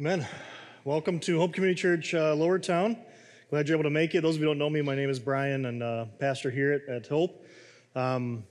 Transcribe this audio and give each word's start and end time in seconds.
Amen. 0.00 0.26
Welcome 0.84 1.20
to 1.20 1.38
Hope 1.38 1.52
Community 1.52 1.78
Church, 1.78 2.14
uh, 2.14 2.34
Lower 2.34 2.58
Town. 2.58 2.96
Glad 3.50 3.68
you're 3.68 3.76
able 3.76 3.84
to 3.84 3.90
make 3.90 4.14
it. 4.14 4.22
Those 4.22 4.36
of 4.36 4.40
you 4.40 4.46
who 4.46 4.54
don't 4.54 4.58
know 4.58 4.70
me, 4.70 4.80
my 4.80 4.94
name 4.94 5.10
is 5.10 5.18
Brian, 5.18 5.66
and 5.66 5.82
uh, 5.82 6.06
pastor 6.18 6.50
here 6.50 6.72
at, 6.72 6.88
at 6.88 7.06
Hope. 7.06 7.44
Um, 7.94 8.44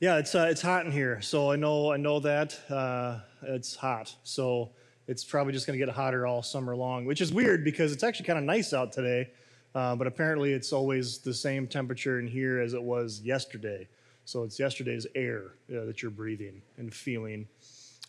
yeah, 0.00 0.18
it's 0.18 0.34
uh, 0.34 0.48
it's 0.50 0.62
hot 0.62 0.84
in 0.84 0.90
here, 0.90 1.20
so 1.20 1.52
I 1.52 1.54
know 1.54 1.92
I 1.92 1.96
know 1.96 2.18
that 2.18 2.58
uh, 2.68 3.20
it's 3.42 3.76
hot. 3.76 4.12
So 4.24 4.70
it's 5.06 5.22
probably 5.22 5.52
just 5.52 5.68
going 5.68 5.78
to 5.78 5.86
get 5.86 5.94
hotter 5.94 6.26
all 6.26 6.42
summer 6.42 6.74
long, 6.74 7.04
which 7.04 7.20
is 7.20 7.32
weird 7.32 7.62
because 7.62 7.92
it's 7.92 8.02
actually 8.02 8.26
kind 8.26 8.40
of 8.40 8.44
nice 8.44 8.72
out 8.72 8.90
today. 8.90 9.30
Uh, 9.76 9.94
but 9.94 10.08
apparently, 10.08 10.52
it's 10.52 10.72
always 10.72 11.18
the 11.18 11.32
same 11.32 11.68
temperature 11.68 12.18
in 12.18 12.26
here 12.26 12.58
as 12.58 12.74
it 12.74 12.82
was 12.82 13.20
yesterday. 13.20 13.86
So 14.24 14.42
it's 14.42 14.58
yesterday's 14.58 15.06
air 15.14 15.52
uh, 15.70 15.84
that 15.84 16.02
you're 16.02 16.10
breathing 16.10 16.62
and 16.78 16.92
feeling. 16.92 17.46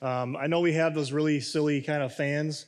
Um, 0.01 0.35
I 0.35 0.47
know 0.47 0.59
we 0.59 0.73
have 0.73 0.95
those 0.95 1.11
really 1.11 1.39
silly 1.39 1.81
kind 1.81 2.01
of 2.01 2.13
fans. 2.13 2.65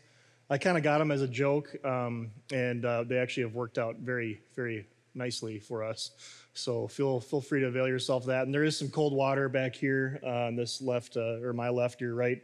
I 0.49 0.58
kind 0.58 0.77
of 0.77 0.84
got 0.84 0.99
them 0.99 1.09
as 1.12 1.21
a 1.21 1.27
joke, 1.27 1.75
um, 1.84 2.30
and 2.52 2.85
uh, 2.85 3.03
they 3.03 3.17
actually 3.17 3.44
have 3.44 3.55
worked 3.55 3.77
out 3.77 3.95
very, 3.98 4.41
very 4.55 4.85
nicely 5.16 5.59
for 5.59 5.84
us. 5.84 6.11
So 6.53 6.88
feel 6.88 7.20
feel 7.20 7.41
free 7.41 7.61
to 7.61 7.67
avail 7.67 7.88
yourself 7.88 8.23
of 8.23 8.27
that. 8.27 8.45
And 8.45 8.53
there 8.53 8.63
is 8.63 8.77
some 8.77 8.89
cold 8.89 9.13
water 9.13 9.49
back 9.49 9.75
here 9.75 10.20
uh, 10.23 10.48
on 10.48 10.55
this 10.55 10.81
left 10.81 11.17
uh, 11.17 11.41
or 11.41 11.53
my 11.53 11.70
left, 11.70 12.02
your 12.02 12.13
right 12.13 12.41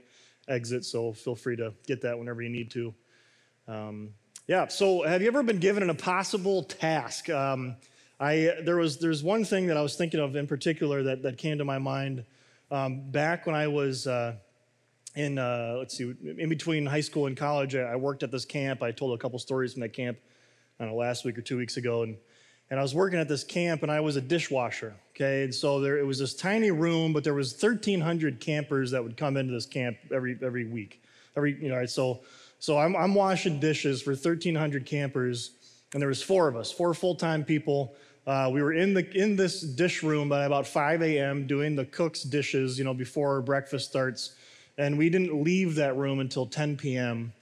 exit. 0.48 0.86
So 0.86 1.14
feel 1.14 1.36
free 1.36 1.56
to 1.58 1.74
get 1.86 2.02
that 2.02 2.18
whenever 2.18 2.42
you 2.42 2.50
need 2.50 2.72
to. 2.72 2.94
Um, 3.68 4.10
yeah. 4.48 4.68
So 4.68 5.04
have 5.04 5.22
you 5.22 5.28
ever 5.28 5.44
been 5.44 5.60
given 5.60 5.84
an 5.84 5.92
impossible 5.92 6.64
task? 6.64 7.30
Um, 7.30 7.76
I 8.20 8.56
there 8.64 8.78
was 8.78 8.98
there's 8.98 9.24
one 9.24 9.46
thing 9.46 9.68
that 9.68 9.78
I 9.78 9.82
was 9.82 9.96
thinking 9.96 10.20
of 10.20 10.36
in 10.36 10.48
particular 10.48 11.04
that 11.04 11.22
that 11.22 11.38
came 11.38 11.60
to 11.60 11.66
my 11.66 11.78
mind 11.78 12.26
um, 12.72 13.12
back 13.12 13.46
when 13.46 13.56
I 13.56 13.68
was. 13.68 14.08
Uh, 14.08 14.36
in 15.20 15.38
uh, 15.38 15.76
let's 15.78 15.98
see, 15.98 16.16
in 16.38 16.48
between 16.50 16.86
high 16.86 17.02
school 17.02 17.28
and 17.28 17.36
college, 17.36 17.76
I 17.76 17.96
worked 17.96 18.24
at 18.24 18.32
this 18.32 18.46
camp. 18.46 18.82
I 18.82 18.92
told 18.92 19.18
a 19.18 19.22
couple 19.22 19.38
stories 19.38 19.74
from 19.74 19.82
that 19.82 19.94
camp, 19.94 20.18
I 20.80 20.86
know, 20.86 20.96
last 20.96 21.26
week 21.26 21.38
or 21.38 21.42
two 21.42 21.58
weeks 21.58 21.78
ago, 21.78 22.04
and 22.04 22.18
and 22.72 22.80
I 22.80 22.84
was 22.84 22.94
working 22.96 23.20
at 23.20 23.28
this 23.28 23.44
camp, 23.44 23.84
and 23.84 23.92
I 23.92 24.00
was 24.00 24.16
a 24.16 24.22
dishwasher. 24.22 24.94
Okay, 25.16 25.44
and 25.44 25.54
so 25.54 25.82
there 25.82 25.98
it 25.98 26.06
was 26.06 26.20
this 26.20 26.34
tiny 26.34 26.72
room, 26.72 27.12
but 27.12 27.24
there 27.24 27.34
was 27.34 27.52
1,300 27.52 28.40
campers 28.40 28.92
that 28.92 29.04
would 29.04 29.18
come 29.18 29.36
into 29.36 29.52
this 29.52 29.66
camp 29.66 29.98
every 30.14 30.38
every 30.42 30.66
week, 30.66 31.02
every 31.36 31.62
you 31.62 31.70
know. 31.70 31.76
Right, 31.76 31.90
so 31.90 32.22
so 32.60 32.78
I'm 32.78 32.96
I'm 32.96 33.14
washing 33.14 33.60
dishes 33.60 34.02
for 34.02 34.12
1,300 34.12 34.86
campers, 34.86 35.52
and 35.94 36.02
there 36.02 36.10
was 36.10 36.24
four 36.24 36.48
of 36.48 36.56
us, 36.56 36.72
four 36.72 36.94
full 36.94 37.16
time 37.16 37.44
people. 37.44 37.94
Uh, 38.26 38.50
we 38.54 38.62
were 38.62 38.74
in 38.74 38.94
the 38.94 39.10
in 39.18 39.36
this 39.36 39.62
dish 39.62 40.02
room 40.02 40.30
by 40.30 40.46
about 40.46 40.66
5 40.66 41.02
a.m. 41.02 41.46
doing 41.46 41.76
the 41.76 41.86
cook's 41.86 42.24
dishes, 42.24 42.78
you 42.78 42.86
know, 42.86 42.94
before 42.94 43.42
breakfast 43.42 43.90
starts, 43.90 44.36
and 44.80 44.98
we 44.98 45.10
didn't 45.10 45.44
leave 45.44 45.76
that 45.76 45.96
room 45.98 46.20
until 46.20 46.48
10 46.48 46.78
p.m. 46.78 47.34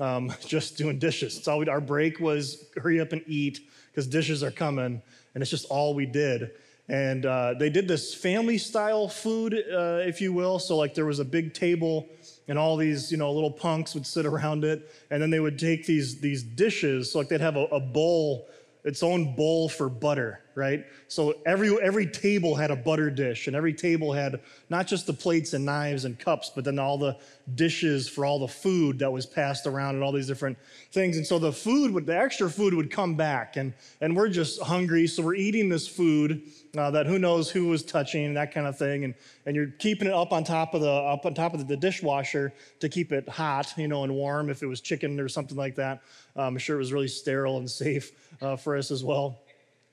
Um, 0.00 0.32
just 0.46 0.76
doing 0.76 0.98
dishes. 0.98 1.44
So 1.44 1.64
our 1.68 1.80
break 1.80 2.18
was 2.18 2.64
hurry 2.76 3.00
up 3.00 3.12
and 3.12 3.22
eat 3.26 3.60
because 3.90 4.08
dishes 4.08 4.42
are 4.42 4.50
coming, 4.50 5.00
and 5.34 5.42
it's 5.42 5.50
just 5.50 5.66
all 5.66 5.94
we 5.94 6.06
did. 6.06 6.50
And 6.88 7.26
uh, 7.26 7.54
they 7.58 7.68
did 7.68 7.86
this 7.86 8.14
family 8.14 8.58
style 8.58 9.08
food, 9.08 9.54
uh, 9.54 10.02
if 10.06 10.20
you 10.20 10.32
will. 10.32 10.58
So, 10.58 10.76
like, 10.76 10.94
there 10.94 11.04
was 11.04 11.18
a 11.18 11.24
big 11.24 11.52
table, 11.52 12.08
and 12.48 12.58
all 12.58 12.76
these, 12.76 13.10
you 13.10 13.18
know, 13.18 13.32
little 13.32 13.50
punks 13.50 13.94
would 13.94 14.06
sit 14.06 14.24
around 14.24 14.64
it, 14.64 14.90
and 15.10 15.20
then 15.20 15.30
they 15.30 15.40
would 15.40 15.58
take 15.58 15.84
these, 15.84 16.20
these 16.20 16.42
dishes. 16.42 17.12
So, 17.12 17.18
like, 17.18 17.28
they'd 17.28 17.40
have 17.40 17.56
a, 17.56 17.64
a 17.66 17.80
bowl 17.80 18.48
its 18.86 19.02
own 19.02 19.34
bowl 19.34 19.68
for 19.68 19.88
butter, 19.88 20.40
right? 20.56 20.86
So 21.06 21.34
every 21.44 21.70
every 21.80 22.06
table 22.06 22.56
had 22.56 22.70
a 22.70 22.76
butter 22.76 23.10
dish, 23.10 23.46
and 23.46 23.54
every 23.54 23.74
table 23.74 24.12
had 24.12 24.40
not 24.70 24.86
just 24.86 25.06
the 25.06 25.12
plates 25.12 25.52
and 25.52 25.64
knives 25.64 26.06
and 26.06 26.18
cups, 26.18 26.50
but 26.52 26.64
then 26.64 26.78
all 26.78 26.98
the 26.98 27.16
dishes 27.54 28.08
for 28.08 28.24
all 28.24 28.40
the 28.40 28.48
food 28.48 28.98
that 28.98 29.12
was 29.12 29.26
passed 29.26 29.66
around 29.66 29.94
and 29.94 30.02
all 30.02 30.12
these 30.12 30.26
different 30.26 30.58
things. 30.90 31.18
And 31.18 31.26
so 31.26 31.38
the 31.38 31.52
food 31.52 31.92
would, 31.92 32.06
the 32.06 32.16
extra 32.16 32.50
food 32.50 32.74
would 32.74 32.90
come 32.90 33.14
back, 33.14 33.56
and 33.56 33.74
and 34.00 34.16
we're 34.16 34.30
just 34.30 34.60
hungry, 34.62 35.06
so 35.06 35.22
we're 35.22 35.34
eating 35.34 35.68
this 35.68 35.86
food 35.86 36.42
uh, 36.76 36.90
that 36.90 37.06
who 37.06 37.18
knows 37.18 37.50
who 37.50 37.68
was 37.68 37.82
touching, 37.82 38.34
that 38.34 38.52
kind 38.52 38.66
of 38.66 38.78
thing, 38.78 39.04
and 39.04 39.14
and 39.44 39.54
you're 39.54 39.70
keeping 39.78 40.08
it 40.08 40.14
up 40.14 40.32
on 40.32 40.42
top 40.42 40.72
of 40.72 40.80
the 40.80 40.90
up 40.90 41.26
on 41.26 41.34
top 41.34 41.52
of 41.52 41.68
the 41.68 41.76
dishwasher 41.76 42.52
to 42.80 42.88
keep 42.88 43.12
it 43.12 43.28
hot, 43.28 43.74
you 43.76 43.88
know, 43.88 44.04
and 44.04 44.14
warm 44.14 44.48
if 44.48 44.62
it 44.62 44.66
was 44.66 44.80
chicken 44.80 45.20
or 45.20 45.28
something 45.28 45.56
like 45.56 45.74
that. 45.74 46.00
Um, 46.34 46.54
I'm 46.54 46.58
sure 46.58 46.76
it 46.76 46.78
was 46.78 46.94
really 46.94 47.08
sterile 47.08 47.58
and 47.58 47.70
safe 47.70 48.12
uh, 48.40 48.56
for 48.56 48.74
us 48.74 48.90
as 48.90 49.04
well. 49.04 49.38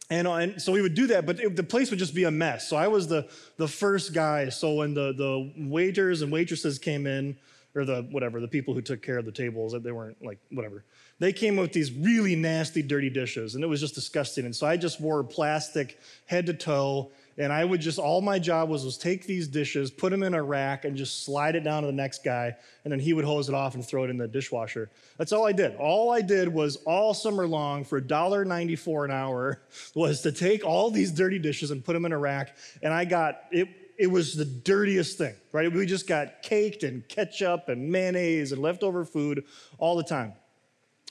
And, 0.09 0.27
uh, 0.27 0.33
and, 0.33 0.61
so 0.61 0.71
we 0.71 0.81
would 0.81 0.95
do 0.95 1.07
that, 1.07 1.25
but 1.25 1.39
it, 1.39 1.55
the 1.55 1.63
place 1.63 1.89
would 1.89 1.99
just 1.99 2.13
be 2.13 2.25
a 2.25 2.31
mess. 2.31 2.67
So 2.67 2.75
I 2.75 2.87
was 2.87 3.07
the, 3.07 3.27
the 3.57 3.67
first 3.67 4.13
guy. 4.13 4.49
So 4.49 4.75
when 4.75 4.93
the, 4.93 5.13
the 5.13 5.51
waiters 5.57 6.21
and 6.21 6.31
waitresses 6.31 6.77
came 6.77 7.07
in, 7.07 7.37
or 7.75 7.85
the 7.85 8.03
whatever, 8.11 8.39
the 8.39 8.47
people 8.47 8.73
who 8.73 8.81
took 8.81 9.01
care 9.01 9.17
of 9.17 9.25
the 9.25 9.31
tables, 9.31 9.71
that 9.71 9.83
they 9.83 9.91
weren't 9.91 10.23
like 10.23 10.37
whatever. 10.51 10.83
They 11.19 11.33
came 11.33 11.55
with 11.55 11.73
these 11.73 11.91
really 11.91 12.35
nasty, 12.35 12.81
dirty 12.81 13.09
dishes, 13.09 13.55
and 13.55 13.63
it 13.63 13.67
was 13.67 13.79
just 13.79 13.95
disgusting. 13.95 14.45
And 14.45 14.55
so 14.55 14.67
I 14.67 14.77
just 14.77 15.01
wore 15.01 15.23
plastic 15.23 15.99
head 16.25 16.45
to 16.47 16.53
toe 16.53 17.11
and 17.37 17.51
I 17.51 17.65
would 17.65 17.81
just, 17.81 17.97
all 17.97 18.21
my 18.21 18.37
job 18.37 18.69
was, 18.69 18.85
was 18.85 18.97
take 18.97 19.25
these 19.25 19.47
dishes, 19.47 19.89
put 19.89 20.11
them 20.11 20.21
in 20.21 20.35
a 20.35 20.43
rack, 20.43 20.85
and 20.85 20.95
just 20.95 21.25
slide 21.25 21.55
it 21.55 21.63
down 21.63 21.81
to 21.81 21.87
the 21.87 21.93
next 21.93 22.23
guy. 22.23 22.55
And 22.83 22.91
then 22.91 22.99
he 22.99 23.13
would 23.13 23.25
hose 23.25 23.49
it 23.49 23.55
off 23.55 23.73
and 23.73 23.85
throw 23.85 24.03
it 24.03 24.09
in 24.09 24.17
the 24.17 24.27
dishwasher. 24.27 24.91
That's 25.17 25.31
all 25.31 25.47
I 25.47 25.51
did. 25.51 25.75
All 25.77 26.11
I 26.11 26.21
did 26.21 26.47
was 26.47 26.75
all 26.85 27.13
summer 27.13 27.47
long 27.47 27.85
for 27.85 27.99
$1.94 27.99 29.05
an 29.05 29.11
hour 29.11 29.61
was 29.95 30.21
to 30.21 30.31
take 30.31 30.63
all 30.63 30.91
these 30.91 31.11
dirty 31.11 31.39
dishes 31.39 31.71
and 31.71 31.83
put 31.83 31.93
them 31.93 32.05
in 32.05 32.11
a 32.11 32.17
rack. 32.17 32.55
And 32.83 32.93
I 32.93 33.05
got, 33.05 33.41
it, 33.51 33.67
it 33.97 34.07
was 34.07 34.35
the 34.35 34.45
dirtiest 34.45 35.17
thing, 35.17 35.35
right? 35.51 35.71
We 35.71 35.85
just 35.87 36.07
got 36.07 36.43
caked 36.43 36.83
and 36.83 37.07
ketchup 37.07 37.67
and 37.67 37.91
mayonnaise 37.91 38.51
and 38.51 38.61
leftover 38.61 39.05
food 39.05 39.45
all 39.79 39.95
the 39.95 40.03
time. 40.03 40.33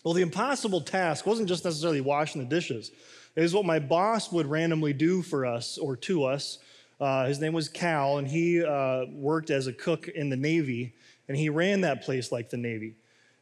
Well, 0.05 0.15
the 0.15 0.23
impossible 0.23 0.81
task 0.81 1.27
wasn't 1.27 1.49
just 1.49 1.65
necessarily 1.65 2.01
washing 2.01 2.43
the 2.43 2.49
dishes 2.49 2.91
is 3.37 3.55
what 3.55 3.65
my 3.65 3.79
boss 3.79 4.31
would 4.33 4.47
randomly 4.47 4.93
do 4.93 5.23
for 5.23 5.47
us 5.47 5.79
or 5.79 5.97
to 5.97 6.25
us. 6.25 6.59
Uh, 7.01 7.27
his 7.27 7.41
name 7.41 7.53
was 7.53 7.69
Cal, 7.69 8.19
and 8.19 8.29
he 8.29 8.65
uh, 8.65 9.07
worked 9.13 9.51
as 9.51 9.67
a 9.67 9.73
cook 9.73 10.09
in 10.09 10.29
the 10.29 10.37
Navy, 10.37 10.95
and 11.29 11.37
he 11.37 11.49
ran 11.49 11.81
that 11.81 12.03
place 12.03 12.31
like 12.31 12.51
the 12.51 12.57
Navy. 12.57 12.95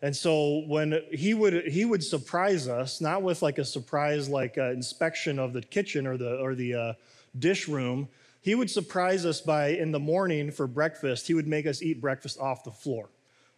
And 0.02 0.16
so 0.16 0.62
when 0.66 1.02
he 1.12 1.34
would 1.34 1.66
he 1.66 1.84
would 1.84 2.02
surprise 2.02 2.68
us, 2.68 3.00
not 3.02 3.22
with 3.22 3.42
like 3.42 3.58
a 3.58 3.64
surprise 3.64 4.28
like 4.28 4.56
uh, 4.56 4.70
inspection 4.70 5.38
of 5.38 5.52
the 5.52 5.60
kitchen 5.60 6.06
or 6.06 6.16
the 6.16 6.38
or 6.38 6.54
the 6.54 6.74
uh, 6.74 6.92
dish 7.38 7.68
room, 7.68 8.08
he 8.40 8.54
would 8.54 8.70
surprise 8.70 9.26
us 9.26 9.42
by 9.42 9.68
in 9.68 9.92
the 9.92 10.00
morning 10.00 10.50
for 10.50 10.66
breakfast. 10.66 11.26
He 11.26 11.34
would 11.34 11.46
make 11.46 11.66
us 11.66 11.82
eat 11.82 12.00
breakfast 12.00 12.38
off 12.40 12.64
the 12.64 12.70
floor. 12.70 13.10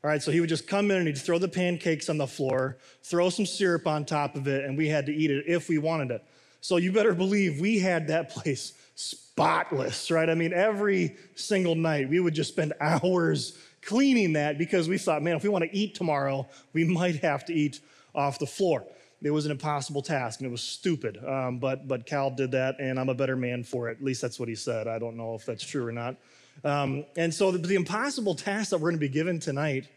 All 0.05 0.11
right, 0.11 0.21
so 0.21 0.33
he 0.33 0.41
would 0.41 0.49
just 0.49 0.67
come 0.67 0.91
in 0.91 0.97
and 0.97 1.07
he'd 1.07 1.17
throw 1.17 1.39
the 1.39 1.49
pancakes 1.49 2.09
on 2.09 2.19
the 2.19 2.27
floor, 2.27 2.77
throw 3.05 3.31
some 3.31 3.47
syrup 3.47 3.87
on 3.87 4.05
top 4.05 4.35
of 4.35 4.49
it, 4.49 4.65
and 4.65 4.77
we 4.77 4.89
had 4.89 5.07
to 5.07 5.15
eat 5.15 5.31
it 5.31 5.45
if 5.47 5.69
we 5.69 5.79
wanted 5.79 6.11
it. 6.11 6.25
So 6.61 6.77
you 6.77 6.91
better 6.91 7.15
believe 7.15 7.61
we 7.61 7.79
had 7.79 8.09
that 8.09 8.31
place 8.31 8.73
spotless, 8.97 10.11
right? 10.11 10.29
I 10.29 10.35
mean, 10.35 10.53
every 10.53 11.17
single 11.37 11.77
night 11.77 12.09
we 12.09 12.19
would 12.19 12.35
just 12.35 12.51
spend 12.51 12.73
hours 12.81 13.57
cleaning 13.81 14.33
that 14.33 14.59
because 14.59 14.89
we 14.89 14.99
thought, 14.99 15.23
man, 15.23 15.37
if 15.37 15.45
we 15.45 15.49
want 15.49 15.65
to 15.65 15.77
eat 15.77 15.95
tomorrow, 15.95 16.49
we 16.73 16.85
might 16.85 17.17
have 17.17 17.45
to 17.47 17.55
eat 17.55 17.81
off 18.13 18.41
the 18.41 18.47
floor. 18.47 18.85
It 19.23 19.31
was 19.31 19.47
an 19.47 19.53
impossible 19.53 20.03
task 20.03 20.41
and 20.41 20.49
it 20.49 20.51
was 20.51 20.63
stupid. 20.63 21.25
Um, 21.25 21.59
but, 21.59 21.87
but 21.87 22.07
Cal 22.07 22.31
did 22.31 22.51
that 22.53 22.81
and 22.81 22.99
I'm 22.99 23.09
a 23.09 23.15
better 23.15 23.37
man 23.37 23.63
for 23.63 23.89
it. 23.89 23.99
At 23.99 24.05
least 24.05 24.21
that's 24.21 24.41
what 24.41 24.49
he 24.49 24.57
said. 24.57 24.89
I 24.89 24.99
don't 24.99 25.17
know 25.17 25.37
if 25.37 25.47
that's 25.47 25.65
true 25.65 25.87
or 25.87 25.93
not. 25.93 26.17
Um, 26.65 27.05
and 27.17 27.33
so 27.33 27.51
the, 27.51 27.59
the 27.59 27.75
impossible 27.75 28.35
task 28.35 28.71
that 28.71 28.79
we're 28.79 28.91
going 28.91 29.01
to 29.01 29.07
be 29.07 29.09
given 29.09 29.41
tonight 29.41 29.89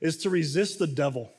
is 0.00 0.16
to 0.18 0.30
resist 0.30 0.78
the 0.78 0.86
devil. 0.86 1.32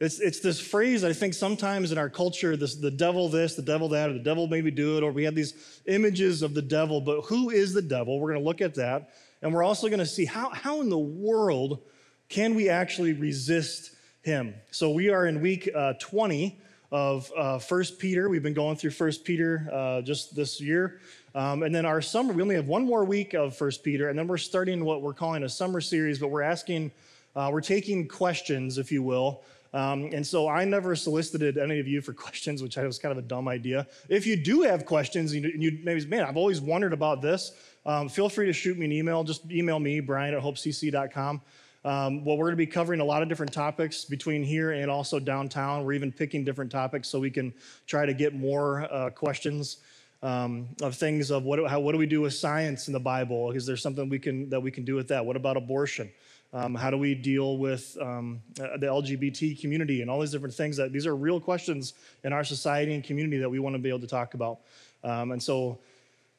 It's, 0.00 0.18
it's 0.18 0.40
this 0.40 0.60
phrase 0.60 1.04
I 1.04 1.12
think 1.12 1.32
sometimes 1.32 1.92
in 1.92 1.98
our 1.98 2.10
culture, 2.10 2.56
this, 2.56 2.74
the 2.74 2.90
devil 2.90 3.28
this, 3.28 3.54
the 3.54 3.62
devil 3.62 3.88
that, 3.90 4.10
or 4.10 4.14
the 4.14 4.18
devil 4.18 4.48
maybe 4.48 4.70
do 4.70 4.98
it, 4.98 5.04
or 5.04 5.12
we 5.12 5.24
have 5.24 5.34
these 5.34 5.54
images 5.86 6.42
of 6.42 6.54
the 6.54 6.62
devil, 6.62 7.00
but 7.00 7.22
who 7.26 7.50
is 7.50 7.72
the 7.72 7.82
devil? 7.82 8.18
We're 8.18 8.32
going 8.32 8.42
to 8.42 8.46
look 8.46 8.60
at 8.60 8.74
that. 8.74 9.10
And 9.42 9.54
we're 9.54 9.62
also 9.62 9.88
going 9.88 10.00
to 10.00 10.06
see 10.06 10.24
how, 10.24 10.50
how 10.50 10.80
in 10.80 10.88
the 10.88 10.98
world 10.98 11.80
can 12.28 12.54
we 12.54 12.68
actually 12.68 13.12
resist 13.12 13.94
him? 14.22 14.54
So 14.70 14.90
we 14.90 15.10
are 15.10 15.26
in 15.26 15.40
week 15.40 15.70
uh, 15.72 15.94
20 16.00 16.58
of 16.90 17.30
uh, 17.36 17.58
1 17.58 17.84
Peter. 17.98 18.28
We've 18.28 18.42
been 18.42 18.54
going 18.54 18.76
through 18.76 18.90
1 18.90 19.12
Peter 19.24 19.68
uh, 19.72 20.02
just 20.02 20.34
this 20.34 20.60
year. 20.60 21.00
Um, 21.34 21.62
and 21.62 21.74
then 21.74 21.86
our 21.86 22.02
summer, 22.02 22.32
we 22.32 22.42
only 22.42 22.54
have 22.54 22.68
one 22.68 22.84
more 22.84 23.04
week 23.04 23.32
of 23.34 23.56
First 23.56 23.82
Peter, 23.82 24.10
and 24.10 24.18
then 24.18 24.26
we're 24.26 24.36
starting 24.36 24.84
what 24.84 25.00
we're 25.00 25.14
calling 25.14 25.44
a 25.44 25.48
summer 25.48 25.80
series, 25.80 26.18
but 26.18 26.28
we're 26.28 26.42
asking, 26.42 26.92
uh, 27.34 27.48
we're 27.50 27.62
taking 27.62 28.06
questions, 28.06 28.76
if 28.76 28.92
you 28.92 29.02
will. 29.02 29.42
Um, 29.74 30.10
and 30.12 30.26
so 30.26 30.48
I 30.48 30.66
never 30.66 30.94
solicited 30.94 31.56
any 31.56 31.80
of 31.80 31.88
you 31.88 32.02
for 32.02 32.12
questions, 32.12 32.62
which 32.62 32.76
I 32.76 32.84
was 32.84 32.98
kind 32.98 33.12
of 33.12 33.18
a 33.18 33.26
dumb 33.26 33.48
idea. 33.48 33.86
If 34.10 34.26
you 34.26 34.36
do 34.36 34.62
have 34.62 34.84
questions, 34.84 35.32
and 35.32 35.44
you, 35.44 35.78
maybe, 35.82 36.04
man, 36.06 36.24
I've 36.24 36.36
always 36.36 36.60
wondered 36.60 36.92
about 36.92 37.22
this, 37.22 37.52
um, 37.86 38.08
feel 38.08 38.28
free 38.28 38.46
to 38.46 38.52
shoot 38.52 38.78
me 38.78 38.84
an 38.84 38.92
email. 38.92 39.24
Just 39.24 39.50
email 39.50 39.80
me, 39.80 40.00
brian 40.00 40.34
at 40.34 40.42
hopecc.com. 40.42 41.40
Um, 41.84 42.24
well, 42.24 42.36
we're 42.36 42.44
going 42.44 42.52
to 42.52 42.56
be 42.56 42.66
covering 42.66 43.00
a 43.00 43.04
lot 43.04 43.22
of 43.22 43.28
different 43.28 43.52
topics 43.52 44.04
between 44.04 44.44
here 44.44 44.70
and 44.70 44.88
also 44.88 45.18
downtown. 45.18 45.84
We're 45.84 45.94
even 45.94 46.12
picking 46.12 46.44
different 46.44 46.70
topics 46.70 47.08
so 47.08 47.18
we 47.18 47.30
can 47.30 47.52
try 47.86 48.06
to 48.06 48.14
get 48.14 48.34
more 48.34 48.82
uh, 48.82 49.10
questions 49.10 49.78
um, 50.22 50.68
of 50.80 50.94
things 50.94 51.30
of 51.30 51.44
what, 51.44 51.68
how, 51.68 51.80
what 51.80 51.92
do 51.92 51.98
we 51.98 52.06
do 52.06 52.20
with 52.20 52.34
science 52.34 52.86
in 52.86 52.92
the 52.92 53.00
Bible? 53.00 53.50
Is 53.52 53.66
there 53.66 53.76
something 53.76 54.08
we 54.08 54.18
can, 54.18 54.48
that 54.50 54.60
we 54.60 54.70
can 54.70 54.84
do 54.84 54.94
with 54.94 55.08
that? 55.08 55.24
What 55.24 55.36
about 55.36 55.56
abortion? 55.56 56.10
Um, 56.54 56.74
how 56.74 56.90
do 56.90 56.98
we 56.98 57.14
deal 57.14 57.56
with 57.56 57.96
um, 58.00 58.42
uh, 58.60 58.76
the 58.76 58.86
LGBT 58.86 59.58
community 59.60 60.02
and 60.02 60.10
all 60.10 60.20
these 60.20 60.32
different 60.32 60.54
things? 60.54 60.76
That 60.76 60.92
these 60.92 61.06
are 61.06 61.16
real 61.16 61.40
questions 61.40 61.94
in 62.24 62.32
our 62.32 62.44
society 62.44 62.94
and 62.94 63.02
community 63.02 63.38
that 63.38 63.48
we 63.48 63.58
want 63.58 63.74
to 63.74 63.78
be 63.78 63.88
able 63.88 64.00
to 64.00 64.06
talk 64.06 64.34
about. 64.34 64.58
Um, 65.02 65.32
and 65.32 65.42
so 65.42 65.78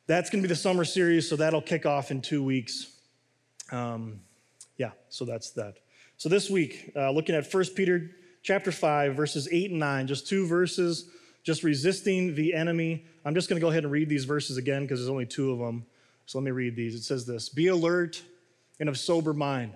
that's 0.05 0.29
going 0.29 0.41
to 0.41 0.47
be 0.47 0.53
the 0.53 0.59
summer 0.59 0.85
series. 0.85 1.27
So 1.27 1.35
that'll 1.35 1.61
kick 1.61 1.85
off 1.85 2.11
in 2.11 2.21
two 2.21 2.43
weeks. 2.43 2.95
Um, 3.71 4.19
yeah, 4.77 4.91
so 5.09 5.25
that's 5.25 5.49
that. 5.51 5.77
So 6.17 6.29
this 6.29 6.49
week, 6.49 6.91
uh, 6.95 7.09
looking 7.09 7.35
at 7.35 7.51
1 7.51 7.65
Peter 7.75 8.11
chapter 8.43 8.71
5, 8.71 9.15
verses 9.15 9.47
8 9.51 9.71
and 9.71 9.79
9, 9.79 10.07
just 10.07 10.27
two 10.27 10.45
verses, 10.45 11.09
just 11.43 11.63
resisting 11.63 12.35
the 12.35 12.53
enemy. 12.53 13.05
I'm 13.25 13.35
just 13.35 13.49
going 13.49 13.59
to 13.59 13.61
go 13.63 13.69
ahead 13.69 13.83
and 13.83 13.91
read 13.91 14.09
these 14.09 14.25
verses 14.25 14.57
again 14.57 14.83
because 14.83 14.99
there's 14.99 15.09
only 15.09 15.25
two 15.25 15.51
of 15.51 15.59
them. 15.59 15.85
So 16.25 16.39
let 16.39 16.45
me 16.45 16.51
read 16.51 16.75
these. 16.75 16.95
It 16.95 17.03
says 17.03 17.25
this 17.25 17.49
Be 17.49 17.67
alert 17.67 18.21
and 18.79 18.89
of 18.89 18.97
sober 18.97 19.33
mind. 19.33 19.75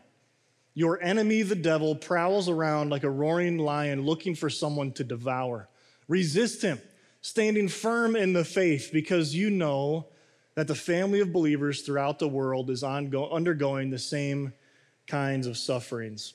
Your 0.73 1.01
enemy, 1.01 1.41
the 1.41 1.55
devil, 1.55 1.95
prowls 1.95 2.47
around 2.47 2.91
like 2.91 3.03
a 3.03 3.09
roaring 3.09 3.57
lion 3.57 4.05
looking 4.05 4.35
for 4.35 4.49
someone 4.49 4.91
to 4.93 5.03
devour. 5.03 5.67
Resist 6.07 6.61
him, 6.61 6.79
standing 7.21 7.67
firm 7.67 8.15
in 8.15 8.33
the 8.33 8.45
faith, 8.45 8.91
because 8.93 9.33
you 9.33 9.49
know 9.49 10.05
that 10.53 10.67
the 10.67 10.75
family 10.75 11.19
of 11.19 11.33
believers 11.33 11.81
throughout 11.81 12.19
the 12.19 12.27
world 12.27 12.69
is 12.69 12.83
ongo- 12.83 13.31
undergoing 13.31 13.89
the 13.89 13.99
same 13.99 14.53
kinds 15.07 15.47
of 15.47 15.57
sufferings. 15.57 16.33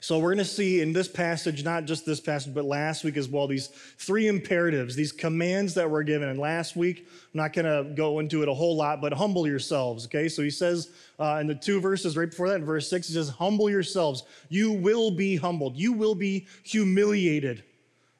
So, 0.00 0.20
we're 0.20 0.28
going 0.28 0.38
to 0.38 0.44
see 0.44 0.80
in 0.80 0.92
this 0.92 1.08
passage, 1.08 1.64
not 1.64 1.84
just 1.84 2.06
this 2.06 2.20
passage, 2.20 2.54
but 2.54 2.64
last 2.64 3.02
week 3.02 3.16
as 3.16 3.28
well, 3.28 3.48
these 3.48 3.66
three 3.66 4.28
imperatives, 4.28 4.94
these 4.94 5.10
commands 5.10 5.74
that 5.74 5.90
were 5.90 6.04
given. 6.04 6.28
And 6.28 6.38
last 6.38 6.76
week, 6.76 7.08
I'm 7.08 7.38
not 7.38 7.52
going 7.52 7.64
to 7.64 7.92
go 7.94 8.20
into 8.20 8.42
it 8.42 8.48
a 8.48 8.54
whole 8.54 8.76
lot, 8.76 9.00
but 9.00 9.12
humble 9.12 9.44
yourselves, 9.44 10.06
okay? 10.06 10.28
So, 10.28 10.42
he 10.42 10.50
says 10.50 10.90
uh, 11.18 11.38
in 11.40 11.48
the 11.48 11.54
two 11.56 11.80
verses 11.80 12.16
right 12.16 12.30
before 12.30 12.48
that, 12.48 12.60
in 12.60 12.64
verse 12.64 12.88
six, 12.88 13.08
he 13.08 13.14
says, 13.14 13.28
Humble 13.28 13.68
yourselves. 13.68 14.22
You 14.48 14.70
will 14.70 15.10
be 15.10 15.34
humbled, 15.34 15.76
you 15.76 15.92
will 15.92 16.14
be 16.14 16.46
humiliated, 16.62 17.64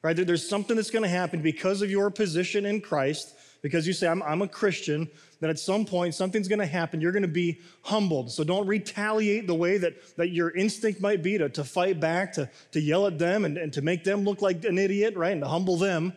right? 0.01 0.17
There's 0.17 0.47
something 0.47 0.75
that's 0.75 0.91
going 0.91 1.03
to 1.03 1.09
happen 1.09 1.41
because 1.41 1.81
of 1.81 1.89
your 1.89 2.09
position 2.09 2.65
in 2.65 2.81
Christ, 2.81 3.35
because 3.61 3.85
you 3.85 3.93
say, 3.93 4.07
I'm, 4.07 4.23
I'm 4.23 4.41
a 4.41 4.47
Christian 4.47 5.09
that 5.39 5.49
at 5.49 5.59
some 5.59 5.85
point 5.85 6.15
something's 6.15 6.47
going 6.47 6.59
to 6.59 6.65
happen. 6.65 7.01
You're 7.01 7.11
going 7.11 7.23
to 7.23 7.27
be 7.27 7.59
humbled. 7.81 8.31
So 8.31 8.43
don't 8.43 8.67
retaliate 8.67 9.47
the 9.47 9.55
way 9.55 9.77
that, 9.77 10.15
that 10.17 10.29
your 10.29 10.51
instinct 10.51 11.01
might 11.01 11.23
be 11.23 11.37
to, 11.37 11.49
to 11.49 11.63
fight 11.63 11.99
back, 11.99 12.33
to, 12.33 12.49
to 12.71 12.81
yell 12.81 13.07
at 13.07 13.19
them 13.19 13.45
and, 13.45 13.57
and 13.57 13.71
to 13.73 13.81
make 13.81 14.03
them 14.03 14.23
look 14.23 14.41
like 14.41 14.63
an 14.65 14.77
idiot, 14.77 15.15
right? 15.15 15.31
And 15.31 15.41
to 15.41 15.47
humble 15.47 15.77
them. 15.77 16.13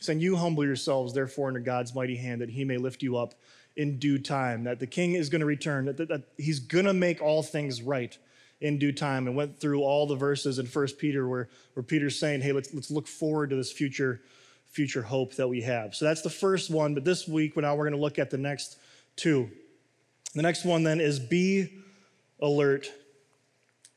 Saying, 0.00 0.20
You 0.20 0.36
humble 0.36 0.64
yourselves, 0.64 1.12
therefore, 1.12 1.48
under 1.48 1.60
God's 1.60 1.94
mighty 1.94 2.16
hand, 2.16 2.40
that 2.40 2.50
he 2.50 2.64
may 2.64 2.76
lift 2.76 3.02
you 3.02 3.16
up 3.16 3.34
in 3.76 3.98
due 3.98 4.18
time, 4.18 4.64
that 4.64 4.78
the 4.78 4.86
king 4.86 5.14
is 5.14 5.28
going 5.28 5.40
to 5.40 5.46
return, 5.46 5.86
that, 5.86 5.96
that, 5.96 6.08
that 6.08 6.22
he's 6.36 6.60
going 6.60 6.84
to 6.84 6.92
make 6.92 7.20
all 7.20 7.42
things 7.42 7.82
right 7.82 8.16
in 8.60 8.78
due 8.78 8.92
time. 8.92 9.26
And 9.26 9.34
went 9.34 9.58
through 9.58 9.82
all 9.82 10.06
the 10.06 10.14
verses 10.14 10.60
in 10.60 10.66
First 10.66 10.98
Peter 10.98 11.28
where, 11.28 11.48
where 11.74 11.82
Peter's 11.82 12.18
saying, 12.18 12.42
Hey, 12.42 12.52
let's, 12.52 12.72
let's 12.72 12.92
look 12.92 13.08
forward 13.08 13.50
to 13.50 13.56
this 13.56 13.72
future 13.72 14.20
future 14.70 15.02
hope 15.02 15.34
that 15.34 15.48
we 15.48 15.62
have. 15.62 15.94
So 15.94 16.04
that's 16.04 16.22
the 16.22 16.30
first 16.30 16.70
one, 16.70 16.94
but 16.94 17.04
this 17.04 17.26
week 17.26 17.56
now 17.56 17.74
we're 17.74 17.84
going 17.84 17.96
to 17.96 18.00
look 18.00 18.18
at 18.18 18.30
the 18.30 18.38
next 18.38 18.78
two. 19.16 19.50
The 20.34 20.42
next 20.42 20.64
one 20.64 20.82
then 20.82 21.00
is 21.00 21.18
be 21.18 21.72
alert. 22.40 22.90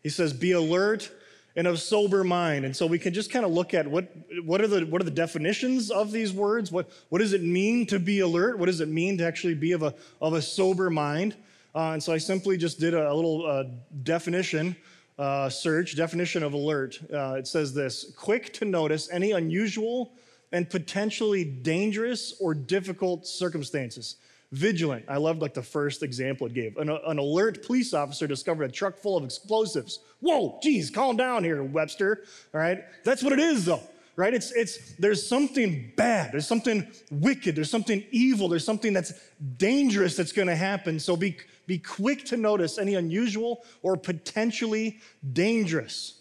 He 0.01 0.09
says, 0.09 0.33
be 0.33 0.53
alert 0.53 1.12
and 1.56 1.68
of 1.68 1.79
sober 1.79 2.23
mind. 2.23 2.65
And 2.65 2.75
so 2.75 2.88
we 2.88 2.97
can 2.97 3.13
just 3.13 3.31
kind 3.31 3.45
of 3.45 3.51
look 3.51 3.73
at 3.73 3.85
what, 3.85 4.12
what, 4.44 4.62
are, 4.62 4.68
the, 4.68 4.85
what 4.85 5.01
are 5.01 5.06
the 5.06 5.12
definitions 5.12 5.91
of 5.91 6.12
these 6.12 6.31
words? 6.31 6.71
What, 6.71 6.89
what 7.09 7.19
does 7.19 7.33
it 7.33 7.44
mean 7.44 7.85
to 7.88 8.00
be 8.00 8.21
alert? 8.21 8.57
What 8.57 8.67
does 8.67 8.79
it 8.79 8.88
mean 8.88 9.17
to 9.17 9.25
actually 9.25 9.56
be 9.56 9.74
of 9.74 9.83
a, 9.83 9.94
of 10.21 10.33
a 10.33 10.41
sober 10.41 10.89
mind? 10.89 11.35
Uh, 11.75 11.91
and 11.91 12.03
so 12.03 12.13
I 12.13 12.17
simply 12.17 12.57
just 12.57 12.79
did 12.79 12.94
a, 12.94 13.12
a 13.12 13.13
little 13.13 13.45
uh, 13.45 13.65
definition 14.03 14.75
uh, 15.19 15.50
search, 15.50 15.95
definition 15.95 16.41
of 16.41 16.53
alert. 16.53 17.00
Uh, 17.13 17.35
it 17.38 17.47
says 17.47 17.74
this 17.74 18.13
quick 18.17 18.53
to 18.53 18.65
notice 18.65 19.09
any 19.12 19.31
unusual 19.33 20.13
and 20.51 20.69
potentially 20.69 21.44
dangerous 21.44 22.36
or 22.39 22.53
difficult 22.53 23.25
circumstances. 23.25 24.18
Vigilant. 24.51 25.06
I 25.07 25.15
loved 25.15 25.42
like 25.42 25.53
the 25.53 25.63
first 25.63 26.03
example 26.03 26.45
it 26.48 26.53
gave. 26.53 26.75
An, 26.77 26.89
an, 26.89 27.18
alert 27.19 27.65
police 27.65 27.94
officer 27.94 28.27
discovered 28.27 28.65
a 28.65 28.71
truck 28.71 28.98
full 28.98 29.15
of 29.15 29.24
explosives. 29.24 30.00
Whoa, 30.19 30.59
geez, 30.62 30.89
calm 30.89 31.15
down 31.15 31.45
here, 31.45 31.63
Webster. 31.63 32.25
All 32.53 32.59
right, 32.59 32.83
that's 33.06 33.24
what 33.24 33.31
it 33.31 33.39
is, 33.39 33.63
though. 33.63 33.81
Right? 34.18 34.33
It's 34.33 34.51
it's 34.51 34.94
there's 34.95 35.25
something 35.25 35.94
bad. 35.95 36.33
There's 36.33 36.45
something 36.45 36.86
wicked. 37.12 37.56
There's 37.56 37.71
something 37.71 38.03
evil. 38.12 38.50
There's 38.50 38.65
something 38.65 38.92
that's 38.92 39.13
dangerous 39.57 40.18
that's 40.18 40.33
going 40.33 40.50
to 40.50 40.56
happen. 40.56 41.00
So 41.00 41.15
be 41.15 41.38
be 41.65 41.80
quick 41.80 42.25
to 42.25 42.36
notice 42.36 42.77
any 42.77 42.95
unusual 42.95 43.63
or 43.81 43.95
potentially 43.95 45.00
dangerous 45.31 46.20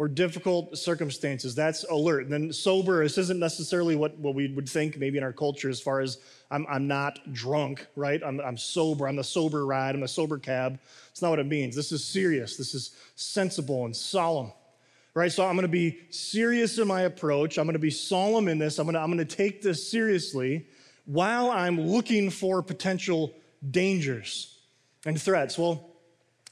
or 0.00 0.08
difficult 0.08 0.78
circumstances. 0.78 1.54
That's 1.54 1.84
alert. 1.84 2.22
And 2.22 2.32
then 2.32 2.54
sober, 2.54 3.02
this 3.02 3.18
isn't 3.18 3.38
necessarily 3.38 3.96
what, 3.96 4.18
what 4.18 4.34
we 4.34 4.48
would 4.48 4.66
think 4.66 4.96
maybe 4.96 5.18
in 5.18 5.22
our 5.22 5.34
culture 5.34 5.68
as 5.68 5.78
far 5.78 6.00
as 6.00 6.16
I'm, 6.50 6.66
I'm 6.70 6.88
not 6.88 7.18
drunk, 7.34 7.86
right? 7.96 8.18
I'm, 8.24 8.40
I'm 8.40 8.56
sober. 8.56 9.06
I'm 9.06 9.16
the 9.16 9.22
sober 9.22 9.66
ride. 9.66 9.94
I'm 9.94 10.00
the 10.00 10.08
sober 10.08 10.38
cab. 10.38 10.78
It's 11.10 11.20
not 11.20 11.28
what 11.28 11.38
it 11.38 11.44
means. 11.44 11.76
This 11.76 11.92
is 11.92 12.02
serious. 12.02 12.56
This 12.56 12.74
is 12.74 12.96
sensible 13.14 13.84
and 13.84 13.94
solemn, 13.94 14.54
right? 15.12 15.30
So 15.30 15.44
I'm 15.44 15.54
going 15.54 15.64
to 15.64 15.68
be 15.68 15.98
serious 16.08 16.78
in 16.78 16.88
my 16.88 17.02
approach. 17.02 17.58
I'm 17.58 17.66
going 17.66 17.74
to 17.74 17.78
be 17.78 17.90
solemn 17.90 18.48
in 18.48 18.56
this. 18.56 18.78
I'm 18.78 18.86
going 18.86 18.94
to, 18.94 19.00
I'm 19.00 19.12
going 19.12 19.18
to 19.18 19.36
take 19.36 19.60
this 19.60 19.90
seriously 19.90 20.66
while 21.04 21.50
I'm 21.50 21.78
looking 21.78 22.30
for 22.30 22.62
potential 22.62 23.34
dangers 23.70 24.60
and 25.04 25.20
threats. 25.20 25.58
Well, 25.58 25.89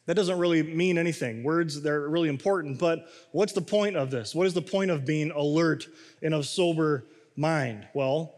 that 0.09 0.15
doesn't 0.15 0.39
really 0.39 0.63
mean 0.63 0.97
anything. 0.97 1.43
Words, 1.43 1.83
they're 1.83 2.09
really 2.09 2.31
important, 2.31 2.79
but 2.79 3.11
what's 3.33 3.53
the 3.53 3.61
point 3.61 3.95
of 3.95 4.11
this? 4.11 4.35
What 4.35 4.47
is 4.47 4.55
the 4.55 4.63
point 4.63 4.91
of 4.91 5.05
being 5.05 5.31
alert 5.33 5.87
and 6.23 6.33
of 6.33 6.47
sober 6.47 7.05
mind? 7.37 7.87
Well, 7.93 8.35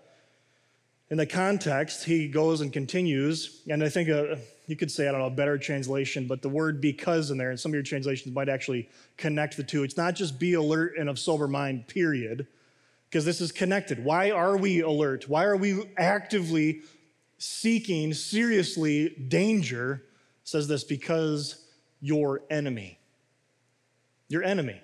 in 1.10 1.16
the 1.16 1.26
context, 1.26 2.02
he 2.02 2.26
goes 2.26 2.60
and 2.60 2.72
continues, 2.72 3.62
and 3.68 3.84
I 3.84 3.88
think 3.88 4.08
a, 4.08 4.32
uh, 4.32 4.38
you 4.66 4.74
could 4.74 4.90
say, 4.90 5.06
I 5.06 5.12
don't 5.12 5.20
know, 5.20 5.28
a 5.28 5.30
better 5.30 5.58
translation, 5.58 6.26
but 6.26 6.42
the 6.42 6.48
word 6.48 6.80
because 6.80 7.30
in 7.30 7.38
there, 7.38 7.50
and 7.50 7.60
some 7.60 7.70
of 7.70 7.74
your 7.74 7.84
translations 7.84 8.34
might 8.34 8.48
actually 8.48 8.88
connect 9.16 9.56
the 9.56 9.62
two. 9.62 9.84
It's 9.84 9.96
not 9.96 10.16
just 10.16 10.40
be 10.40 10.54
alert 10.54 10.94
and 10.98 11.08
of 11.08 11.20
sober 11.20 11.46
mind, 11.46 11.86
period, 11.86 12.48
because 13.08 13.24
this 13.24 13.40
is 13.40 13.52
connected. 13.52 14.02
Why 14.02 14.32
are 14.32 14.56
we 14.56 14.80
alert? 14.80 15.28
Why 15.28 15.44
are 15.44 15.56
we 15.56 15.84
actively 15.96 16.80
seeking 17.38 18.12
seriously 18.12 19.10
danger? 19.28 20.02
Says 20.50 20.68
this 20.68 20.84
because 20.84 21.66
your 22.00 22.42
enemy. 22.50 22.98
Your 24.28 24.42
enemy. 24.42 24.80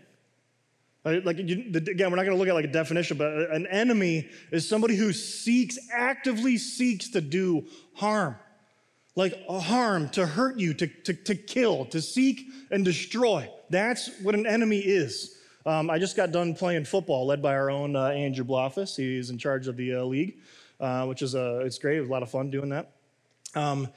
Like 1.04 1.38
again, 1.38 1.70
we're 1.72 2.16
not 2.16 2.24
going 2.24 2.30
to 2.30 2.36
look 2.36 2.48
at 2.48 2.54
like 2.54 2.64
a 2.64 2.72
definition, 2.72 3.16
but 3.16 3.28
an 3.52 3.68
enemy 3.68 4.28
is 4.50 4.68
somebody 4.68 4.96
who 4.96 5.12
seeks, 5.12 5.78
actively 5.92 6.58
seeks 6.58 7.10
to 7.10 7.20
do 7.20 7.66
harm, 7.94 8.34
like 9.14 9.32
a 9.48 9.60
harm, 9.60 10.08
to 10.10 10.26
hurt 10.26 10.58
you, 10.58 10.74
to, 10.74 10.88
to, 10.88 11.14
to 11.14 11.36
kill, 11.36 11.84
to 11.86 12.02
seek 12.02 12.48
and 12.72 12.84
destroy. 12.84 13.48
That's 13.70 14.10
what 14.20 14.34
an 14.34 14.46
enemy 14.46 14.78
is. 14.78 15.38
Um, 15.64 15.90
I 15.90 16.00
just 16.00 16.16
got 16.16 16.32
done 16.32 16.54
playing 16.54 16.86
football, 16.86 17.26
led 17.26 17.40
by 17.40 17.54
our 17.54 17.70
own 17.70 17.94
uh, 17.94 18.06
Andrew 18.08 18.44
Bloffus. 18.44 18.96
He's 18.96 19.30
in 19.30 19.38
charge 19.38 19.68
of 19.68 19.76
the 19.76 19.94
uh, 19.94 20.02
league, 20.02 20.38
uh, 20.80 21.06
which 21.06 21.22
is 21.22 21.36
uh, 21.36 21.62
it's 21.64 21.78
great. 21.78 21.98
It 21.98 22.00
was 22.00 22.08
a 22.08 22.12
lot 22.12 22.24
of 22.24 22.30
fun 22.30 22.50
doing 22.50 22.70
that. 22.70 22.90
Um, 23.54 23.88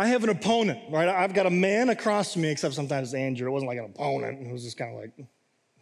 I 0.00 0.06
have 0.06 0.24
an 0.24 0.30
opponent, 0.30 0.80
right? 0.88 1.10
I've 1.10 1.34
got 1.34 1.44
a 1.44 1.50
man 1.50 1.90
across 1.90 2.34
me, 2.34 2.48
except 2.48 2.72
sometimes 2.72 3.12
Andrew. 3.12 3.46
It 3.46 3.50
wasn't 3.50 3.68
like 3.68 3.78
an 3.78 3.84
opponent. 3.84 4.46
It 4.46 4.50
was 4.50 4.64
just 4.64 4.78
kind 4.78 4.94
of 4.94 5.00
like 5.02 5.10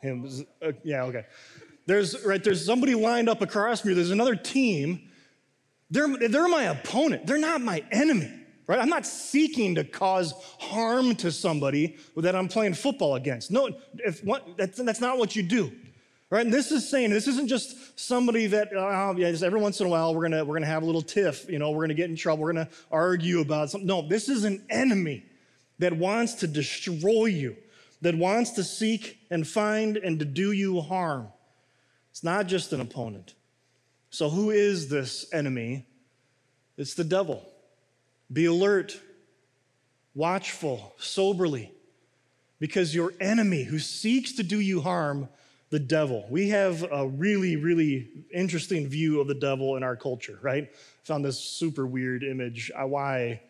him. 0.03 0.29
Uh, 0.61 0.73
yeah, 0.83 1.05
okay. 1.05 1.25
There's 1.87 2.27
right. 2.27 2.43
There's 2.43 2.67
somebody 2.67 2.97
lined 2.97 3.29
up 3.29 3.43
across 3.43 3.85
me. 3.85 3.95
There's 3.95 4.11
another 4.11 4.35
team. 4.35 5.09
They're 5.89 6.09
they're 6.09 6.49
my 6.49 6.65
opponent. 6.65 7.29
They're 7.29 7.39
not 7.39 7.61
my 7.61 7.85
enemy, 7.93 8.29
right? 8.67 8.81
I'm 8.81 8.89
not 8.89 9.07
seeking 9.07 9.77
to 9.77 9.85
cause 9.85 10.35
harm 10.59 11.15
to 11.15 11.31
somebody 11.31 11.97
that 12.17 12.35
I'm 12.35 12.49
playing 12.49 12.75
football 12.75 13.15
against. 13.15 13.53
No, 13.53 13.71
if 13.99 14.25
what, 14.25 14.57
that's, 14.57 14.79
that's 14.79 15.01
not 15.01 15.19
what 15.19 15.37
you 15.37 15.45
do. 15.45 15.71
Right? 16.31 16.45
And 16.45 16.53
this 16.53 16.73
is 16.73 16.89
saying 16.89 17.11
this 17.11 17.27
isn't 17.27 17.49
just 17.49 17.99
somebody 17.99 18.49
that 18.49 18.69
uh, 18.75 19.15
yeah, 19.17 19.31
just 19.31 19.43
every 19.43 19.61
once 19.61 19.81
in 19.81 19.87
a 19.87 19.89
while 19.89 20.15
we're 20.15 20.23
gonna 20.23 20.45
we're 20.45 20.57
gonna 20.57 20.67
have 20.67 20.83
a 20.83 20.87
little 20.87 21.03
tiff, 21.03 21.49
you 21.49 21.59
know, 21.59 21.71
we're 21.71 21.85
gonna 21.85 21.95
get 21.95 22.11
in 22.11 22.17
trouble, 22.17 22.43
we're 22.43 22.53
gonna 22.53 22.69
argue 22.91 23.41
about 23.41 23.71
something. 23.71 23.87
No, 23.87 24.07
this 24.07 24.29
is 24.29 24.45
an 24.45 24.63
enemy 24.69 25.25
that 25.79 25.95
wants 25.95 26.35
to 26.35 26.47
destroy 26.47 27.27
you, 27.27 27.57
that 28.03 28.15
wants 28.15 28.51
to 28.53 28.65
seek 28.65 29.19
and 29.31 29.47
find 29.47 29.97
and 29.97 30.19
to 30.19 30.25
do 30.27 30.53
you 30.53 30.81
harm. 30.81 31.29
It's 32.11 32.25
not 32.25 32.47
just 32.47 32.73
an 32.73 32.81
opponent. 32.81 33.35
So 34.11 34.29
who 34.29 34.51
is 34.51 34.89
this 34.89 35.33
enemy? 35.33 35.87
It's 36.77 36.95
the 36.95 37.05
devil. 37.05 37.47
Be 38.31 38.45
alert, 38.45 39.01
watchful, 40.15 40.95
soberly, 40.99 41.73
because 42.59 42.95
your 42.95 43.15
enemy 43.21 43.65
who 43.65 43.79
seeks 43.79 44.33
to 44.33 44.43
do 44.43 44.61
you 44.61 44.81
harm 44.81 45.29
the 45.71 45.79
devil. 45.79 46.27
We 46.31 46.49
have 46.49 46.85
a 46.91 47.07
really, 47.07 47.57
really 47.57 48.09
interesting 48.33 48.89
view 48.89 49.21
of 49.21 49.29
the 49.29 49.35
devil 49.35 49.77
in 49.77 49.83
our 49.83 49.97
culture, 49.97 50.39
right? 50.41 50.71
Found 51.05 51.25
this 51.25 51.39
super 51.39 51.87
weird 51.87 52.23
image. 52.23 52.71
Why, 52.75 53.41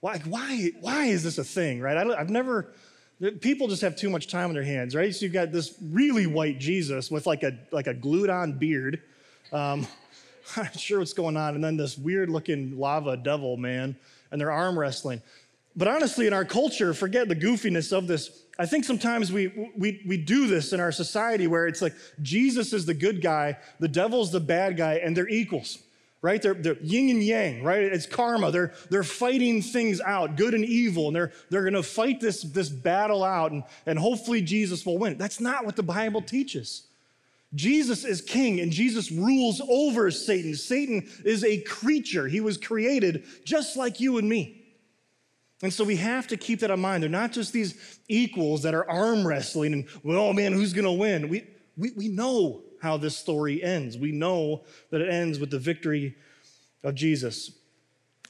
why, 0.00 0.18
why, 0.20 0.70
why 0.80 1.06
is 1.06 1.22
this 1.22 1.38
a 1.38 1.44
thing, 1.44 1.80
right? 1.80 1.96
I 1.96 2.18
have 2.18 2.30
never, 2.30 2.72
People 3.40 3.66
just 3.66 3.80
have 3.80 3.96
too 3.96 4.10
much 4.10 4.26
time 4.26 4.48
on 4.48 4.54
their 4.54 4.62
hands, 4.62 4.94
right? 4.94 5.14
So 5.14 5.24
you've 5.24 5.32
got 5.32 5.50
this 5.50 5.74
really 5.80 6.26
white 6.26 6.58
Jesus 6.58 7.10
with 7.10 7.26
like 7.26 7.42
a 7.44 7.58
like 7.72 7.86
a 7.86 7.94
glued 7.94 8.28
on 8.28 8.52
beard. 8.52 9.00
Um, 9.52 9.86
I'm 10.56 10.64
not 10.64 10.78
sure 10.78 10.98
what's 10.98 11.14
going 11.14 11.34
on, 11.34 11.54
and 11.54 11.64
then 11.64 11.78
this 11.78 11.96
weird 11.96 12.28
looking 12.28 12.78
lava 12.78 13.16
devil 13.16 13.56
man, 13.56 13.96
and 14.30 14.38
they're 14.38 14.50
arm 14.50 14.78
wrestling. 14.78 15.22
But 15.76 15.88
honestly, 15.88 16.26
in 16.26 16.32
our 16.32 16.44
culture, 16.44 16.94
forget 16.94 17.28
the 17.28 17.36
goofiness 17.36 17.92
of 17.92 18.06
this. 18.06 18.44
I 18.58 18.64
think 18.64 18.84
sometimes 18.84 19.30
we, 19.30 19.70
we, 19.76 20.02
we 20.06 20.16
do 20.16 20.46
this 20.46 20.72
in 20.72 20.80
our 20.80 20.92
society 20.92 21.46
where 21.46 21.66
it's 21.66 21.82
like 21.82 21.92
Jesus 22.22 22.72
is 22.72 22.86
the 22.86 22.94
good 22.94 23.20
guy, 23.20 23.58
the 23.78 23.88
devil's 23.88 24.32
the 24.32 24.40
bad 24.40 24.78
guy, 24.78 24.94
and 24.94 25.14
they're 25.14 25.28
equals, 25.28 25.78
right? 26.22 26.40
They're, 26.40 26.54
they're 26.54 26.78
yin 26.80 27.10
and 27.10 27.22
yang, 27.22 27.62
right? 27.62 27.82
It's 27.82 28.06
karma. 28.06 28.50
They're, 28.50 28.72
they're 28.88 29.02
fighting 29.04 29.60
things 29.60 30.00
out, 30.00 30.36
good 30.36 30.54
and 30.54 30.64
evil, 30.64 31.08
and 31.08 31.16
they're, 31.16 31.32
they're 31.50 31.62
going 31.62 31.74
to 31.74 31.82
fight 31.82 32.20
this, 32.20 32.40
this 32.40 32.70
battle 32.70 33.22
out, 33.22 33.52
and, 33.52 33.62
and 33.84 33.98
hopefully 33.98 34.40
Jesus 34.40 34.86
will 34.86 34.96
win. 34.96 35.18
That's 35.18 35.40
not 35.40 35.66
what 35.66 35.76
the 35.76 35.82
Bible 35.82 36.22
teaches. 36.22 36.86
Jesus 37.54 38.04
is 38.04 38.20
king 38.20 38.60
and 38.60 38.72
Jesus 38.72 39.12
rules 39.12 39.60
over 39.68 40.10
Satan. 40.10 40.54
Satan 40.54 41.08
is 41.24 41.44
a 41.44 41.60
creature. 41.62 42.26
He 42.26 42.40
was 42.40 42.56
created 42.56 43.24
just 43.44 43.76
like 43.76 44.00
you 44.00 44.18
and 44.18 44.28
me. 44.28 44.62
And 45.62 45.72
so 45.72 45.84
we 45.84 45.96
have 45.96 46.26
to 46.28 46.36
keep 46.36 46.60
that 46.60 46.70
in 46.70 46.80
mind. 46.80 47.02
They're 47.02 47.10
not 47.10 47.32
just 47.32 47.52
these 47.52 47.98
equals 48.08 48.62
that 48.62 48.74
are 48.74 48.88
arm 48.88 49.26
wrestling 49.26 49.72
and, 49.72 49.86
well, 50.02 50.32
man, 50.32 50.52
who's 50.52 50.72
going 50.72 50.84
to 50.84 50.92
win? 50.92 51.28
We, 51.28 51.44
we, 51.76 51.92
we 51.96 52.08
know 52.08 52.62
how 52.82 52.98
this 52.98 53.16
story 53.16 53.62
ends. 53.62 53.96
We 53.96 54.12
know 54.12 54.64
that 54.90 55.00
it 55.00 55.08
ends 55.08 55.38
with 55.38 55.50
the 55.50 55.58
victory 55.58 56.14
of 56.84 56.94
Jesus. 56.94 57.50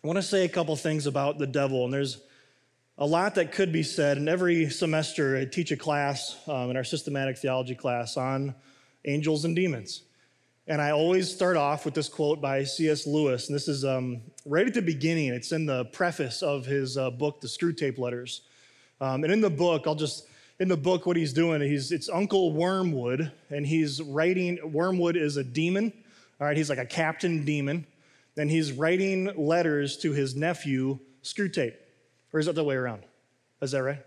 I 0.03 0.07
want 0.07 0.19
to 0.19 0.23
say 0.23 0.45
a 0.45 0.49
couple 0.49 0.77
things 0.77 1.07
about 1.07 1.39
the 1.39 1.49
devil, 1.49 1.85
and 1.85 1.93
there's 1.93 2.19
a 2.97 3.07
lot 3.07 3.35
that 3.35 3.53
could 3.53 3.73
be 3.73 3.83
said. 3.83 4.19
And 4.19 4.29
every 4.29 4.71
semester, 4.71 5.37
I 5.37 5.45
teach 5.47 5.73
a 5.73 5.77
class 5.77 6.37
um, 6.47 6.71
in 6.71 6.77
our 6.77 6.85
systematic 6.85 7.39
theology 7.39 7.75
class 7.75 8.17
on 8.17 8.55
angels 9.05 9.45
and 9.45 9.57
demons. 9.57 10.03
And 10.69 10.83
I 10.83 10.91
always 10.91 11.33
start 11.33 11.57
off 11.57 11.85
with 11.85 11.95
this 11.95 12.09
quote 12.09 12.41
by 12.41 12.65
C.S. 12.65 13.07
Lewis. 13.07 13.47
And 13.47 13.55
this 13.55 13.69
is 13.69 13.85
um, 13.85 14.21
right 14.45 14.67
at 14.67 14.75
the 14.75 14.83
beginning, 14.83 15.29
it's 15.29 15.53
in 15.53 15.65
the 15.65 15.85
preface 15.85 16.43
of 16.43 16.67
his 16.67 16.99
uh, 16.99 17.11
book, 17.11 17.41
The 17.41 17.47
Screwtape 17.47 17.99
Letters. 17.99 18.41
Um, 19.01 19.23
and 19.23 19.33
in 19.33 19.41
the 19.41 19.51
book, 19.51 19.85
I'll 19.87 19.95
just, 19.95 20.27
in 20.59 20.67
the 20.67 20.77
book, 20.77 21.07
what 21.07 21.17
he's 21.17 21.33
doing, 21.33 21.61
he's, 21.61 21.93
it's 21.93 22.09
Uncle 22.09 22.53
Wormwood, 22.53 23.31
and 23.51 23.65
he's 23.65 24.03
writing, 24.03 24.59
Wormwood 24.65 25.17
is 25.17 25.37
a 25.37 25.45
demon, 25.45 25.93
all 26.41 26.49
right, 26.49 26.57
he's 26.57 26.69
like 26.69 26.79
a 26.79 26.87
captain 26.87 27.45
demon, 27.45 27.87
and 28.37 28.51
he's 28.51 28.73
writing 28.73 29.31
letters 29.37 29.97
to 29.99 30.11
his 30.11 30.35
nephew, 30.35 30.99
Screwtape. 31.23 31.75
Or 32.33 32.41
is 32.41 32.47
that 32.47 32.57
the 32.57 32.65
way 32.65 32.75
around? 32.75 33.03
Is 33.63 33.71
that 33.71 33.85
right? 33.85 34.03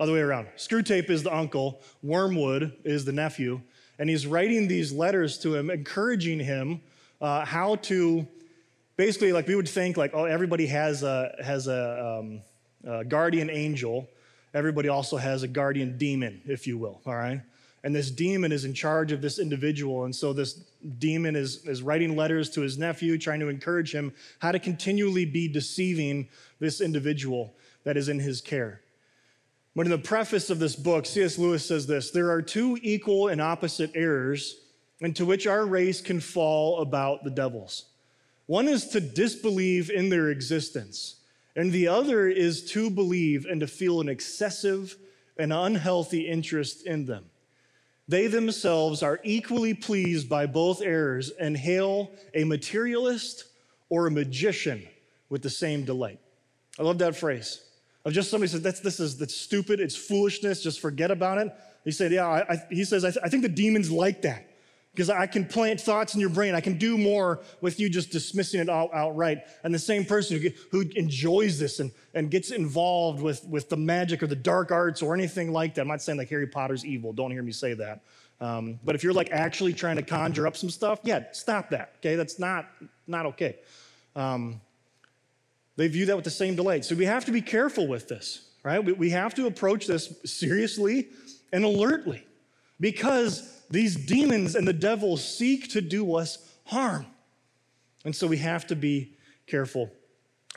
Other 0.00 0.14
way 0.14 0.20
around. 0.20 0.48
Screwtape 0.56 1.08
is 1.08 1.22
the 1.22 1.32
uncle, 1.32 1.82
Wormwood 2.02 2.72
is 2.82 3.04
the 3.04 3.12
nephew, 3.12 3.60
and 4.00 4.08
he's 4.08 4.26
writing 4.26 4.66
these 4.66 4.92
letters 4.92 5.36
to 5.38 5.54
him, 5.54 5.70
encouraging 5.70 6.40
him 6.40 6.80
uh, 7.20 7.44
how 7.44 7.76
to 7.76 8.26
basically, 8.96 9.30
like 9.30 9.46
we 9.46 9.54
would 9.54 9.68
think, 9.68 9.98
like, 9.98 10.12
oh, 10.14 10.24
everybody 10.24 10.66
has 10.66 11.02
a, 11.02 11.36
has 11.44 11.68
a, 11.68 12.18
um, 12.18 12.40
a 12.82 13.04
guardian 13.04 13.50
angel. 13.50 14.08
Everybody 14.54 14.88
also 14.88 15.18
has 15.18 15.42
a 15.42 15.48
guardian 15.48 15.98
demon, 15.98 16.40
if 16.46 16.66
you 16.66 16.78
will, 16.78 17.02
all 17.04 17.14
right? 17.14 17.42
And 17.84 17.94
this 17.94 18.10
demon 18.10 18.52
is 18.52 18.64
in 18.64 18.72
charge 18.72 19.12
of 19.12 19.20
this 19.20 19.38
individual. 19.38 20.04
And 20.04 20.16
so 20.16 20.32
this 20.32 20.54
demon 20.98 21.36
is, 21.36 21.66
is 21.66 21.82
writing 21.82 22.16
letters 22.16 22.48
to 22.50 22.62
his 22.62 22.78
nephew, 22.78 23.18
trying 23.18 23.40
to 23.40 23.48
encourage 23.48 23.94
him 23.94 24.14
how 24.38 24.50
to 24.50 24.58
continually 24.58 25.26
be 25.26 25.46
deceiving 25.46 26.26
this 26.58 26.80
individual 26.80 27.54
that 27.84 27.98
is 27.98 28.08
in 28.08 28.18
his 28.18 28.40
care. 28.40 28.80
But 29.80 29.86
in 29.86 29.92
the 29.92 29.98
preface 29.98 30.50
of 30.50 30.58
this 30.58 30.76
book, 30.76 31.06
C.S. 31.06 31.38
Lewis 31.38 31.64
says 31.64 31.86
this 31.86 32.10
there 32.10 32.30
are 32.30 32.42
two 32.42 32.78
equal 32.82 33.28
and 33.28 33.40
opposite 33.40 33.90
errors 33.94 34.60
into 35.00 35.24
which 35.24 35.46
our 35.46 35.64
race 35.64 36.02
can 36.02 36.20
fall 36.20 36.82
about 36.82 37.24
the 37.24 37.30
devils. 37.30 37.86
One 38.44 38.68
is 38.68 38.88
to 38.88 39.00
disbelieve 39.00 39.88
in 39.88 40.10
their 40.10 40.28
existence, 40.28 41.14
and 41.56 41.72
the 41.72 41.88
other 41.88 42.28
is 42.28 42.70
to 42.72 42.90
believe 42.90 43.46
and 43.46 43.58
to 43.60 43.66
feel 43.66 44.02
an 44.02 44.10
excessive 44.10 44.98
and 45.38 45.50
unhealthy 45.50 46.28
interest 46.28 46.86
in 46.86 47.06
them. 47.06 47.24
They 48.06 48.26
themselves 48.26 49.02
are 49.02 49.18
equally 49.24 49.72
pleased 49.72 50.28
by 50.28 50.44
both 50.44 50.82
errors 50.82 51.30
and 51.30 51.56
hail 51.56 52.10
a 52.34 52.44
materialist 52.44 53.44
or 53.88 54.08
a 54.08 54.10
magician 54.10 54.86
with 55.30 55.40
the 55.40 55.48
same 55.48 55.86
delight. 55.86 56.20
I 56.78 56.82
love 56.82 56.98
that 56.98 57.16
phrase. 57.16 57.64
Of 58.04 58.12
just 58.12 58.30
somebody 58.30 58.50
says, 58.50 58.62
that's, 58.62 58.80
this 58.80 58.98
is 58.98 59.18
that's 59.18 59.36
stupid, 59.36 59.78
it's 59.78 59.96
foolishness, 59.96 60.62
just 60.62 60.80
forget 60.80 61.10
about 61.10 61.38
it. 61.38 61.52
He 61.84 61.90
said, 61.90 62.12
Yeah, 62.12 62.26
I, 62.26 62.54
I, 62.54 62.62
he 62.70 62.84
says, 62.84 63.04
I, 63.04 63.10
th- 63.10 63.24
I 63.24 63.28
think 63.28 63.42
the 63.42 63.48
demons 63.48 63.90
like 63.90 64.22
that 64.22 64.50
because 64.92 65.08
I 65.08 65.26
can 65.26 65.44
plant 65.44 65.80
thoughts 65.80 66.14
in 66.14 66.20
your 66.20 66.30
brain. 66.30 66.54
I 66.54 66.60
can 66.60 66.76
do 66.76 66.98
more 66.98 67.40
with 67.60 67.78
you 67.78 67.88
just 67.88 68.10
dismissing 68.10 68.60
it 68.60 68.68
out, 68.68 68.90
outright. 68.92 69.38
And 69.62 69.72
the 69.72 69.78
same 69.78 70.04
person 70.04 70.40
who, 70.40 70.50
who 70.70 70.88
enjoys 70.96 71.58
this 71.58 71.78
and, 71.78 71.92
and 72.12 72.30
gets 72.30 72.50
involved 72.50 73.22
with, 73.22 73.44
with 73.46 73.68
the 73.68 73.76
magic 73.76 74.22
or 74.22 74.26
the 74.26 74.36
dark 74.36 74.72
arts 74.72 75.00
or 75.00 75.14
anything 75.14 75.52
like 75.52 75.74
that. 75.74 75.82
I'm 75.82 75.88
not 75.88 76.02
saying 76.02 76.18
like 76.18 76.28
Harry 76.30 76.46
Potter's 76.46 76.84
evil. 76.84 77.12
Don't 77.12 77.30
hear 77.30 77.42
me 77.42 77.52
say 77.52 77.74
that. 77.74 78.00
Um, 78.40 78.80
but 78.84 78.94
if 78.94 79.04
you're 79.04 79.12
like 79.12 79.30
actually 79.30 79.74
trying 79.74 79.96
to 79.96 80.02
conjure 80.02 80.46
up 80.46 80.56
some 80.56 80.70
stuff, 80.70 81.00
yeah, 81.04 81.24
stop 81.32 81.70
that. 81.70 81.92
Okay, 81.98 82.16
that's 82.16 82.38
not 82.38 82.66
not 83.06 83.26
okay. 83.26 83.56
Um, 84.16 84.60
they 85.80 85.88
view 85.88 86.06
that 86.06 86.16
with 86.16 86.24
the 86.24 86.30
same 86.30 86.54
delight. 86.56 86.84
So 86.84 86.94
we 86.94 87.06
have 87.06 87.24
to 87.24 87.32
be 87.32 87.40
careful 87.40 87.86
with 87.86 88.06
this, 88.06 88.50
right? 88.62 88.78
We 88.78 89.10
have 89.10 89.34
to 89.34 89.46
approach 89.46 89.86
this 89.86 90.12
seriously 90.24 91.08
and 91.52 91.64
alertly 91.64 92.26
because 92.78 93.62
these 93.70 93.96
demons 93.96 94.56
and 94.56 94.68
the 94.68 94.72
devil 94.72 95.16
seek 95.16 95.70
to 95.70 95.80
do 95.80 96.16
us 96.16 96.52
harm. 96.64 97.06
And 98.04 98.14
so 98.14 98.26
we 98.26 98.36
have 98.38 98.66
to 98.66 98.76
be 98.76 99.14
careful. 99.46 99.90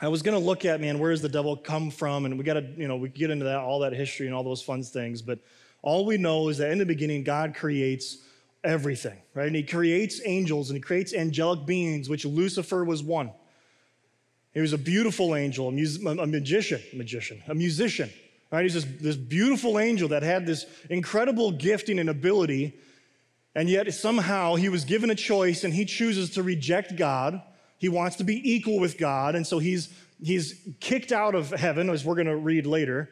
I 0.00 0.08
was 0.08 0.22
going 0.22 0.38
to 0.38 0.44
look 0.44 0.64
at, 0.64 0.80
man, 0.80 0.98
where 0.98 1.10
does 1.10 1.22
the 1.22 1.28
devil 1.28 1.56
come 1.56 1.90
from? 1.90 2.26
And 2.26 2.36
we 2.36 2.44
got 2.44 2.54
to, 2.54 2.66
you 2.76 2.88
know, 2.88 2.96
we 2.96 3.08
get 3.08 3.30
into 3.30 3.46
that, 3.46 3.58
all 3.58 3.78
that 3.80 3.92
history 3.92 4.26
and 4.26 4.34
all 4.34 4.44
those 4.44 4.62
fun 4.62 4.82
things. 4.82 5.22
But 5.22 5.38
all 5.82 6.04
we 6.04 6.18
know 6.18 6.48
is 6.48 6.58
that 6.58 6.70
in 6.70 6.78
the 6.78 6.86
beginning, 6.86 7.24
God 7.24 7.54
creates 7.54 8.18
everything, 8.62 9.18
right? 9.34 9.46
And 9.46 9.56
he 9.56 9.62
creates 9.62 10.20
angels 10.24 10.70
and 10.70 10.76
he 10.76 10.80
creates 10.80 11.14
angelic 11.14 11.64
beings, 11.64 12.08
which 12.08 12.24
Lucifer 12.24 12.84
was 12.84 13.02
one. 13.02 13.30
He 14.54 14.60
was 14.60 14.72
a 14.72 14.78
beautiful 14.78 15.34
angel, 15.34 15.68
a, 15.68 15.72
mus- 15.72 15.98
a 15.98 16.26
magician, 16.26 16.80
magician, 16.94 17.42
a 17.48 17.54
musician. 17.54 18.10
Right? 18.50 18.62
He's 18.62 18.74
this, 18.74 18.86
this 19.00 19.16
beautiful 19.16 19.80
angel 19.80 20.08
that 20.08 20.22
had 20.22 20.46
this 20.46 20.64
incredible 20.88 21.50
gifting 21.50 21.98
and 21.98 22.08
ability, 22.08 22.78
and 23.56 23.68
yet 23.68 23.92
somehow 23.92 24.54
he 24.54 24.68
was 24.68 24.84
given 24.84 25.10
a 25.10 25.14
choice 25.16 25.64
and 25.64 25.74
he 25.74 25.84
chooses 25.84 26.30
to 26.30 26.42
reject 26.42 26.96
God. 26.96 27.42
He 27.78 27.88
wants 27.88 28.16
to 28.16 28.24
be 28.24 28.40
equal 28.52 28.78
with 28.78 28.96
God, 28.96 29.34
and 29.34 29.44
so 29.44 29.58
he's, 29.58 29.92
he's 30.22 30.54
kicked 30.78 31.10
out 31.10 31.34
of 31.34 31.50
heaven, 31.50 31.90
as 31.90 32.04
we're 32.04 32.14
going 32.14 32.28
to 32.28 32.36
read 32.36 32.64
later. 32.64 33.10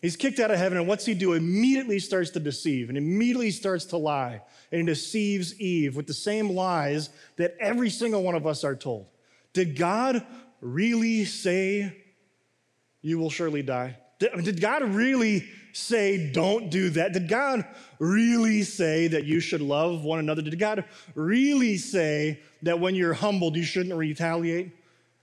He's 0.00 0.16
kicked 0.16 0.40
out 0.40 0.50
of 0.50 0.56
heaven, 0.56 0.78
and 0.78 0.88
what's 0.88 1.04
he 1.04 1.12
do? 1.12 1.34
Immediately 1.34 1.98
starts 1.98 2.30
to 2.30 2.40
deceive 2.40 2.88
and 2.88 2.96
immediately 2.96 3.50
starts 3.50 3.84
to 3.86 3.98
lie. 3.98 4.40
And 4.72 4.86
deceives 4.86 5.60
Eve 5.60 5.96
with 5.96 6.06
the 6.06 6.14
same 6.14 6.50
lies 6.50 7.10
that 7.36 7.56
every 7.60 7.90
single 7.90 8.22
one 8.22 8.36
of 8.36 8.46
us 8.46 8.62
are 8.64 8.76
told. 8.76 9.08
Did 9.52 9.76
God 9.76 10.24
really 10.60 11.24
say 11.24 11.96
you 13.02 13.18
will 13.18 13.30
surely 13.30 13.62
die? 13.62 13.96
Did, 14.18 14.44
did 14.44 14.60
God 14.60 14.82
really 14.82 15.48
say 15.72 16.30
don't 16.30 16.70
do 16.70 16.90
that? 16.90 17.12
Did 17.12 17.28
God 17.28 17.64
really 17.98 18.62
say 18.62 19.08
that 19.08 19.24
you 19.24 19.40
should 19.40 19.62
love 19.62 20.04
one 20.04 20.18
another? 20.18 20.42
Did 20.42 20.58
God 20.58 20.84
really 21.14 21.76
say 21.76 22.40
that 22.62 22.78
when 22.78 22.94
you're 22.94 23.14
humbled, 23.14 23.56
you 23.56 23.62
shouldn't 23.62 23.94
retaliate? 23.94 24.72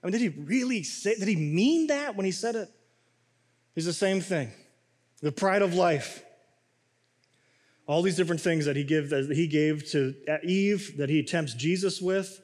I 0.01 0.07
mean, 0.07 0.11
did 0.13 0.21
he 0.21 0.29
really 0.29 0.83
say, 0.83 1.15
did 1.15 1.27
he 1.27 1.35
mean 1.35 1.87
that 1.87 2.15
when 2.15 2.25
he 2.25 2.31
said 2.31 2.55
it? 2.55 2.69
It's 3.75 3.85
the 3.85 3.93
same 3.93 4.21
thing. 4.21 4.51
The 5.21 5.31
pride 5.31 5.61
of 5.61 5.73
life. 5.73 6.23
All 7.87 8.01
these 8.01 8.15
different 8.15 8.41
things 8.41 8.65
that 8.65 8.75
he, 8.75 8.83
give, 8.83 9.09
that 9.11 9.31
he 9.31 9.47
gave 9.47 9.89
to 9.91 10.15
Eve, 10.43 10.97
that 10.97 11.09
he 11.09 11.23
tempts 11.23 11.53
Jesus 11.53 12.01
with. 12.01 12.41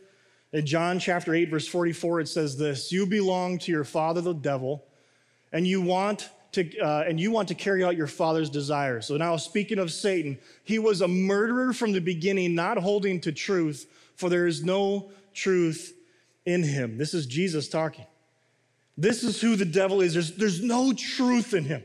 In 0.54 0.68
John 0.68 1.00
chapter 1.00 1.34
8, 1.34 1.50
verse 1.50 1.68
44, 1.68 2.22
it 2.22 2.28
says 2.28 2.56
this 2.58 2.92
You 2.92 3.08
belong 3.08 3.58
to 3.60 3.72
your 3.72 3.84
father, 3.84 4.22
the 4.22 4.34
devil, 4.34 4.86
and 5.52 5.68
you 5.68 5.82
want 5.82 6.30
to, 6.52 6.80
uh, 6.80 7.06
and 7.08 7.20
you 7.20 7.32
want 7.32 7.48
to 7.48 7.56
carry 7.56 7.84
out 7.84 7.98
your 7.98 8.08
father's 8.08 8.52
desires. 8.52 9.08
So 9.08 9.18
now, 9.18 9.36
speaking 9.38 9.80
of 9.80 9.92
Satan, 9.92 10.38
he 10.64 10.78
was 10.78 11.02
a 11.02 11.08
murderer 11.08 11.74
from 11.74 11.92
the 11.92 12.00
beginning, 12.00 12.54
not 12.54 12.78
holding 12.78 13.20
to 13.22 13.32
truth, 13.32 13.88
for 14.16 14.30
there 14.30 14.46
is 14.46 14.64
no 14.64 15.10
truth 15.34 15.96
in 16.46 16.62
him. 16.62 17.00
This 17.00 17.16
is 17.16 17.26
Jesus 17.26 17.68
talking. 17.68 18.06
This 18.96 19.24
is 19.24 19.42
who 19.42 19.56
the 19.56 19.66
devil 19.66 20.02
is. 20.02 20.14
There's, 20.14 20.36
there's 20.36 20.62
no 20.62 20.94
truth 20.94 21.56
in 21.56 21.64
him. 21.64 21.82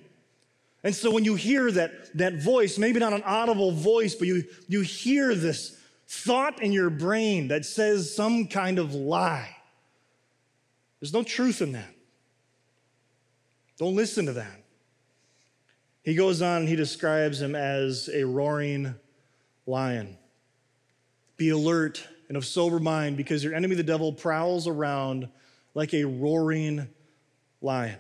And 0.85 0.95
so 0.95 1.11
when 1.11 1.25
you 1.25 1.37
hear 1.37 1.73
that, 1.73 2.17
that 2.19 2.35
voice, 2.35 2.77
maybe 2.77 3.01
not 3.01 3.15
an 3.15 3.23
audible 3.25 3.73
voice, 3.73 4.15
but 4.15 4.29
you, 4.29 4.45
you 4.69 4.83
hear 4.83 5.35
this 5.35 5.78
thought 6.09 6.63
in 6.63 6.73
your 6.73 6.91
brain 6.91 7.49
that 7.49 7.65
says 7.65 8.15
some 8.15 8.47
kind 8.47 8.79
of 8.79 8.95
lie. 8.95 9.55
There's 11.01 11.13
no 11.13 11.23
truth 11.23 11.61
in 11.63 11.73
that. 11.73 11.95
Don't 13.77 13.95
listen 13.95 14.27
to 14.27 14.33
that. 14.33 14.65
He 16.03 16.15
goes 16.15 16.41
on 16.43 16.67
he 16.67 16.75
describes 16.75 17.41
him 17.41 17.55
as 17.55 18.09
a 18.13 18.25
roaring 18.25 18.95
lion. 19.67 20.17
Be 21.37 21.51
alert 21.51 22.05
and 22.29 22.37
of 22.37 22.45
sober 22.45 22.81
mind 22.81 23.17
because 23.17 23.45
your 23.45 23.55
enemy, 23.55 23.75
the 23.75 23.83
devil, 23.83 24.13
prowls 24.13 24.67
around 24.67 25.29
like 25.75 25.93
a 25.95 26.05
roaring 26.05 26.89
lion. 27.61 27.99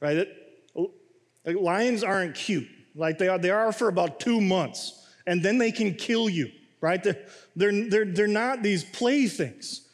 Right? 0.00 0.18
It, 0.18 1.60
lions 1.60 2.04
aren't 2.04 2.34
cute. 2.34 2.68
Like 2.94 3.18
they 3.18 3.28
are, 3.28 3.38
they 3.38 3.50
are 3.50 3.72
for 3.72 3.88
about 3.88 4.20
two 4.20 4.40
months, 4.40 5.06
and 5.26 5.42
then 5.42 5.58
they 5.58 5.72
can 5.72 5.94
kill 5.94 6.28
you, 6.28 6.50
right? 6.86 7.02
They're, 7.02 7.18
they're, 7.56 7.88
they're, 7.90 8.04
they're 8.04 8.26
not 8.28 8.62
these 8.62 8.84
playthings. 8.84 9.88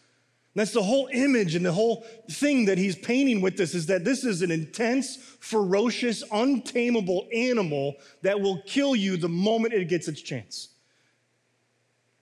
That's 0.54 0.72
the 0.72 0.82
whole 0.82 1.08
image 1.10 1.54
and 1.54 1.64
the 1.64 1.72
whole 1.72 2.04
thing 2.30 2.66
that 2.66 2.76
he's 2.76 2.94
painting 2.94 3.40
with 3.40 3.56
this 3.56 3.74
is 3.74 3.86
that 3.86 4.04
this 4.04 4.22
is 4.22 4.42
an 4.42 4.50
intense, 4.50 5.16
ferocious, 5.40 6.22
untamable 6.30 7.26
animal 7.34 7.94
that 8.20 8.38
will 8.38 8.60
kill 8.66 8.94
you 8.94 9.16
the 9.16 9.30
moment 9.30 9.72
it 9.72 9.88
gets 9.88 10.08
its 10.08 10.20
chance. 10.20 10.68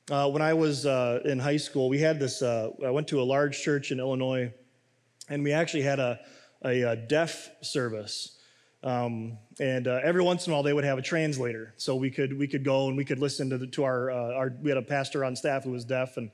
Uh, 0.09 0.31
when 0.31 0.43
I 0.43 0.55
was 0.55 0.87
uh, 0.87 1.21
in 1.25 1.41
high 1.41 1.57
school, 1.57 1.89
we 1.89 1.99
had 1.99 2.21
this, 2.21 2.41
uh, 2.41 2.71
I 2.85 2.91
went 2.91 3.09
to 3.09 3.21
a 3.21 3.25
large 3.25 3.61
church 3.61 3.91
in 3.91 3.99
Illinois, 3.99 4.53
and 5.29 5.43
we 5.43 5.53
actually 5.53 5.83
had 5.83 5.99
a, 5.99 6.21
a, 6.65 6.83
a 6.83 6.97
deaf 6.97 7.51
service. 7.63 8.39
Um, 8.83 9.37
and 9.59 9.87
uh, 9.87 10.01
every 10.03 10.23
once 10.23 10.47
in 10.47 10.53
a 10.53 10.57
while, 10.57 10.63
they 10.63 10.73
would 10.73 10.85
have 10.85 10.97
a 10.97 11.03
translator, 11.03 11.75
so 11.77 11.97
we 11.97 12.11
could 12.11 12.39
we 12.39 12.47
could 12.47 12.65
go 12.65 12.89
and 12.89 12.97
we 12.97 13.05
could 13.05 13.19
listen 13.19 13.51
to 13.51 13.59
the, 13.59 13.67
to 13.69 13.85
our, 13.85 14.11
uh, 14.11 14.35
our 14.35 14.55
we 14.63 14.71
had 14.71 14.79
a 14.79 14.83
pastor 14.83 15.23
on 15.23 15.37
staff 15.37 15.65
who 15.65 15.71
was 15.71 15.85
deaf, 15.85 16.17
and 16.17 16.31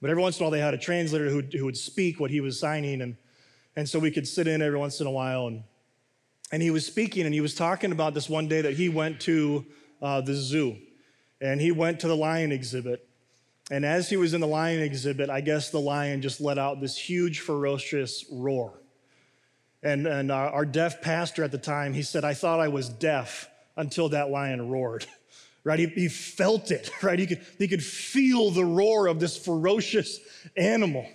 but 0.00 0.10
every 0.10 0.20
once 0.20 0.36
in 0.36 0.42
a 0.42 0.44
while 0.44 0.50
they 0.50 0.58
had 0.58 0.74
a 0.74 0.78
translator 0.78 1.30
who 1.30 1.42
who 1.42 1.64
would 1.64 1.76
speak 1.76 2.18
what 2.18 2.32
he 2.32 2.40
was 2.40 2.58
signing, 2.58 3.00
and 3.00 3.16
and 3.76 3.88
so 3.88 4.00
we 4.00 4.10
could 4.10 4.26
sit 4.26 4.48
in 4.48 4.60
every 4.60 4.78
once 4.78 5.00
in 5.00 5.06
a 5.06 5.10
while, 5.10 5.46
and 5.46 5.62
and 6.50 6.62
he 6.62 6.72
was 6.72 6.84
speaking, 6.84 7.26
and 7.26 7.34
he 7.34 7.40
was 7.40 7.54
talking 7.54 7.92
about 7.92 8.12
this 8.12 8.28
one 8.28 8.48
day 8.48 8.60
that 8.60 8.74
he 8.74 8.88
went 8.88 9.20
to 9.20 9.64
uh, 10.02 10.20
the 10.20 10.34
zoo, 10.34 10.76
and 11.40 11.60
he 11.60 11.70
went 11.70 12.00
to 12.00 12.08
the 12.08 12.16
lion 12.16 12.50
exhibit, 12.50 13.08
and 13.70 13.84
as 13.84 14.10
he 14.10 14.16
was 14.16 14.34
in 14.34 14.40
the 14.40 14.48
lion 14.48 14.82
exhibit, 14.82 15.30
I 15.30 15.40
guess 15.40 15.70
the 15.70 15.80
lion 15.80 16.22
just 16.22 16.40
let 16.40 16.58
out 16.58 16.80
this 16.80 16.98
huge 16.98 17.38
ferocious 17.38 18.24
roar 18.32 18.80
and, 19.84 20.06
and 20.06 20.32
our, 20.32 20.48
our 20.48 20.64
deaf 20.64 21.02
pastor 21.02 21.44
at 21.44 21.52
the 21.52 21.58
time, 21.58 21.92
he 21.92 22.02
said, 22.02 22.24
I 22.24 22.34
thought 22.34 22.58
I 22.58 22.68
was 22.68 22.88
deaf 22.88 23.48
until 23.76 24.08
that 24.08 24.30
lion 24.30 24.70
roared. 24.70 25.06
right? 25.64 25.78
He, 25.78 25.86
he 25.86 26.08
felt 26.08 26.70
it, 26.70 26.90
right? 27.02 27.18
He 27.18 27.26
could, 27.26 27.44
he 27.58 27.68
could 27.68 27.84
feel 27.84 28.50
the 28.50 28.64
roar 28.64 29.06
of 29.06 29.20
this 29.20 29.36
ferocious 29.36 30.18
animal. 30.56 31.06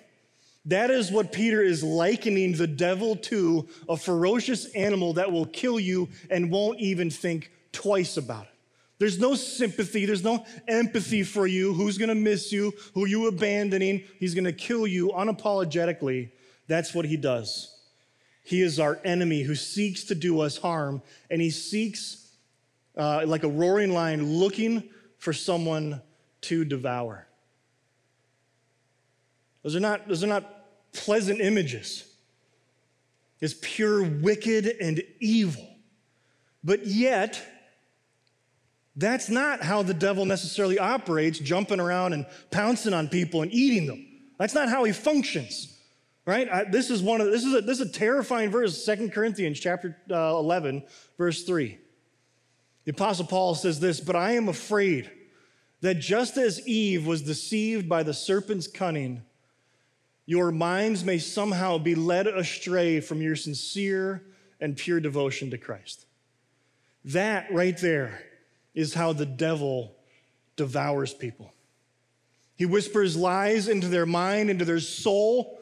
That 0.65 0.91
is 0.91 1.11
what 1.11 1.31
Peter 1.31 1.61
is 1.61 1.83
likening 1.83 2.53
the 2.53 2.67
devil 2.67 3.15
to 3.15 3.67
a 3.87 3.97
ferocious 3.97 4.65
animal 4.75 5.13
that 5.13 5.31
will 5.31 5.45
kill 5.47 5.79
you 5.79 6.09
and 6.29 6.51
won't 6.51 6.79
even 6.79 7.09
think 7.09 7.51
twice 7.71 8.17
about 8.17 8.43
it. 8.43 8.49
There's 8.99 9.17
no 9.17 9.33
sympathy, 9.33 10.05
there's 10.05 10.25
no 10.25 10.45
empathy 10.67 11.23
for 11.23 11.47
you. 11.47 11.73
Who's 11.73 11.97
gonna 11.97 12.15
miss 12.15 12.51
you? 12.51 12.73
Who 12.93 13.05
are 13.05 13.07
you 13.07 13.27
abandoning? 13.27 14.03
He's 14.19 14.35
gonna 14.35 14.51
kill 14.51 14.85
you 14.85 15.09
unapologetically. 15.09 16.31
That's 16.67 16.93
what 16.93 17.05
he 17.05 17.15
does. 17.15 17.78
He 18.49 18.63
is 18.63 18.79
our 18.79 18.99
enemy 19.03 19.43
who 19.43 19.53
seeks 19.53 20.05
to 20.05 20.15
do 20.15 20.39
us 20.41 20.57
harm, 20.57 21.03
and 21.29 21.39
he 21.39 21.51
seeks, 21.51 22.31
uh, 22.97 23.21
like 23.27 23.43
a 23.43 23.47
roaring 23.47 23.93
lion, 23.93 24.25
looking 24.25 24.89
for 25.19 25.33
someone 25.33 26.01
to 26.41 26.65
devour. 26.65 27.27
Those 29.61 29.75
are 29.75 29.79
not, 29.79 30.07
those 30.07 30.23
are 30.23 30.27
not 30.27 30.65
pleasant 30.93 31.41
images. 31.41 32.11
It's 33.39 33.53
pure 33.61 34.01
wicked 34.01 34.65
and 34.81 35.03
evil. 35.19 35.69
But 36.63 36.87
yet, 36.87 37.39
that's 38.95 39.29
not 39.29 39.61
how 39.61 39.83
the 39.83 39.93
devil 39.93 40.25
necessarily 40.25 40.79
operates, 40.79 41.37
jumping 41.37 41.79
around 41.79 42.13
and 42.13 42.25
pouncing 42.49 42.95
on 42.95 43.09
people 43.09 43.43
and 43.43 43.53
eating 43.53 43.85
them. 43.85 44.07
That's 44.39 44.55
not 44.55 44.69
how 44.69 44.85
he 44.85 44.91
functions 44.91 45.78
right? 46.29 46.47
I, 46.47 46.63
this 46.63 46.91
is 46.91 47.01
one 47.01 47.21
of 47.21 47.31
this 47.31 47.43
is 47.43 47.55
a, 47.55 47.61
this 47.61 47.79
is 47.79 47.89
a 47.89 47.91
terrifying 47.91 48.51
verse, 48.51 48.85
Second 48.85 49.11
Corinthians 49.11 49.59
chapter 49.59 49.97
uh, 50.11 50.37
11, 50.37 50.83
verse 51.17 51.43
3. 51.43 51.79
The 52.85 52.91
apostle 52.91 53.25
Paul 53.25 53.55
says 53.55 53.79
this, 53.79 53.99
"But 53.99 54.15
I 54.15 54.33
am 54.33 54.47
afraid 54.47 55.09
that 55.81 55.95
just 55.95 56.37
as 56.37 56.65
Eve 56.67 57.07
was 57.07 57.23
deceived 57.23 57.89
by 57.89 58.03
the 58.03 58.13
serpent's 58.13 58.67
cunning, 58.67 59.23
your 60.27 60.51
minds 60.51 61.03
may 61.03 61.17
somehow 61.17 61.79
be 61.79 61.95
led 61.95 62.27
astray 62.27 62.99
from 62.99 63.23
your 63.23 63.35
sincere 63.35 64.23
and 64.61 64.77
pure 64.77 64.99
devotion 64.99 65.49
to 65.49 65.57
Christ." 65.57 66.05
That 67.05 67.51
right 67.51 67.77
there 67.77 68.23
is 68.75 68.93
how 68.93 69.13
the 69.13 69.25
devil 69.25 69.95
devours 70.55 71.11
people. 71.11 71.53
He 72.55 72.67
whispers 72.67 73.15
lies 73.15 73.67
into 73.67 73.87
their 73.87 74.05
mind, 74.05 74.51
into 74.51 74.65
their 74.65 74.81
soul, 74.81 75.58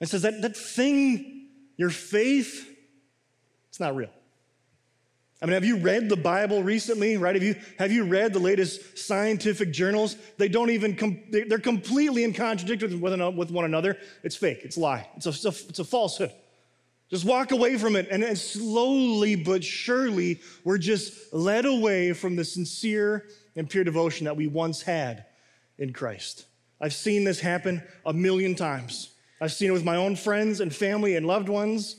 and 0.00 0.08
says 0.08 0.22
that, 0.22 0.40
that 0.42 0.56
thing, 0.56 1.48
your 1.76 1.90
faith, 1.90 2.68
it's 3.68 3.80
not 3.80 3.94
real. 3.94 4.10
I 5.42 5.46
mean, 5.46 5.54
have 5.54 5.64
you 5.64 5.78
read 5.78 6.10
the 6.10 6.16
Bible 6.16 6.62
recently, 6.62 7.16
right? 7.16 7.34
Have 7.34 7.42
you, 7.42 7.54
have 7.78 7.90
you 7.90 8.04
read 8.04 8.34
the 8.34 8.38
latest 8.38 8.98
scientific 8.98 9.72
journals? 9.72 10.16
They 10.36 10.48
don't 10.48 10.68
even, 10.70 10.96
com- 10.96 11.22
they're 11.30 11.58
completely 11.58 12.24
in 12.24 12.34
contradiction 12.34 13.00
with, 13.00 13.18
with 13.34 13.50
one 13.50 13.64
another. 13.64 13.96
It's 14.22 14.36
fake, 14.36 14.60
it's 14.64 14.76
a 14.76 14.80
lie, 14.80 15.08
it's 15.16 15.26
a, 15.26 15.30
it's 15.30 15.44
a, 15.44 15.68
it's 15.68 15.78
a 15.78 15.84
falsehood. 15.84 16.32
Just 17.08 17.24
walk 17.24 17.52
away 17.52 17.76
from 17.76 17.96
it. 17.96 18.06
And, 18.10 18.22
and 18.22 18.38
slowly 18.38 19.34
but 19.34 19.64
surely, 19.64 20.40
we're 20.62 20.78
just 20.78 21.32
led 21.32 21.64
away 21.64 22.12
from 22.12 22.36
the 22.36 22.44
sincere 22.44 23.26
and 23.56 23.68
pure 23.68 23.82
devotion 23.82 24.26
that 24.26 24.36
we 24.36 24.46
once 24.46 24.82
had 24.82 25.24
in 25.78 25.92
Christ. 25.92 26.46
I've 26.80 26.94
seen 26.94 27.24
this 27.24 27.40
happen 27.40 27.82
a 28.06 28.12
million 28.12 28.54
times. 28.54 29.08
I've 29.40 29.52
seen 29.52 29.70
it 29.70 29.72
with 29.72 29.84
my 29.84 29.96
own 29.96 30.16
friends 30.16 30.60
and 30.60 30.74
family 30.74 31.16
and 31.16 31.26
loved 31.26 31.48
ones 31.48 31.96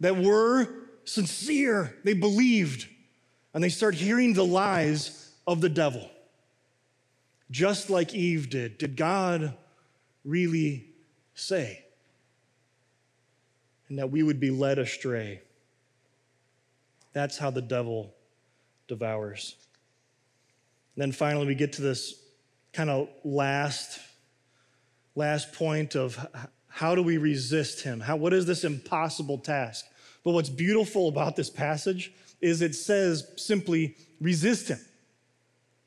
that 0.00 0.16
were 0.16 0.68
sincere. 1.04 1.94
They 2.04 2.14
believed, 2.14 2.88
and 3.54 3.62
they 3.62 3.68
start 3.68 3.94
hearing 3.94 4.34
the 4.34 4.44
lies 4.44 5.32
of 5.46 5.60
the 5.60 5.68
devil. 5.68 6.10
Just 7.50 7.90
like 7.90 8.14
Eve 8.14 8.50
did. 8.50 8.78
Did 8.78 8.96
God 8.96 9.54
really 10.24 10.86
say? 11.34 11.84
And 13.88 13.98
that 13.98 14.10
we 14.10 14.22
would 14.22 14.40
be 14.40 14.50
led 14.50 14.78
astray. 14.78 15.42
That's 17.12 17.36
how 17.38 17.50
the 17.50 17.62
devil 17.62 18.14
devours. 18.86 19.56
And 20.94 21.02
then 21.02 21.12
finally, 21.12 21.46
we 21.46 21.54
get 21.54 21.72
to 21.74 21.82
this 21.82 22.22
kind 22.72 22.88
of 22.88 23.08
last 23.24 23.98
last 25.20 25.52
point 25.52 25.94
of 25.94 26.26
how 26.66 26.94
do 26.94 27.02
we 27.02 27.18
resist 27.18 27.82
him? 27.82 28.00
How, 28.00 28.16
what 28.16 28.32
is 28.32 28.46
this 28.46 28.64
impossible 28.64 29.38
task? 29.38 29.86
But 30.24 30.32
what's 30.32 30.48
beautiful 30.48 31.08
about 31.08 31.36
this 31.36 31.50
passage 31.50 32.12
is 32.40 32.62
it 32.62 32.74
says 32.74 33.30
simply 33.36 33.96
resist 34.20 34.68
him. 34.68 34.80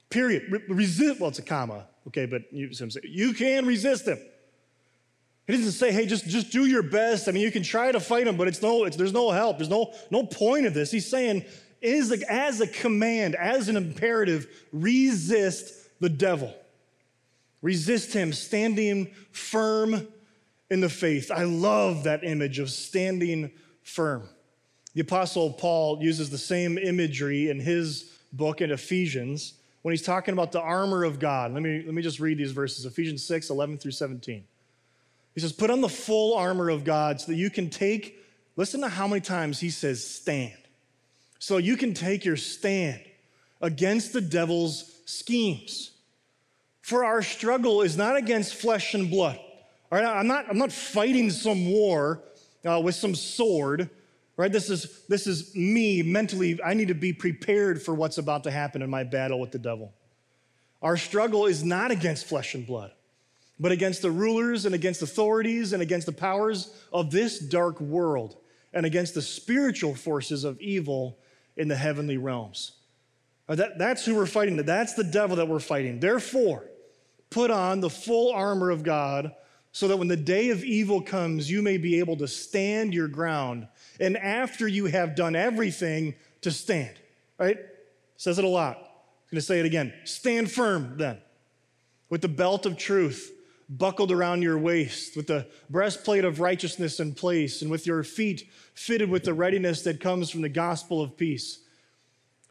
Period. 0.10 0.44
Re- 0.52 0.62
resist, 0.70 1.20
well, 1.20 1.30
it's 1.30 1.40
a 1.40 1.44
comma, 1.44 1.88
okay, 2.08 2.26
but 2.26 2.44
you, 2.52 2.70
you 3.04 3.34
can 3.34 3.66
resist 3.66 4.08
him. 4.08 4.20
He 5.48 5.54
doesn't 5.54 5.72
say, 5.72 5.92
hey, 5.92 6.06
just, 6.06 6.26
just 6.28 6.52
do 6.52 6.66
your 6.66 6.84
best. 6.84 7.28
I 7.28 7.32
mean, 7.32 7.44
you 7.44 7.52
can 7.52 7.64
try 7.64 7.92
to 7.92 8.00
fight 8.00 8.28
him, 8.28 8.38
but 8.38 8.48
it's 8.48 8.62
no, 8.62 8.86
it's, 8.86 8.96
there's 8.96 9.14
no 9.14 9.32
help. 9.32 9.58
There's 9.58 9.70
no, 9.70 9.94
no 10.10 10.24
point 10.24 10.66
of 10.66 10.74
this. 10.74 10.92
He's 10.92 11.10
saying, 11.10 11.44
is 11.82 12.12
as 12.30 12.62
a 12.62 12.68
command, 12.68 13.36
as 13.36 13.68
an 13.68 13.76
imperative, 13.76 14.48
resist 14.72 15.74
the 16.00 16.10
devil. 16.10 16.54
Resist 17.64 18.14
him, 18.14 18.34
standing 18.34 19.08
firm 19.32 20.08
in 20.70 20.82
the 20.82 20.90
faith. 20.90 21.32
I 21.32 21.46
love 21.46 22.04
that 22.04 22.24
image 22.24 22.60
of 22.60 22.70
standing 22.70 23.52
firm. 23.82 24.28
The 24.94 25.02
Apostle 25.02 25.54
Paul 25.54 26.04
uses 26.04 26.30
the 26.30 26.38
same 26.38 26.78
imagery 26.78 27.50
in 27.50 27.60
his 27.60 28.12
book 28.34 28.62
in 28.62 28.70
Ephesians 28.70 29.54
when 29.82 29.94
he's 29.94 30.02
talking 30.02 30.34
about 30.34 30.52
the 30.52 30.62
armor 30.62 31.06
of 31.06 31.20
God. 31.20 31.54
Let 31.54 31.64
me, 31.64 31.82
let 31.84 31.94
me 31.94 32.02
just 32.02 32.20
read 32.20 32.38
these 32.38 32.52
verses 32.52 32.86
Ephesians 32.86 33.26
6 33.26 33.50
11 33.50 33.78
through 33.78 33.92
17. 33.92 34.44
He 35.34 35.42
says, 35.42 35.54
Put 35.54 35.70
on 35.70 35.80
the 35.80 35.90
full 35.90 36.36
armor 36.36 36.70
of 36.70 36.84
God 36.84 37.22
so 37.22 37.32
that 37.32 37.38
you 37.38 37.50
can 37.50 37.70
take, 37.70 38.22
listen 38.58 38.82
to 38.82 38.90
how 38.90 39.08
many 39.08 39.22
times 39.22 39.62
he 39.62 39.70
says 39.70 40.06
stand. 40.06 40.58
So 41.40 41.58
you 41.58 41.78
can 41.78 41.94
take 41.94 42.26
your 42.26 42.38
stand 42.38 43.02
against 43.62 44.12
the 44.12 44.22
devil's 44.22 45.02
schemes. 45.06 45.93
For 46.84 47.06
our 47.06 47.24
struggle 47.24 47.82
is 47.82 47.96
not 47.96 48.18
against 48.18 48.56
flesh 48.56 48.94
and 48.94 49.10
blood. 49.10 49.40
All 49.90 49.98
right, 49.98 50.06
I'm 50.06 50.28
not, 50.28 50.50
I'm 50.50 50.58
not 50.58 50.72
fighting 50.74 51.32
some 51.32 51.72
war 51.72 52.22
uh, 52.70 52.82
with 52.82 52.96
some 52.96 53.16
sword, 53.16 53.90
right? 54.36 54.52
This 54.52 54.70
is, 54.70 55.06
this 55.08 55.26
is 55.26 55.56
me 55.56 56.04
mentally. 56.04 56.60
I 56.62 56.74
need 56.74 56.90
to 56.90 56.94
be 56.94 57.14
prepared 57.14 57.82
for 57.82 57.94
what's 57.94 58.18
about 58.18 58.44
to 58.44 58.52
happen 58.52 58.82
in 58.82 58.90
my 58.90 59.06
battle 59.06 59.40
with 59.40 59.52
the 59.52 59.60
devil. 59.60 59.94
Our 60.82 60.98
struggle 60.98 61.46
is 61.46 61.64
not 61.64 61.92
against 61.92 62.26
flesh 62.26 62.54
and 62.54 62.68
blood, 62.68 62.92
but 63.58 63.72
against 63.72 64.02
the 64.02 64.12
rulers 64.12 64.66
and 64.66 64.76
against 64.76 65.02
authorities 65.02 65.72
and 65.72 65.82
against 65.82 66.06
the 66.06 66.12
powers 66.12 66.76
of 66.92 67.12
this 67.12 67.40
dark 67.40 67.80
world 67.80 68.36
and 68.74 68.86
against 68.86 69.14
the 69.14 69.22
spiritual 69.22 69.96
forces 69.96 70.44
of 70.44 70.60
evil 70.60 71.18
in 71.56 71.70
the 71.70 71.78
heavenly 71.78 72.18
realms. 72.18 72.74
That, 73.48 73.78
that's 73.78 74.04
who 74.04 74.16
we're 74.16 74.26
fighting. 74.26 74.58
That's 74.58 74.96
the 74.96 75.04
devil 75.06 75.38
that 75.38 75.48
we're 75.48 75.60
fighting. 75.60 76.02
Therefore, 76.02 76.66
put 77.34 77.52
on 77.52 77.80
the 77.80 77.90
full 77.90 78.32
armor 78.32 78.70
of 78.70 78.84
God 78.84 79.34
so 79.72 79.88
that 79.88 79.98
when 79.98 80.08
the 80.08 80.16
day 80.16 80.52
of 80.52 80.64
evil 80.64 81.02
comes, 81.02 81.50
you 81.50 81.62
may 81.62 81.78
be 81.78 82.00
able 82.00 82.16
to 82.18 82.28
stand 82.28 82.94
your 82.94 83.08
ground. 83.08 83.68
And 84.00 84.18
after 84.18 84.68
you 84.68 84.86
have 84.86 85.16
done 85.16 85.36
everything, 85.36 86.14
to 86.42 86.52
stand. 86.52 86.96
Right? 87.40 87.58
Says 88.18 88.38
it 88.38 88.46
a 88.46 88.48
lot. 88.50 88.78
I'm 88.78 89.38
going 89.38 89.40
to 89.40 89.42
say 89.42 89.60
it 89.60 89.66
again. 89.66 89.94
Stand 90.04 90.52
firm 90.52 90.98
then, 90.98 91.18
with 92.10 92.22
the 92.22 92.28
belt 92.28 92.66
of 92.66 92.78
truth 92.78 93.32
buckled 93.70 94.12
around 94.12 94.42
your 94.42 94.58
waist, 94.58 95.16
with 95.16 95.28
the 95.28 95.48
breastplate 95.70 96.26
of 96.26 96.40
righteousness 96.40 97.00
in 97.00 97.14
place, 97.14 97.62
and 97.62 97.72
with 97.72 97.88
your 97.88 98.04
feet 98.04 98.48
fitted 98.76 99.10
with 99.10 99.24
the 99.24 99.34
readiness 99.34 99.82
that 99.84 100.00
comes 100.00 100.30
from 100.30 100.42
the 100.42 100.50
gospel 100.50 101.02
of 101.02 101.18
peace. 101.18 101.60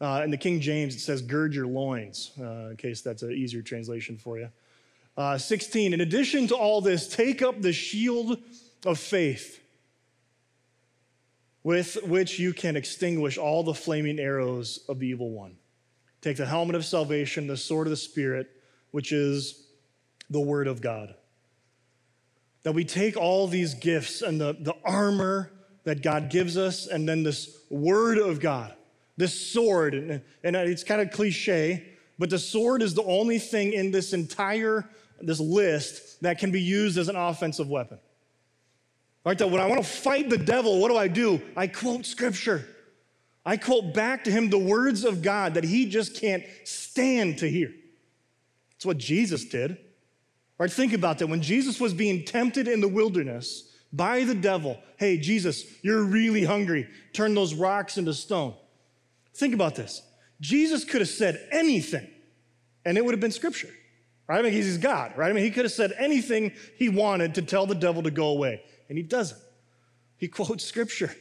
Uh, 0.01 0.23
in 0.25 0.31
the 0.31 0.37
King 0.37 0.61
James, 0.61 0.97
it 0.97 1.01
says, 1.01 1.23
gird 1.23 1.55
your 1.55 1.67
loins, 1.67 2.33
uh, 2.41 2.71
in 2.71 2.77
case 2.77 3.03
that's 3.03 3.23
an 3.23 3.31
easier 3.31 3.63
translation 3.63 4.17
for 4.17 4.39
you. 4.39 4.49
Uh, 5.17 5.37
16, 5.37 5.93
in 5.93 6.01
addition 6.01 6.47
to 6.49 6.55
all 6.55 6.81
this, 6.81 7.07
take 7.07 7.43
up 7.43 7.61
the 7.61 7.73
shield 7.73 8.39
of 8.87 8.99
faith 8.99 9.61
with 11.63 11.99
which 12.05 12.39
you 12.39 12.53
can 12.53 12.77
extinguish 12.77 13.39
all 13.39 13.63
the 13.63 13.75
flaming 13.75 14.19
arrows 14.19 14.81
of 14.89 14.99
the 14.99 15.07
evil 15.07 15.31
one. 15.31 15.57
Take 16.21 16.37
the 16.37 16.47
helmet 16.47 16.77
of 16.77 16.85
salvation, 16.85 17.47
the 17.47 17.57
sword 17.57 17.87
of 17.87 17.91
the 17.91 17.97
Spirit, 17.97 18.49
which 18.91 19.13
is 19.13 19.67
the 20.31 20.41
Word 20.41 20.67
of 20.67 20.81
God. 20.81 21.15
That 22.63 22.73
we 22.73 22.85
take 22.85 23.17
all 23.17 23.47
these 23.47 23.75
gifts 23.75 24.23
and 24.23 24.41
the, 24.41 24.57
the 24.59 24.75
armor 24.85 25.53
that 25.85 26.03
God 26.03 26.31
gives 26.31 26.57
us, 26.57 26.87
and 26.87 27.09
then 27.09 27.23
this 27.23 27.65
Word 27.71 28.19
of 28.19 28.41
God, 28.41 28.75
this 29.17 29.53
sword, 29.53 29.95
and, 29.95 30.23
and 30.45 30.57
it's 30.57 30.85
kind 30.85 31.01
of 31.01 31.11
cliche, 31.11 31.89
but 32.19 32.31
the 32.31 32.39
sword 32.39 32.83
is 32.83 32.95
the 32.95 33.03
only 33.03 33.39
thing 33.39 33.73
in 33.73 33.91
this 33.91 34.13
entire 34.13 34.89
this 35.27 35.41
list 35.41 36.23
that 36.23 36.39
can 36.39 36.51
be 36.51 36.61
used 36.61 36.99
as 36.99 37.09
an 37.09 37.17
offensive 37.17 37.69
weapon. 37.69 37.99
Right? 39.25 39.39
That 39.39 39.51
when 39.51 39.61
I 39.61 39.67
want 39.67 39.83
to 39.83 39.89
fight 39.89 40.29
the 40.29 40.39
devil, 40.39 40.81
what 40.81 40.89
do 40.89 40.97
I 40.97 41.09
do? 41.09 41.41
I 41.57 41.67
quote 41.67 42.07
scripture. 42.07 42.67
I 43.45 43.57
quote 43.57 43.95
back 43.95 44.25
to 44.25 44.31
him 44.31 44.51
the 44.51 44.59
words 44.59 45.05
of 45.05 45.23
God 45.23 45.55
that 45.55 45.65
he 45.65 45.87
just 45.87 46.21
can't 46.21 46.45
stand 46.65 47.39
to 47.39 47.51
hear. 47.51 47.73
That's 48.73 48.87
what 48.87 48.99
Jesus 48.99 49.45
did. 49.45 49.79
Right? 50.59 50.71
Think 50.71 50.93
about 50.93 51.19
that. 51.19 51.27
When 51.29 51.43
Jesus 51.43 51.81
was 51.81 51.93
being 51.93 52.25
tempted 52.25 52.69
in 52.69 52.81
the 52.81 52.89
wilderness 52.89 53.69
by 53.93 54.25
the 54.25 54.35
devil, 54.35 54.79
hey, 54.97 55.19
Jesus, 55.19 55.65
you're 55.83 56.05
really 56.05 56.45
hungry. 56.45 56.89
Turn 57.13 57.35
those 57.35 57.55
rocks 57.55 57.99
into 57.99 58.15
stone. 58.15 58.55
Think 59.35 59.55
about 59.55 59.75
this. 59.75 60.03
Jesus 60.41 60.85
could 60.85 61.01
have 61.01 61.09
said 61.09 61.49
anything, 61.51 62.09
and 62.85 62.99
it 62.99 63.05
would 63.05 63.13
have 63.13 63.21
been 63.21 63.33
scripture. 63.33 63.71
Right? 64.33 64.39
I 64.39 64.43
mean, 64.45 64.55
he's 64.55 64.79
God, 64.79 65.13
right? 65.15 65.29
I 65.29 65.35
mean, 65.35 65.45
he 65.45 65.51
could 65.51 65.67
have 65.67 65.73
said 65.73 65.93
anything 65.99 66.53
he 66.79 66.89
wanted 66.89 67.35
to 67.35 67.43
tell 67.43 67.67
the 67.67 67.75
devil 67.75 68.03
to 68.05 68.11
go 68.11 68.29
away, 68.29 68.63
and 68.89 68.97
he 68.97 69.05
doesn't. 69.05 69.39
He 70.17 70.27
quotes 70.29 70.65
scripture. 70.65 71.15
And 71.15 71.17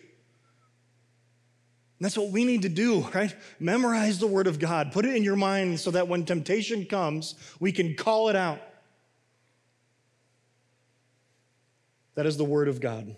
that's 2.00 2.18
what 2.18 2.30
we 2.30 2.46
need 2.46 2.62
to 2.62 2.70
do, 2.70 3.02
right? 3.14 3.36
Memorize 3.60 4.20
the 4.20 4.28
word 4.28 4.48
of 4.48 4.60
God. 4.60 4.94
Put 4.94 5.04
it 5.04 5.14
in 5.14 5.26
your 5.26 5.36
mind 5.36 5.82
so 5.82 5.92
that 5.92 6.08
when 6.08 6.24
temptation 6.24 6.86
comes, 6.86 7.36
we 7.60 7.74
can 7.74 7.96
call 7.96 8.30
it 8.30 8.38
out. 8.38 8.62
That 12.16 12.26
is 12.26 12.38
the 12.38 12.46
word 12.46 12.70
of 12.70 12.80
God. 12.80 13.14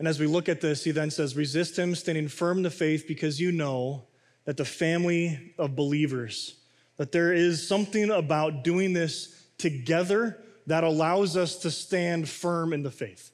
And 0.00 0.08
as 0.08 0.18
we 0.18 0.26
look 0.26 0.48
at 0.48 0.60
this, 0.60 0.82
he 0.82 0.90
then 0.90 1.12
says, 1.12 1.36
Resist 1.36 1.78
him, 1.78 1.94
standing 1.94 2.26
firm 2.26 2.56
in 2.56 2.62
the 2.64 2.70
faith, 2.70 3.04
because 3.06 3.40
you 3.40 3.52
know 3.52 4.08
that 4.44 4.56
the 4.56 4.64
family 4.64 5.54
of 5.56 5.76
believers 5.76 6.56
that 6.96 7.12
there 7.12 7.32
is 7.32 7.66
something 7.66 8.10
about 8.10 8.64
doing 8.64 8.92
this 8.92 9.44
together 9.58 10.42
that 10.66 10.84
allows 10.84 11.36
us 11.36 11.56
to 11.56 11.70
stand 11.70 12.28
firm 12.28 12.72
in 12.72 12.82
the 12.82 12.90
faith. 12.90 13.30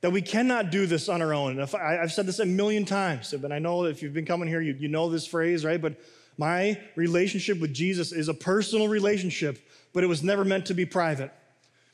That 0.00 0.10
we 0.10 0.20
cannot 0.20 0.70
do 0.70 0.86
this 0.86 1.08
on 1.08 1.22
our 1.22 1.32
own. 1.32 1.58
And 1.58 1.74
I, 1.76 1.92
have 1.94 2.12
said 2.12 2.26
this 2.26 2.40
a 2.40 2.46
million 2.46 2.84
times, 2.84 3.32
and 3.32 3.54
I 3.54 3.58
know 3.58 3.84
if 3.84 4.02
you've 4.02 4.12
been 4.12 4.26
coming 4.26 4.48
here, 4.48 4.60
you, 4.60 4.74
you 4.74 4.88
know 4.88 5.08
this 5.08 5.26
phrase, 5.26 5.64
right? 5.64 5.80
But 5.80 6.00
my 6.36 6.80
relationship 6.96 7.60
with 7.60 7.72
Jesus 7.72 8.12
is 8.12 8.28
a 8.28 8.34
personal 8.34 8.88
relationship, 8.88 9.58
but 9.92 10.02
it 10.02 10.08
was 10.08 10.22
never 10.22 10.44
meant 10.44 10.66
to 10.66 10.74
be 10.74 10.84
private 10.84 11.32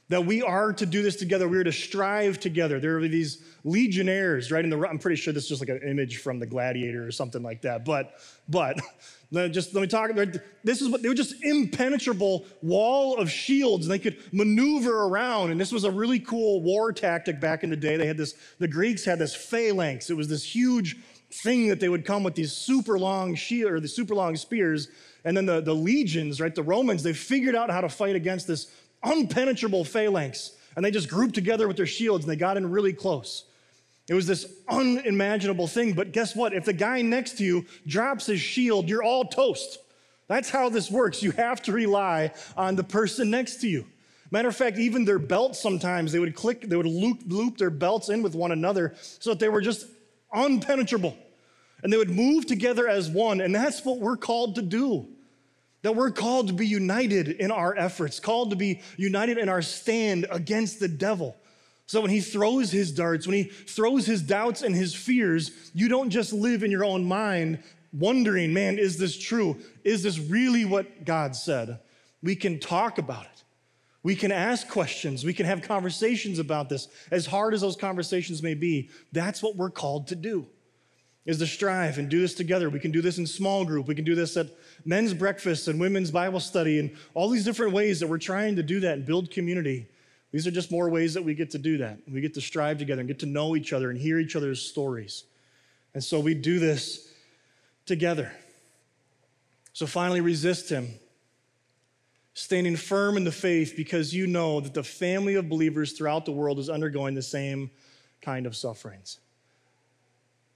that 0.09 0.25
we 0.25 0.43
are 0.43 0.73
to 0.73 0.87
do 0.87 1.03
this 1.03 1.17
together. 1.17 1.49
We 1.49 1.59
are 1.59 1.65
to 1.65 1.73
strive 1.73 2.41
together. 2.41 2.81
There 2.81 2.99
are 2.99 3.09
these 3.09 3.43
legionnaires, 3.65 4.51
right? 4.51 4.65
In 4.65 4.71
the, 4.71 4.89
I'm 4.89 4.99
pretty 4.99 5.17
sure 5.17 5.33
this 5.33 5.45
is 5.45 5.49
just 5.51 5.61
like 5.61 5.69
an 5.69 5.87
image 5.87 6.19
from 6.19 6.39
the 6.39 6.47
Gladiator 6.47 7.07
or 7.07 7.11
something 7.11 7.43
like 7.43 7.63
that. 7.63 7.85
But, 7.85 8.15
but 8.49 8.81
just 9.33 9.75
let 9.75 9.83
me 9.83 9.87
talk. 9.87 10.11
This 10.65 10.81
is 10.81 10.89
what 10.89 11.03
they 11.03 11.09
were 11.09 11.15
just 11.15 11.35
impenetrable 11.43 12.47
wall 12.63 13.19
of 13.19 13.31
shields, 13.31 13.87
and 13.87 13.93
they 13.93 13.99
could 13.99 14.19
maneuver 14.33 15.05
around. 15.05 15.51
And 15.51 15.61
this 15.61 15.73
was 15.73 15.85
a 15.85 15.91
really 15.91 16.19
cool 16.19 16.63
war 16.63 16.93
tactic 16.93 17.41
back 17.41 17.63
in 17.63 17.71
the 17.71 17.77
day. 17.77 17.97
They 17.97 18.07
had 18.07 18.17
this. 18.17 18.35
The 18.59 18.69
Greeks 18.69 19.05
had 19.05 19.19
this 19.19 19.35
phalanx. 19.35 20.11
It 20.11 20.17
was 20.17 20.29
this 20.29 20.45
huge 20.45 20.97
thing 21.31 21.69
that 21.69 21.79
they 21.79 21.89
would 21.89 22.05
come 22.05 22.23
with 22.23 22.35
these 22.35 22.53
super 22.53 22.99
long 22.99 23.35
shield 23.35 23.73
or 23.73 23.81
the 23.81 23.89
super 23.89 24.15
long 24.15 24.37
spears. 24.37 24.89
And 25.25 25.37
then 25.37 25.47
the, 25.47 25.61
the 25.61 25.75
legions, 25.75 26.41
right? 26.41 26.55
The 26.55 26.63
Romans, 26.63 27.03
they 27.03 27.13
figured 27.13 27.55
out 27.55 27.71
how 27.71 27.83
to 27.83 27.89
fight 27.89 28.17
against 28.17 28.47
this 28.47 28.73
unpenetrable 29.05 29.87
phalanx. 29.87 30.53
And 30.75 30.85
they 30.85 30.91
just 30.91 31.11
grouped 31.11 31.35
together 31.35 31.69
with 31.69 31.77
their 31.77 31.87
shields 31.87 32.25
and 32.25 32.33
they 32.33 32.37
got 32.37 32.57
in 32.57 32.71
really 32.71 32.93
close. 32.93 33.45
It 34.09 34.15
was 34.15 34.27
this 34.27 34.47
unimaginable 34.69 35.67
thing. 35.67 35.93
But 35.93 36.13
guess 36.13 36.35
what? 36.35 36.55
If 36.55 36.65
the 36.65 36.73
guy 36.73 37.03
next 37.03 37.39
to 37.39 37.45
you 37.45 37.67
drops 37.87 38.27
his 38.27 38.41
shield, 38.41 38.89
you're 38.89 39.03
all 39.03 39.25
toast. 39.25 39.79
That's 40.29 40.51
how 40.51 40.69
this 40.69 40.91
works. 40.91 41.23
You 41.23 41.31
have 41.33 41.63
to 41.63 41.73
rely 41.73 42.33
on 42.57 42.77
the 42.77 42.85
person 42.85 43.31
next 43.31 43.57
to 43.63 43.69
you. 43.69 43.87
Matter 44.31 44.49
of 44.49 44.57
fact, 44.57 44.79
even 44.79 45.05
their 45.05 45.19
belts 45.19 45.61
sometimes, 45.61 46.13
they 46.13 46.19
would 46.19 46.35
click, 46.35 46.63
they 46.63 46.77
would 46.77 46.87
loop, 46.87 47.23
loop 47.27 47.57
their 47.57 47.71
belts 47.71 48.11
in 48.11 48.23
with 48.23 48.35
one 48.35 48.53
another 48.53 48.95
so 48.99 49.31
that 49.31 49.39
they 49.39 49.49
were 49.49 49.63
just 49.63 49.87
unpenetrable. 50.35 51.17
And 51.83 51.93
they 51.93 51.97
would 51.97 52.11
move 52.11 52.47
together 52.47 52.89
as 52.89 53.09
one. 53.09 53.41
And 53.41 53.55
that's 53.55 53.85
what 53.85 54.01
we're 54.01 54.17
called 54.17 54.57
to 54.57 54.63
do. 54.63 55.09
That 55.83 55.95
we're 55.95 56.11
called 56.11 56.49
to 56.49 56.53
be 56.53 56.67
united 56.67 57.29
in 57.29 57.51
our 57.51 57.77
efforts, 57.77 58.21
called 58.21 58.51
to 58.51 58.57
be 58.57 58.83
united 58.97 59.39
in 59.39 59.49
our 59.49 59.63
stand 59.63 60.27
against 60.31 60.81
the 60.81 60.89
devil. 60.89 61.37
So 61.89 62.03
when 62.03 62.11
he 62.11 62.21
throws 62.21 62.71
his 62.71 62.93
darts, 62.93 63.27
when 63.27 63.35
he 63.35 63.45
throws 63.45 64.05
his 64.05 64.21
doubts 64.21 64.61
and 64.61 64.75
his 64.75 64.95
fears, 64.95 65.71
you 65.73 65.89
don't 65.89 66.11
just 66.11 66.35
live 66.35 66.63
in 66.63 66.71
your 66.71 66.85
own 66.85 67.03
mind 67.03 67.63
wondering, 67.95 68.53
man, 68.53 68.79
is 68.79 68.99
this 68.99 69.19
true? 69.19 69.57
Is 69.85 70.03
this 70.03 70.19
really 70.19 70.67
what 70.67 71.07
God 71.07 71.35
said? 71.35 71.81
We 72.23 72.37
can 72.37 72.61
talk 72.61 72.99
about 72.99 73.25
it. 73.25 73.43
We 74.03 74.15
can 74.15 74.31
ask 74.31 74.69
questions. 74.69 75.25
We 75.25 75.33
can 75.33 75.47
have 75.47 75.63
conversations 75.63 76.39
about 76.39 76.69
this. 76.69 76.89
As 77.11 77.25
hard 77.25 77.55
as 77.55 77.63
those 77.63 77.75
conversations 77.75 78.43
may 78.43 78.55
be, 78.55 78.91
that's 79.13 79.43
what 79.43 79.57
we're 79.57 79.71
called 79.71 80.09
to 80.09 80.15
do 80.15 80.47
is 81.25 81.39
to 81.39 81.47
strive 81.47 81.97
and 81.97 82.11
do 82.11 82.21
this 82.21 82.35
together. 82.35 82.69
We 82.69 82.81
can 82.81 82.91
do 82.91 83.01
this 83.01 83.17
in 83.17 83.27
small 83.27 83.65
group. 83.65 83.89
We 83.89 83.95
can 83.95 84.05
do 84.05 84.15
this 84.15 84.37
at 84.37 84.49
men's 84.85 85.15
breakfast 85.15 85.69
and 85.69 85.81
women's 85.81 86.11
Bible 86.11 86.41
study 86.41 86.79
and 86.81 86.95
all 87.15 87.31
these 87.31 87.47
different 87.47 87.73
ways 87.73 87.99
that 88.01 88.09
we're 88.09 88.19
trying 88.19 88.57
to 88.57 88.63
do 88.63 88.81
that 88.81 88.99
and 88.99 89.07
build 89.07 89.31
community. 89.31 89.89
These 90.31 90.47
are 90.47 90.51
just 90.51 90.71
more 90.71 90.91
ways 90.91 91.15
that 91.15 91.23
we 91.23 91.35
get 91.35 91.51
to 91.53 91.59
do 91.59 91.79
that. 91.79 92.01
We 92.07 92.21
get 92.21 92.35
to 92.35 92.41
strive 92.41 92.79
together 92.79 93.01
and 93.01 93.09
get 93.09 93.21
to 93.21 93.27
know 93.27 93.57
each 93.57 93.73
other 93.73 93.91
and 93.91 93.99
hear 93.99 94.19
each 94.19 94.37
other's 94.37 94.61
stories. 94.61 95.25
And 95.95 96.05
so 96.05 96.21
we 96.21 96.35
do 96.35 96.59
this 96.59 97.13
together. 97.87 98.31
So 99.73 99.87
finally, 99.87 100.21
resist 100.21 100.69
him, 100.69 100.89
standing 102.35 102.77
firm 102.77 103.17
in 103.17 103.25
the 103.25 103.33
faith 103.33 103.75
because 103.77 104.13
you 104.13 104.27
know 104.27 104.61
that 104.61 104.75
the 104.75 104.83
family 104.83 105.37
of 105.37 105.49
believers 105.49 105.93
throughout 105.93 106.25
the 106.25 106.33
world 106.33 106.59
is 106.59 106.69
undergoing 106.69 107.15
the 107.15 107.23
same 107.23 107.71
kind 108.21 108.47
of 108.47 108.55
sufferings. 108.55 109.21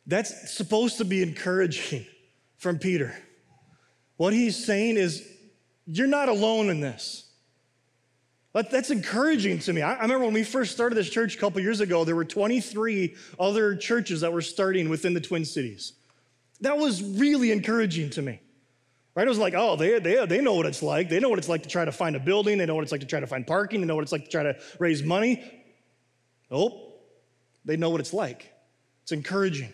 That's 0.06 0.52
supposed 0.52 0.98
to 0.98 1.04
be 1.04 1.22
encouraging 1.22 2.04
from 2.56 2.78
Peter. 2.78 3.14
What 4.16 4.32
he's 4.32 4.64
saying 4.64 4.96
is, 4.96 5.26
you're 5.86 6.06
not 6.06 6.28
alone 6.28 6.68
in 6.68 6.80
this. 6.80 7.31
That's 8.52 8.90
encouraging 8.90 9.60
to 9.60 9.72
me. 9.72 9.80
I 9.80 10.02
remember 10.02 10.26
when 10.26 10.34
we 10.34 10.44
first 10.44 10.72
started 10.72 10.94
this 10.94 11.08
church 11.08 11.36
a 11.36 11.38
couple 11.38 11.60
years 11.62 11.80
ago, 11.80 12.04
there 12.04 12.14
were 12.14 12.24
23 12.24 13.14
other 13.40 13.74
churches 13.76 14.20
that 14.20 14.32
were 14.32 14.42
starting 14.42 14.90
within 14.90 15.14
the 15.14 15.20
Twin 15.20 15.44
Cities. 15.44 15.94
That 16.60 16.76
was 16.76 17.02
really 17.02 17.50
encouraging 17.50 18.10
to 18.10 18.22
me. 18.22 18.40
Right? 19.14 19.26
It 19.26 19.28
was 19.28 19.38
like, 19.38 19.54
oh, 19.54 19.76
they, 19.76 19.98
they, 19.98 20.24
they 20.26 20.40
know 20.40 20.54
what 20.54 20.66
it's 20.66 20.82
like. 20.82 21.08
They 21.08 21.20
know 21.20 21.28
what 21.28 21.38
it's 21.38 21.48
like 21.48 21.62
to 21.64 21.68
try 21.68 21.84
to 21.84 21.92
find 21.92 22.14
a 22.16 22.20
building. 22.20 22.58
They 22.58 22.66
know 22.66 22.74
what 22.74 22.82
it's 22.82 22.92
like 22.92 23.02
to 23.02 23.06
try 23.06 23.20
to 23.20 23.26
find 23.26 23.46
parking. 23.46 23.80
They 23.80 23.86
know 23.86 23.94
what 23.94 24.02
it's 24.02 24.12
like 24.12 24.24
to 24.24 24.30
try 24.30 24.42
to 24.42 24.58
raise 24.78 25.02
money. 25.02 25.42
Nope. 26.50 27.04
They 27.64 27.76
know 27.76 27.90
what 27.90 28.00
it's 28.00 28.12
like. 28.12 28.52
It's 29.02 29.12
encouraging. 29.12 29.72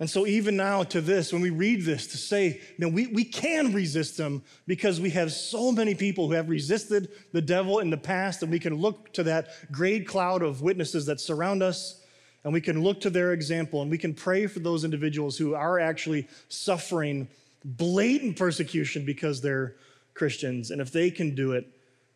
And 0.00 0.10
so, 0.10 0.26
even 0.26 0.56
now 0.56 0.82
to 0.82 1.00
this, 1.00 1.32
when 1.32 1.40
we 1.40 1.50
read 1.50 1.84
this, 1.84 2.08
to 2.08 2.16
say, 2.16 2.60
man, 2.78 2.92
we, 2.92 3.06
we 3.06 3.24
can 3.24 3.72
resist 3.72 4.16
them 4.16 4.42
because 4.66 5.00
we 5.00 5.10
have 5.10 5.32
so 5.32 5.70
many 5.70 5.94
people 5.94 6.26
who 6.26 6.32
have 6.32 6.48
resisted 6.48 7.10
the 7.32 7.40
devil 7.40 7.78
in 7.78 7.90
the 7.90 7.96
past, 7.96 8.42
and 8.42 8.50
we 8.50 8.58
can 8.58 8.74
look 8.74 9.12
to 9.12 9.22
that 9.22 9.50
great 9.70 10.08
cloud 10.08 10.42
of 10.42 10.62
witnesses 10.62 11.06
that 11.06 11.20
surround 11.20 11.62
us, 11.62 12.02
and 12.42 12.52
we 12.52 12.60
can 12.60 12.82
look 12.82 13.00
to 13.00 13.10
their 13.10 13.32
example 13.32 13.80
and 13.82 13.90
we 13.90 13.98
can 13.98 14.14
pray 14.14 14.46
for 14.46 14.60
those 14.60 14.84
individuals 14.84 15.36
who 15.38 15.54
are 15.54 15.80
actually 15.80 16.28
suffering 16.48 17.26
blatant 17.64 18.36
persecution 18.36 19.04
because 19.04 19.40
they're 19.40 19.76
Christians. 20.12 20.70
And 20.70 20.80
if 20.80 20.92
they 20.92 21.10
can 21.10 21.34
do 21.34 21.52
it, 21.52 21.66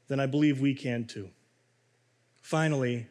then 0.08 0.20
I 0.20 0.26
believe 0.26 0.60
we 0.60 0.74
can 0.74 1.06
too. 1.06 1.30
Finally, 2.42 3.06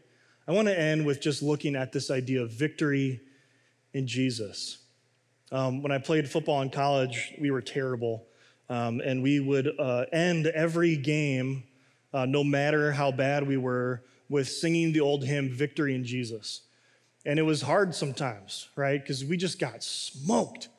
I 0.47 0.51
want 0.51 0.67
to 0.67 0.79
end 0.79 1.05
with 1.05 1.19
just 1.19 1.41
looking 1.41 1.75
at 1.75 1.91
this 1.91 2.09
idea 2.09 2.41
of 2.41 2.51
victory 2.51 3.19
in 3.97 4.07
Jesus. 4.07 4.77
Um, 5.51 5.81
when 5.81 5.91
I 5.91 5.97
played 5.97 6.29
football 6.29 6.61
in 6.61 6.69
college, 6.69 7.33
we 7.39 7.51
were 7.51 7.61
terrible. 7.61 8.25
Um, 8.69 9.01
and 9.01 9.23
we 9.23 9.39
would 9.39 9.71
uh, 9.79 10.05
end 10.13 10.45
every 10.47 10.97
game, 10.97 11.63
uh, 12.13 12.25
no 12.25 12.43
matter 12.43 12.91
how 12.91 13.11
bad 13.11 13.47
we 13.47 13.57
were, 13.57 14.03
with 14.29 14.47
singing 14.49 14.93
the 14.93 14.99
old 14.99 15.23
hymn, 15.23 15.49
Victory 15.49 15.95
in 15.95 16.03
Jesus. 16.03 16.61
And 17.25 17.39
it 17.39 17.43
was 17.43 17.61
hard 17.61 17.95
sometimes, 17.95 18.69
right? 18.75 19.01
Because 19.01 19.25
we 19.25 19.35
just 19.35 19.57
got 19.57 19.83
smoked. 19.83 20.69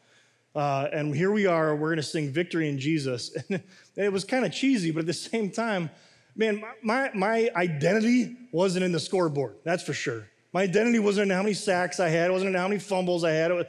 Uh, 0.54 0.88
and 0.92 1.14
here 1.14 1.32
we 1.32 1.46
are, 1.46 1.74
we're 1.74 1.88
going 1.88 1.96
to 1.96 2.02
sing 2.02 2.30
Victory 2.30 2.68
in 2.68 2.78
Jesus. 2.78 3.36
And 3.50 4.06
it 4.06 4.12
was 4.12 4.24
kind 4.24 4.44
of 4.44 4.52
cheesy, 4.52 4.92
but 4.92 5.00
at 5.00 5.06
the 5.06 5.12
same 5.12 5.50
time, 5.50 5.90
man, 6.36 6.62
my, 6.84 7.10
my 7.14 7.50
identity 7.56 8.36
wasn't 8.52 8.84
in 8.84 8.92
the 8.92 9.00
scoreboard, 9.00 9.56
that's 9.64 9.82
for 9.82 9.92
sure. 9.92 10.28
My 10.52 10.62
identity 10.62 10.98
wasn't 10.98 11.30
in 11.30 11.36
how 11.36 11.42
many 11.42 11.54
sacks 11.54 12.00
I 12.00 12.08
had, 12.08 12.30
it 12.30 12.32
wasn't 12.32 12.50
in 12.50 12.60
how 12.60 12.68
many 12.68 12.80
fumbles 12.80 13.24
I 13.24 13.32
had. 13.32 13.52
Was, 13.52 13.66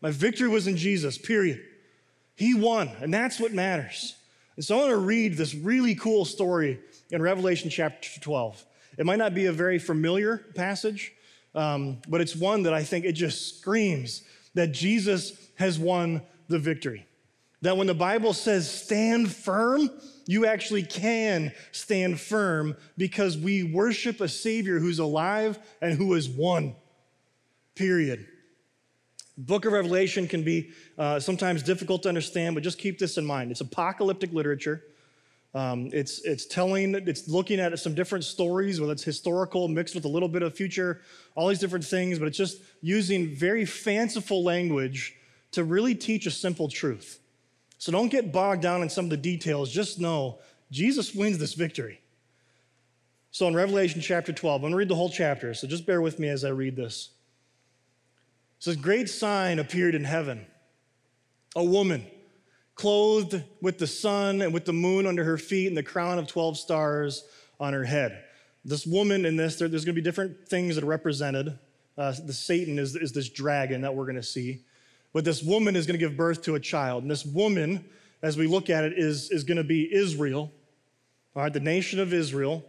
my 0.00 0.10
victory 0.10 0.48
was 0.48 0.66
in 0.66 0.76
Jesus, 0.76 1.18
period. 1.18 1.62
He 2.34 2.54
won, 2.54 2.88
and 3.00 3.12
that's 3.12 3.40
what 3.40 3.52
matters. 3.52 4.14
And 4.56 4.64
so 4.64 4.76
I 4.76 4.78
want 4.80 4.90
to 4.90 4.96
read 4.96 5.36
this 5.36 5.54
really 5.54 5.94
cool 5.94 6.24
story 6.24 6.80
in 7.10 7.22
Revelation 7.22 7.70
chapter 7.70 8.08
12. 8.20 8.64
It 8.98 9.06
might 9.06 9.16
not 9.16 9.34
be 9.34 9.46
a 9.46 9.52
very 9.52 9.78
familiar 9.78 10.38
passage, 10.54 11.12
um, 11.54 11.98
but 12.08 12.20
it's 12.20 12.34
one 12.34 12.62
that 12.64 12.74
I 12.74 12.82
think 12.82 13.04
it 13.04 13.12
just 13.12 13.58
screams 13.58 14.22
that 14.54 14.72
Jesus 14.72 15.32
has 15.56 15.78
won 15.78 16.22
the 16.48 16.58
victory. 16.58 17.06
That 17.66 17.76
when 17.76 17.88
the 17.88 17.94
Bible 17.94 18.32
says 18.32 18.70
stand 18.70 19.34
firm, 19.34 19.90
you 20.24 20.46
actually 20.46 20.84
can 20.84 21.52
stand 21.72 22.20
firm 22.20 22.76
because 22.96 23.36
we 23.36 23.64
worship 23.64 24.20
a 24.20 24.28
Savior 24.28 24.78
who's 24.78 25.00
alive 25.00 25.58
and 25.82 25.92
who 25.92 26.14
is 26.14 26.28
one. 26.28 26.76
Period. 27.74 28.24
Book 29.36 29.64
of 29.64 29.72
Revelation 29.72 30.28
can 30.28 30.44
be 30.44 30.70
uh, 30.96 31.18
sometimes 31.18 31.64
difficult 31.64 32.04
to 32.04 32.08
understand, 32.08 32.54
but 32.54 32.62
just 32.62 32.78
keep 32.78 33.00
this 33.00 33.18
in 33.18 33.26
mind. 33.26 33.50
It's 33.50 33.62
apocalyptic 33.62 34.32
literature. 34.32 34.84
Um, 35.52 35.90
it's, 35.92 36.20
it's 36.20 36.46
telling, 36.46 36.94
it's 36.94 37.26
looking 37.26 37.58
at 37.58 37.76
some 37.80 37.96
different 37.96 38.24
stories, 38.24 38.80
whether 38.80 38.92
it's 38.92 39.02
historical 39.02 39.66
mixed 39.66 39.96
with 39.96 40.04
a 40.04 40.08
little 40.08 40.28
bit 40.28 40.42
of 40.42 40.54
future, 40.54 41.00
all 41.34 41.48
these 41.48 41.58
different 41.58 41.84
things, 41.84 42.20
but 42.20 42.28
it's 42.28 42.38
just 42.38 42.62
using 42.80 43.34
very 43.34 43.64
fanciful 43.64 44.44
language 44.44 45.16
to 45.50 45.64
really 45.64 45.96
teach 45.96 46.26
a 46.26 46.30
simple 46.30 46.68
truth. 46.68 47.18
So 47.78 47.92
don't 47.92 48.08
get 48.08 48.32
bogged 48.32 48.62
down 48.62 48.82
in 48.82 48.88
some 48.88 49.06
of 49.06 49.10
the 49.10 49.16
details. 49.16 49.70
Just 49.70 50.00
know 50.00 50.38
Jesus 50.70 51.14
wins 51.14 51.38
this 51.38 51.54
victory. 51.54 52.00
So 53.30 53.46
in 53.48 53.54
Revelation 53.54 54.00
chapter 54.00 54.32
12, 54.32 54.56
I'm 54.56 54.62
going 54.62 54.70
to 54.72 54.78
read 54.78 54.88
the 54.88 54.94
whole 54.94 55.10
chapter, 55.10 55.52
so 55.52 55.66
just 55.66 55.86
bear 55.86 56.00
with 56.00 56.18
me 56.18 56.28
as 56.28 56.44
I 56.44 56.48
read 56.48 56.74
this. 56.74 57.10
It 58.58 58.64
says, 58.64 58.76
Great 58.76 59.10
sign 59.10 59.58
appeared 59.58 59.94
in 59.94 60.04
heaven 60.04 60.46
a 61.54 61.64
woman 61.64 62.06
clothed 62.74 63.42
with 63.62 63.78
the 63.78 63.86
sun 63.86 64.42
and 64.42 64.52
with 64.52 64.66
the 64.66 64.72
moon 64.72 65.06
under 65.06 65.24
her 65.24 65.38
feet 65.38 65.66
and 65.68 65.76
the 65.76 65.82
crown 65.82 66.18
of 66.18 66.26
12 66.26 66.58
stars 66.58 67.24
on 67.58 67.72
her 67.72 67.84
head. 67.84 68.22
This 68.64 68.86
woman 68.86 69.24
in 69.24 69.36
this, 69.36 69.56
there, 69.56 69.66
there's 69.66 69.84
going 69.84 69.94
to 69.94 70.00
be 70.00 70.04
different 70.04 70.46
things 70.46 70.74
that 70.74 70.84
are 70.84 70.88
represented. 70.88 71.58
Uh, 71.96 72.12
the 72.24 72.34
Satan 72.34 72.78
is, 72.78 72.94
is 72.94 73.12
this 73.12 73.30
dragon 73.30 73.80
that 73.80 73.94
we're 73.94 74.04
going 74.04 74.16
to 74.16 74.22
see. 74.22 74.65
But 75.16 75.24
this 75.24 75.42
woman 75.42 75.76
is 75.76 75.86
going 75.86 75.98
to 75.98 76.06
give 76.06 76.14
birth 76.14 76.42
to 76.42 76.56
a 76.56 76.60
child. 76.60 77.02
And 77.02 77.10
this 77.10 77.24
woman, 77.24 77.86
as 78.20 78.36
we 78.36 78.46
look 78.46 78.68
at 78.68 78.84
it, 78.84 78.98
is, 78.98 79.30
is 79.30 79.44
going 79.44 79.56
to 79.56 79.64
be 79.64 79.90
Israel, 79.90 80.52
all 81.34 81.42
right, 81.42 81.50
the 81.50 81.58
nation 81.58 82.00
of 82.00 82.12
Israel. 82.12 82.62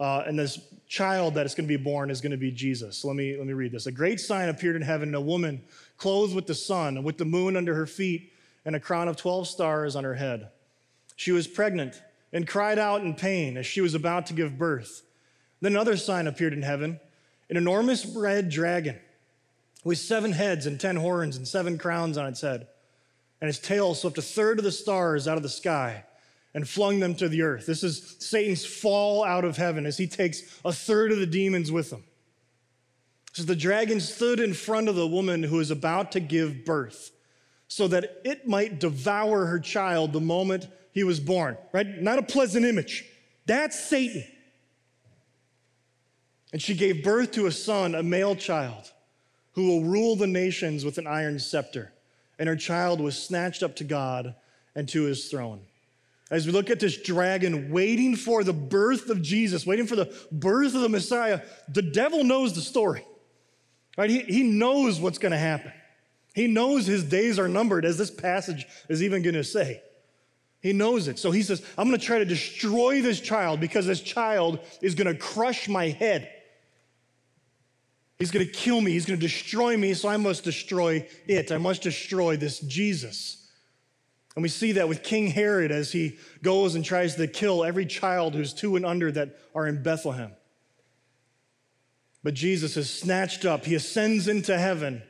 Uh, 0.00 0.24
and 0.26 0.36
this 0.36 0.58
child 0.88 1.34
that 1.34 1.46
is 1.46 1.54
going 1.54 1.68
to 1.68 1.78
be 1.78 1.80
born 1.80 2.10
is 2.10 2.20
going 2.20 2.32
to 2.32 2.36
be 2.36 2.50
Jesus. 2.50 2.98
So 2.98 3.06
let 3.06 3.16
me, 3.16 3.36
let 3.36 3.46
me 3.46 3.52
read 3.52 3.70
this. 3.70 3.86
A 3.86 3.92
great 3.92 4.18
sign 4.18 4.48
appeared 4.48 4.74
in 4.74 4.82
heaven, 4.82 5.10
and 5.10 5.14
a 5.14 5.20
woman 5.20 5.62
clothed 5.98 6.34
with 6.34 6.48
the 6.48 6.54
sun 6.56 6.96
and 6.96 7.06
with 7.06 7.16
the 7.16 7.24
moon 7.24 7.56
under 7.56 7.76
her 7.76 7.86
feet 7.86 8.32
and 8.64 8.74
a 8.74 8.80
crown 8.80 9.06
of 9.06 9.14
12 9.14 9.46
stars 9.46 9.94
on 9.94 10.02
her 10.02 10.14
head. 10.14 10.48
She 11.14 11.30
was 11.30 11.46
pregnant 11.46 12.02
and 12.32 12.44
cried 12.44 12.80
out 12.80 13.02
in 13.02 13.14
pain 13.14 13.56
as 13.56 13.66
she 13.66 13.82
was 13.82 13.94
about 13.94 14.26
to 14.26 14.34
give 14.34 14.58
birth. 14.58 15.02
Then 15.60 15.74
another 15.74 15.96
sign 15.96 16.26
appeared 16.26 16.54
in 16.54 16.62
heaven 16.62 16.98
an 17.48 17.56
enormous 17.56 18.04
red 18.04 18.48
dragon 18.48 18.98
with 19.88 19.98
seven 19.98 20.32
heads 20.32 20.66
and 20.66 20.78
ten 20.78 20.96
horns 20.96 21.38
and 21.38 21.48
seven 21.48 21.78
crowns 21.78 22.18
on 22.18 22.26
its 22.26 22.42
head. 22.42 22.66
And 23.40 23.48
its 23.48 23.58
tail 23.58 23.94
swept 23.94 24.18
a 24.18 24.22
third 24.22 24.58
of 24.58 24.64
the 24.64 24.70
stars 24.70 25.26
out 25.26 25.38
of 25.38 25.42
the 25.42 25.48
sky 25.48 26.04
and 26.52 26.68
flung 26.68 27.00
them 27.00 27.14
to 27.14 27.26
the 27.26 27.40
earth. 27.40 27.64
This 27.64 27.82
is 27.82 28.16
Satan's 28.18 28.66
fall 28.66 29.24
out 29.24 29.46
of 29.46 29.56
heaven 29.56 29.86
as 29.86 29.96
he 29.96 30.06
takes 30.06 30.60
a 30.62 30.74
third 30.74 31.10
of 31.10 31.20
the 31.20 31.26
demons 31.26 31.72
with 31.72 31.90
him. 31.90 32.04
So 33.32 33.44
the 33.44 33.56
dragon 33.56 33.98
stood 33.98 34.40
in 34.40 34.52
front 34.52 34.90
of 34.90 34.94
the 34.94 35.06
woman 35.06 35.42
who 35.42 35.58
is 35.58 35.70
about 35.70 36.12
to 36.12 36.20
give 36.20 36.66
birth 36.66 37.10
so 37.66 37.88
that 37.88 38.20
it 38.24 38.46
might 38.46 38.80
devour 38.80 39.46
her 39.46 39.58
child 39.58 40.12
the 40.12 40.20
moment 40.20 40.68
he 40.92 41.02
was 41.02 41.18
born, 41.18 41.56
right? 41.72 41.86
Not 41.86 42.18
a 42.18 42.22
pleasant 42.22 42.66
image. 42.66 43.06
That's 43.46 43.82
Satan. 43.82 44.24
And 46.52 46.60
she 46.60 46.74
gave 46.74 47.02
birth 47.02 47.32
to 47.32 47.46
a 47.46 47.52
son, 47.52 47.94
a 47.94 48.02
male 48.02 48.36
child, 48.36 48.92
who 49.58 49.66
will 49.66 49.82
rule 49.82 50.14
the 50.14 50.24
nations 50.24 50.84
with 50.84 50.98
an 50.98 51.06
iron 51.08 51.36
scepter. 51.36 51.92
And 52.38 52.48
her 52.48 52.54
child 52.54 53.00
was 53.00 53.20
snatched 53.20 53.64
up 53.64 53.74
to 53.76 53.84
God 53.84 54.36
and 54.76 54.88
to 54.90 55.02
his 55.02 55.28
throne. 55.28 55.62
As 56.30 56.46
we 56.46 56.52
look 56.52 56.70
at 56.70 56.78
this 56.78 56.96
dragon 57.02 57.72
waiting 57.72 58.14
for 58.14 58.44
the 58.44 58.52
birth 58.52 59.10
of 59.10 59.20
Jesus, 59.20 59.66
waiting 59.66 59.88
for 59.88 59.96
the 59.96 60.14
birth 60.30 60.76
of 60.76 60.82
the 60.82 60.88
Messiah, 60.88 61.40
the 61.68 61.82
devil 61.82 62.22
knows 62.22 62.52
the 62.52 62.60
story, 62.60 63.04
right? 63.96 64.08
He, 64.08 64.20
he 64.20 64.44
knows 64.44 65.00
what's 65.00 65.18
going 65.18 65.32
to 65.32 65.38
happen. 65.38 65.72
He 66.34 66.46
knows 66.46 66.86
his 66.86 67.02
days 67.02 67.36
are 67.40 67.48
numbered, 67.48 67.84
as 67.84 67.98
this 67.98 68.12
passage 68.12 68.64
is 68.88 69.02
even 69.02 69.22
going 69.22 69.34
to 69.34 69.42
say. 69.42 69.82
He 70.60 70.72
knows 70.72 71.08
it. 71.08 71.18
So 71.18 71.32
he 71.32 71.42
says, 71.42 71.64
I'm 71.76 71.88
going 71.88 71.98
to 71.98 72.06
try 72.06 72.18
to 72.18 72.24
destroy 72.24 73.02
this 73.02 73.18
child 73.18 73.58
because 73.58 73.86
this 73.86 74.02
child 74.02 74.60
is 74.80 74.94
going 74.94 75.12
to 75.12 75.20
crush 75.20 75.68
my 75.68 75.88
head. 75.88 76.30
He's 78.18 78.30
going 78.32 78.44
to 78.44 78.52
kill 78.52 78.80
me. 78.80 78.92
He's 78.92 79.06
going 79.06 79.18
to 79.18 79.26
destroy 79.26 79.76
me, 79.76 79.94
so 79.94 80.08
I 80.08 80.16
must 80.16 80.42
destroy 80.42 81.08
it. 81.26 81.52
I 81.52 81.58
must 81.58 81.82
destroy 81.82 82.36
this 82.36 82.58
Jesus. 82.60 83.48
And 84.34 84.42
we 84.42 84.48
see 84.48 84.72
that 84.72 84.88
with 84.88 85.02
King 85.02 85.28
Herod 85.28 85.70
as 85.70 85.92
he 85.92 86.18
goes 86.42 86.74
and 86.74 86.84
tries 86.84 87.14
to 87.16 87.26
kill 87.26 87.64
every 87.64 87.86
child 87.86 88.34
who's 88.34 88.52
two 88.52 88.76
and 88.76 88.84
under 88.84 89.10
that 89.12 89.38
are 89.54 89.66
in 89.66 89.82
Bethlehem. 89.82 90.32
But 92.22 92.34
Jesus 92.34 92.76
is 92.76 92.90
snatched 92.90 93.44
up, 93.44 93.64
he 93.64 93.74
ascends 93.74 94.28
into 94.28 94.58
heaven. 94.58 95.02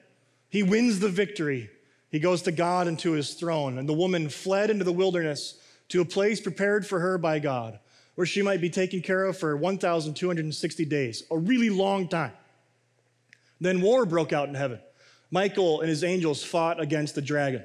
He 0.50 0.62
wins 0.62 1.00
the 1.00 1.10
victory. 1.10 1.68
He 2.10 2.20
goes 2.20 2.42
to 2.42 2.52
God 2.52 2.86
and 2.88 2.98
to 3.00 3.12
his 3.12 3.34
throne. 3.34 3.76
And 3.76 3.86
the 3.86 3.92
woman 3.92 4.30
fled 4.30 4.70
into 4.70 4.84
the 4.84 4.92
wilderness 4.92 5.58
to 5.88 6.00
a 6.00 6.06
place 6.06 6.40
prepared 6.40 6.86
for 6.86 7.00
her 7.00 7.18
by 7.18 7.38
God, 7.38 7.78
where 8.14 8.26
she 8.26 8.40
might 8.40 8.62
be 8.62 8.70
taken 8.70 9.02
care 9.02 9.26
of 9.26 9.36
for 9.36 9.56
1,260 9.56 10.84
days, 10.86 11.22
a 11.30 11.36
really 11.36 11.68
long 11.68 12.08
time. 12.08 12.32
Then 13.60 13.80
war 13.80 14.06
broke 14.06 14.32
out 14.32 14.48
in 14.48 14.54
heaven. 14.54 14.80
Michael 15.30 15.80
and 15.80 15.90
his 15.90 16.04
angels 16.04 16.42
fought 16.42 16.80
against 16.80 17.14
the 17.14 17.22
dragon. 17.22 17.64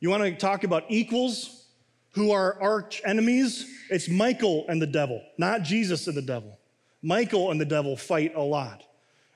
You 0.00 0.10
want 0.10 0.22
to 0.22 0.34
talk 0.34 0.64
about 0.64 0.84
equals 0.88 1.66
who 2.12 2.30
are 2.30 2.60
arch 2.60 3.02
enemies? 3.04 3.66
It's 3.90 4.08
Michael 4.08 4.64
and 4.68 4.80
the 4.80 4.86
devil, 4.86 5.22
not 5.38 5.62
Jesus 5.62 6.06
and 6.06 6.16
the 6.16 6.22
devil. 6.22 6.58
Michael 7.02 7.50
and 7.50 7.60
the 7.60 7.66
devil 7.66 7.96
fight 7.96 8.34
a 8.34 8.40
lot. 8.40 8.82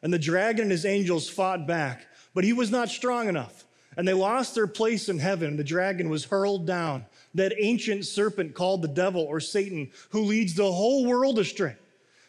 And 0.02 0.12
the 0.12 0.18
dragon 0.18 0.62
and 0.62 0.70
his 0.70 0.86
angels 0.86 1.28
fought 1.28 1.66
back 1.66 2.06
but 2.34 2.44
he 2.44 2.52
was 2.52 2.70
not 2.70 2.88
strong 2.88 3.28
enough. 3.28 3.64
And 3.96 4.06
they 4.06 4.12
lost 4.12 4.54
their 4.54 4.66
place 4.66 5.08
in 5.08 5.18
heaven. 5.18 5.56
The 5.56 5.64
dragon 5.64 6.08
was 6.08 6.24
hurled 6.24 6.66
down, 6.66 7.06
that 7.34 7.52
ancient 7.58 8.06
serpent 8.06 8.54
called 8.54 8.82
the 8.82 8.88
devil 8.88 9.22
or 9.22 9.40
Satan, 9.40 9.90
who 10.10 10.22
leads 10.22 10.54
the 10.54 10.70
whole 10.70 11.04
world 11.04 11.38
astray. 11.38 11.76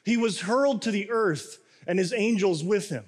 He 0.03 0.17
was 0.17 0.41
hurled 0.41 0.81
to 0.83 0.91
the 0.91 1.11
earth 1.11 1.59
and 1.85 1.99
his 1.99 2.13
angels 2.13 2.63
with 2.63 2.89
him. 2.89 3.05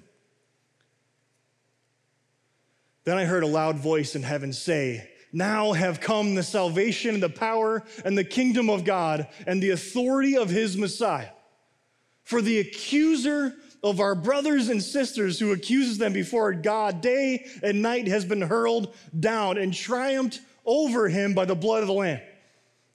Then 3.04 3.18
I 3.18 3.24
heard 3.24 3.42
a 3.42 3.48
loud 3.48 3.76
voice 3.76 4.16
in 4.16 4.22
heaven 4.22 4.52
say, 4.52 5.08
Now 5.32 5.72
have 5.72 6.00
come 6.00 6.34
the 6.34 6.42
salvation 6.42 7.14
and 7.14 7.22
the 7.22 7.28
power 7.28 7.82
and 8.04 8.16
the 8.16 8.24
kingdom 8.24 8.70
of 8.70 8.84
God 8.84 9.28
and 9.46 9.62
the 9.62 9.70
authority 9.70 10.36
of 10.36 10.48
his 10.48 10.76
Messiah. 10.76 11.28
For 12.24 12.40
the 12.40 12.58
accuser 12.58 13.54
of 13.82 14.00
our 14.00 14.14
brothers 14.14 14.70
and 14.70 14.82
sisters 14.82 15.38
who 15.38 15.52
accuses 15.52 15.98
them 15.98 16.14
before 16.14 16.54
God 16.54 17.02
day 17.02 17.46
and 17.62 17.82
night 17.82 18.08
has 18.08 18.24
been 18.24 18.40
hurled 18.40 18.94
down 19.18 19.58
and 19.58 19.74
triumphed 19.74 20.40
over 20.64 21.08
him 21.10 21.34
by 21.34 21.44
the 21.44 21.54
blood 21.54 21.82
of 21.82 21.88
the 21.88 21.92
Lamb. 21.92 22.20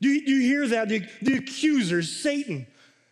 Do 0.01 0.09
you, 0.09 0.25
do 0.25 0.31
you 0.31 0.41
hear 0.41 0.67
that? 0.69 0.89
The, 0.89 1.03
the 1.21 1.35
accuser, 1.35 2.01
Satan, 2.01 2.65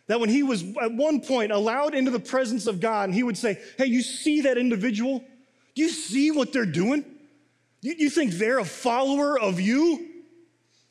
That 0.08 0.18
when 0.18 0.30
he 0.30 0.42
was 0.42 0.64
at 0.82 0.92
one 0.92 1.20
point 1.20 1.52
allowed 1.52 1.94
into 1.94 2.10
the 2.10 2.18
presence 2.18 2.66
of 2.66 2.80
God, 2.80 3.04
and 3.04 3.14
he 3.14 3.22
would 3.22 3.38
say, 3.38 3.60
Hey, 3.76 3.86
you 3.86 4.02
see 4.02 4.40
that 4.40 4.58
individual? 4.58 5.22
You 5.78 5.88
see 5.90 6.32
what 6.32 6.52
they're 6.52 6.66
doing? 6.66 7.04
You, 7.82 7.94
you 7.96 8.10
think 8.10 8.32
they're 8.32 8.58
a 8.58 8.64
follower 8.64 9.38
of 9.38 9.60
you? 9.60 10.08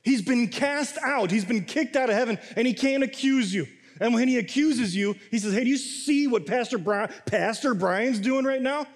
He's 0.01 0.21
been 0.21 0.47
cast 0.47 0.97
out, 1.03 1.29
he's 1.29 1.43
been 1.43 1.65
kicked 1.65 1.97
out 1.97 2.09
of 2.09 2.15
heaven, 2.15 2.39
and 2.55 2.65
he 2.65 2.73
can't 2.73 3.03
accuse 3.03 3.53
you. 3.53 3.67
And 3.99 4.13
when 4.13 4.29
he 4.29 4.37
accuses 4.37 4.95
you, 4.95 5.17
he 5.29 5.39
says, 5.39 5.53
Hey, 5.53 5.65
do 5.65 5.69
you 5.69 5.77
see 5.77 6.27
what 6.27 6.45
Pastor, 6.45 6.79
Pastor 7.25 7.73
Brian's 7.73 8.19
doing 8.19 8.45
right 8.45 8.61
now? 8.61 8.87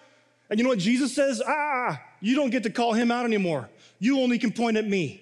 And 0.49 0.59
you 0.59 0.63
know 0.63 0.69
what 0.69 0.79
Jesus 0.79 1.13
says? 1.13 1.41
Ah, 1.45 2.01
you 2.21 2.35
don't 2.37 2.51
get 2.51 2.63
to 2.63 2.69
call 2.69 2.93
him 2.93 3.11
out 3.11 3.25
anymore. 3.25 3.69
You 3.99 4.21
only 4.21 4.39
can 4.39 4.53
point 4.53 4.77
at 4.77 4.87
me. 4.87 5.21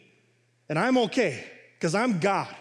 And 0.69 0.77
I'm 0.77 0.99
okay, 0.99 1.43
because 1.79 1.95
I'm 1.95 2.19
God. 2.19 2.55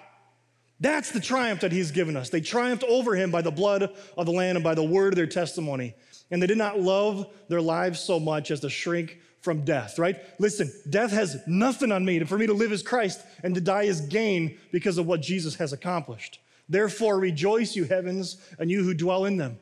That's 0.81 1.11
the 1.11 1.21
triumph 1.21 1.61
that 1.61 1.73
he's 1.73 1.90
given 1.90 2.16
us. 2.16 2.31
They 2.31 2.40
triumphed 2.40 2.85
over 2.85 3.14
him 3.14 3.31
by 3.31 3.42
the 3.42 3.51
blood 3.51 3.90
of 4.16 4.25
the 4.27 4.33
Lamb 4.33 4.57
and 4.57 4.64
by 4.64 4.75
the 4.75 4.85
word 4.85 5.12
of 5.12 5.16
their 5.16 5.27
testimony. 5.27 5.94
And 6.30 6.42
they 6.42 6.46
did 6.46 6.58
not 6.58 6.80
love 6.80 7.26
their 7.48 7.62
lives 7.62 8.00
so 8.00 8.20
much 8.20 8.50
as 8.50 8.60
to 8.60 8.70
shrink 8.70 9.18
from 9.40 9.64
death, 9.64 9.98
right? 9.98 10.16
Listen, 10.38 10.70
death 10.90 11.10
has 11.12 11.40
nothing 11.46 11.92
on 11.92 12.04
me. 12.04 12.22
For 12.24 12.36
me 12.36 12.46
to 12.46 12.52
live 12.52 12.72
as 12.72 12.82
Christ 12.82 13.20
and 13.42 13.54
to 13.54 13.60
die 13.60 13.84
is 13.84 14.00
gain 14.00 14.58
because 14.72 14.98
of 14.98 15.06
what 15.06 15.22
Jesus 15.22 15.54
has 15.54 15.72
accomplished. 15.72 16.40
Therefore, 16.68 17.18
rejoice, 17.18 17.74
you 17.74 17.84
heavens, 17.84 18.36
and 18.58 18.70
you 18.70 18.82
who 18.82 18.94
dwell 18.94 19.24
in 19.24 19.36
them. 19.36 19.58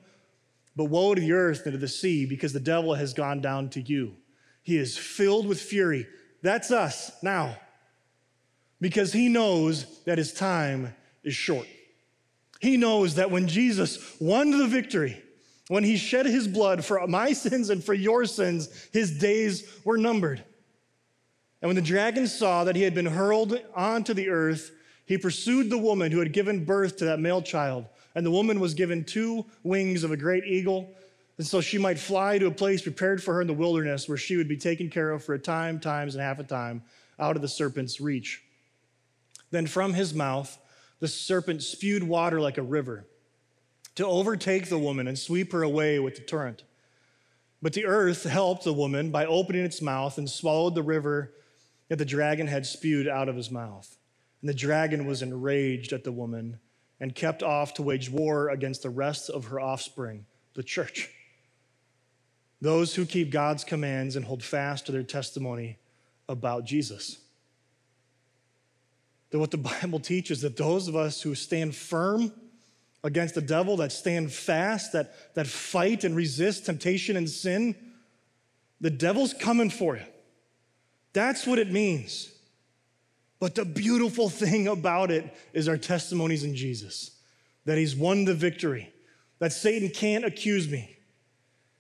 But 0.74 0.87
woe 0.87 1.14
to 1.14 1.20
the 1.20 1.33
earth 1.33 1.62
and 1.66 1.72
to 1.72 1.79
the 1.79 1.88
sea, 1.88 2.26
because 2.26 2.52
the 2.52 2.61
devil 2.61 2.94
has 2.94 3.14
gone 3.14 3.40
down 3.40 3.68
to 3.70 3.81
you. 3.81 4.16
He 4.62 4.76
is 4.76 4.98
filled 4.98 5.46
with 5.46 5.61
fury. 5.61 6.07
That's 6.42 6.70
us 6.70 7.12
now, 7.22 7.57
because 8.81 9.12
he 9.12 9.29
knows 9.29 10.02
that 10.05 10.18
his 10.18 10.33
time 10.33 10.94
is 11.22 11.35
short. 11.35 11.66
He 12.61 12.76
knows 12.76 13.14
that 13.14 13.31
when 13.31 13.46
Jesus 13.46 14.16
won 14.20 14.50
the 14.50 14.66
victory, 14.66 15.22
when 15.68 15.85
he 15.85 15.96
shed 15.96 16.26
his 16.26 16.46
blood 16.46 16.85
for 16.85 17.07
my 17.07 17.33
sins 17.33 17.70
and 17.70 17.83
for 17.83 17.94
your 17.94 18.24
sins, 18.24 18.88
his 18.92 19.18
days 19.18 19.68
were 19.85 19.98
numbered. 19.98 20.44
And 21.61 21.68
when 21.68 21.76
the 21.76 21.83
dragon 21.83 22.26
saw 22.26 22.64
that 22.64 22.76
he 22.76 22.83
had 22.83 22.94
been 22.94 23.07
hurled 23.07 23.59
onto 23.74 24.14
the 24.14 24.29
earth, 24.29 24.70
he 25.07 25.18
pursued 25.18 25.70
the 25.70 25.79
woman 25.79 26.12
who 26.12 26.20
had 26.20 26.33
given 26.33 26.64
birth 26.64 26.96
to 26.98 27.07
that 27.07 27.20
male 27.20 27.42
child. 27.42 27.87
And 28.14 28.24
the 28.24 28.31
woman 28.31 28.61
was 28.61 28.74
given 28.74 29.05
two 29.05 29.44
wings 29.62 30.05
of 30.05 30.11
a 30.11 30.16
great 30.16 30.44
eagle, 30.44 30.94
and 31.38 31.46
so 31.46 31.61
she 31.61 31.79
might 31.79 31.98
fly 31.98 32.38
to 32.38 32.46
a 32.46 32.50
place 32.50 32.81
prepared 32.81 33.22
for 33.22 33.35
her 33.35 33.40
in 33.40 33.46
the 33.46 33.52
wilderness 33.52 34.09
where 34.09 34.16
she 34.16 34.37
would 34.37 34.48
be 34.48 34.57
taken 34.57 34.88
care 34.88 35.11
of 35.11 35.22
for 35.22 35.35
a 35.35 35.38
time, 35.38 35.79
times, 35.81 36.14
and 36.14 36.22
half 36.22 36.38
a 36.38 36.44
time 36.44 36.83
out 37.18 37.37
of 37.37 37.42
the 37.42 37.48
serpent's 37.48 38.00
reach. 38.00 38.42
Then 39.50 39.66
from 39.66 39.92
his 39.92 40.14
mouth, 40.14 40.59
the 41.00 41.09
serpent 41.09 41.62
spewed 41.62 42.02
water 42.02 42.40
like 42.40 42.57
a 42.57 42.62
river 42.62 43.07
to 43.97 44.07
overtake 44.07 44.69
the 44.69 44.79
woman 44.79 45.09
and 45.09 45.19
sweep 45.19 45.53
her 45.53 45.63
away 45.63 45.99
with 45.99 46.15
the 46.17 46.23
torrent. 46.23 46.63
But 47.61 47.73
the 47.73 47.87
earth 47.87 48.25
helped 48.25 48.65
the 48.65 48.73
woman 48.73 49.11
by 49.11 49.27
opening 49.27 49.65
its 49.65 49.83
mouth 49.83 50.19
and 50.19 50.31
swallowed 50.31 50.75
the 50.75 50.83
river 50.83 51.33
that 51.89 51.97
the 51.97 52.05
dragon 52.05 52.47
had 52.47 52.67
spewed 52.67 53.09
out 53.09 53.29
of 53.29 53.37
his 53.37 53.51
mouth. 53.51 53.97
And 54.41 54.49
the 54.49 54.55
dragon 54.55 55.07
was 55.07 55.23
enraged 55.23 55.93
at 55.93 56.05
the 56.05 56.13
woman 56.13 56.61
and 57.01 57.15
kept 57.15 57.43
off 57.43 57.75
to 57.75 57.83
wage 57.83 58.11
war 58.11 58.51
against 58.51 58.83
the 58.83 58.91
rest 58.91 59.31
of 59.31 59.47
her 59.47 59.61
offspring, 59.61 60.27
the 60.55 60.63
church. 60.63 61.11
Those 62.61 62.95
who 62.95 63.07
keep 63.07 63.31
God's 63.31 63.65
commands 63.65 64.17
and 64.17 64.25
hold 64.25 64.43
fast 64.43 64.87
to 64.87 64.93
their 64.93 65.03
testimony 65.03 65.79
about 66.29 66.65
Jesus. 66.65 67.19
That 69.31 69.39
what 69.39 69.51
the 69.51 69.57
Bible 69.83 70.01
teaches 70.01 70.43
that 70.43 70.57
those 70.57 70.87
of 70.89 70.97
us 70.97 71.23
who 71.23 71.35
stand 71.35 71.75
firm 71.75 72.33
against 73.07 73.37
the 73.37 73.40
devil, 73.40 73.77
that 73.77 73.92
stand 73.92 74.33
fast, 74.33 74.92
that, 74.92 75.35
that 75.35 75.47
fight 75.47 76.03
and 76.03 76.16
resist 76.16 76.66
temptation 76.66 77.16
and 77.16 77.31
sin, 77.31 77.77
the 78.81 78.90
devil's 78.90 79.33
coming 79.33 79.71
for 79.71 79.97
you. 79.97 80.03
That's 81.12 81.47
what 81.47 81.61
it 81.61 81.71
means. 81.71 82.31
But 83.38 83.55
the 83.55 83.64
beautiful 83.64 84.29
thing 84.29 84.66
about 84.66 85.12
it 85.12 85.33
is 85.53 85.69
our 85.69 85.79
testimonies 85.79 86.42
in 86.42 86.57
Jesus 86.57 87.12
that 87.64 87.79
he's 87.79 87.97
won 87.97 88.25
the 88.25 88.35
victory, 88.35 88.92
that 89.40 89.53
Satan 89.53 89.88
can't 89.88 90.25
accuse 90.25 90.69
me 90.69 90.97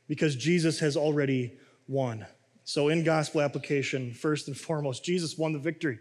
because 0.08 0.34
Jesus 0.34 0.80
has 0.80 0.96
already 0.96 1.52
won. 1.86 2.26
So, 2.64 2.88
in 2.88 3.04
gospel 3.04 3.40
application, 3.40 4.12
first 4.12 4.48
and 4.48 4.56
foremost, 4.56 5.04
Jesus 5.04 5.38
won 5.38 5.52
the 5.52 5.60
victory. 5.60 6.00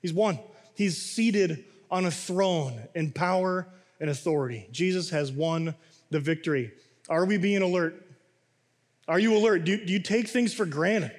He's 0.00 0.12
won. 0.12 0.38
He's 0.76 0.96
seated 0.96 1.64
on 1.90 2.06
a 2.06 2.10
throne 2.12 2.80
in 2.94 3.10
power 3.10 3.66
and 4.00 4.10
authority. 4.10 4.68
Jesus 4.70 5.10
has 5.10 5.32
won 5.32 5.74
the 6.10 6.20
victory. 6.20 6.72
Are 7.08 7.24
we 7.24 7.38
being 7.38 7.62
alert? 7.62 8.04
Are 9.06 9.18
you 9.18 9.36
alert? 9.36 9.64
Do, 9.64 9.84
do 9.84 9.92
you 9.92 10.00
take 10.00 10.28
things 10.28 10.52
for 10.52 10.66
granted? 10.66 11.12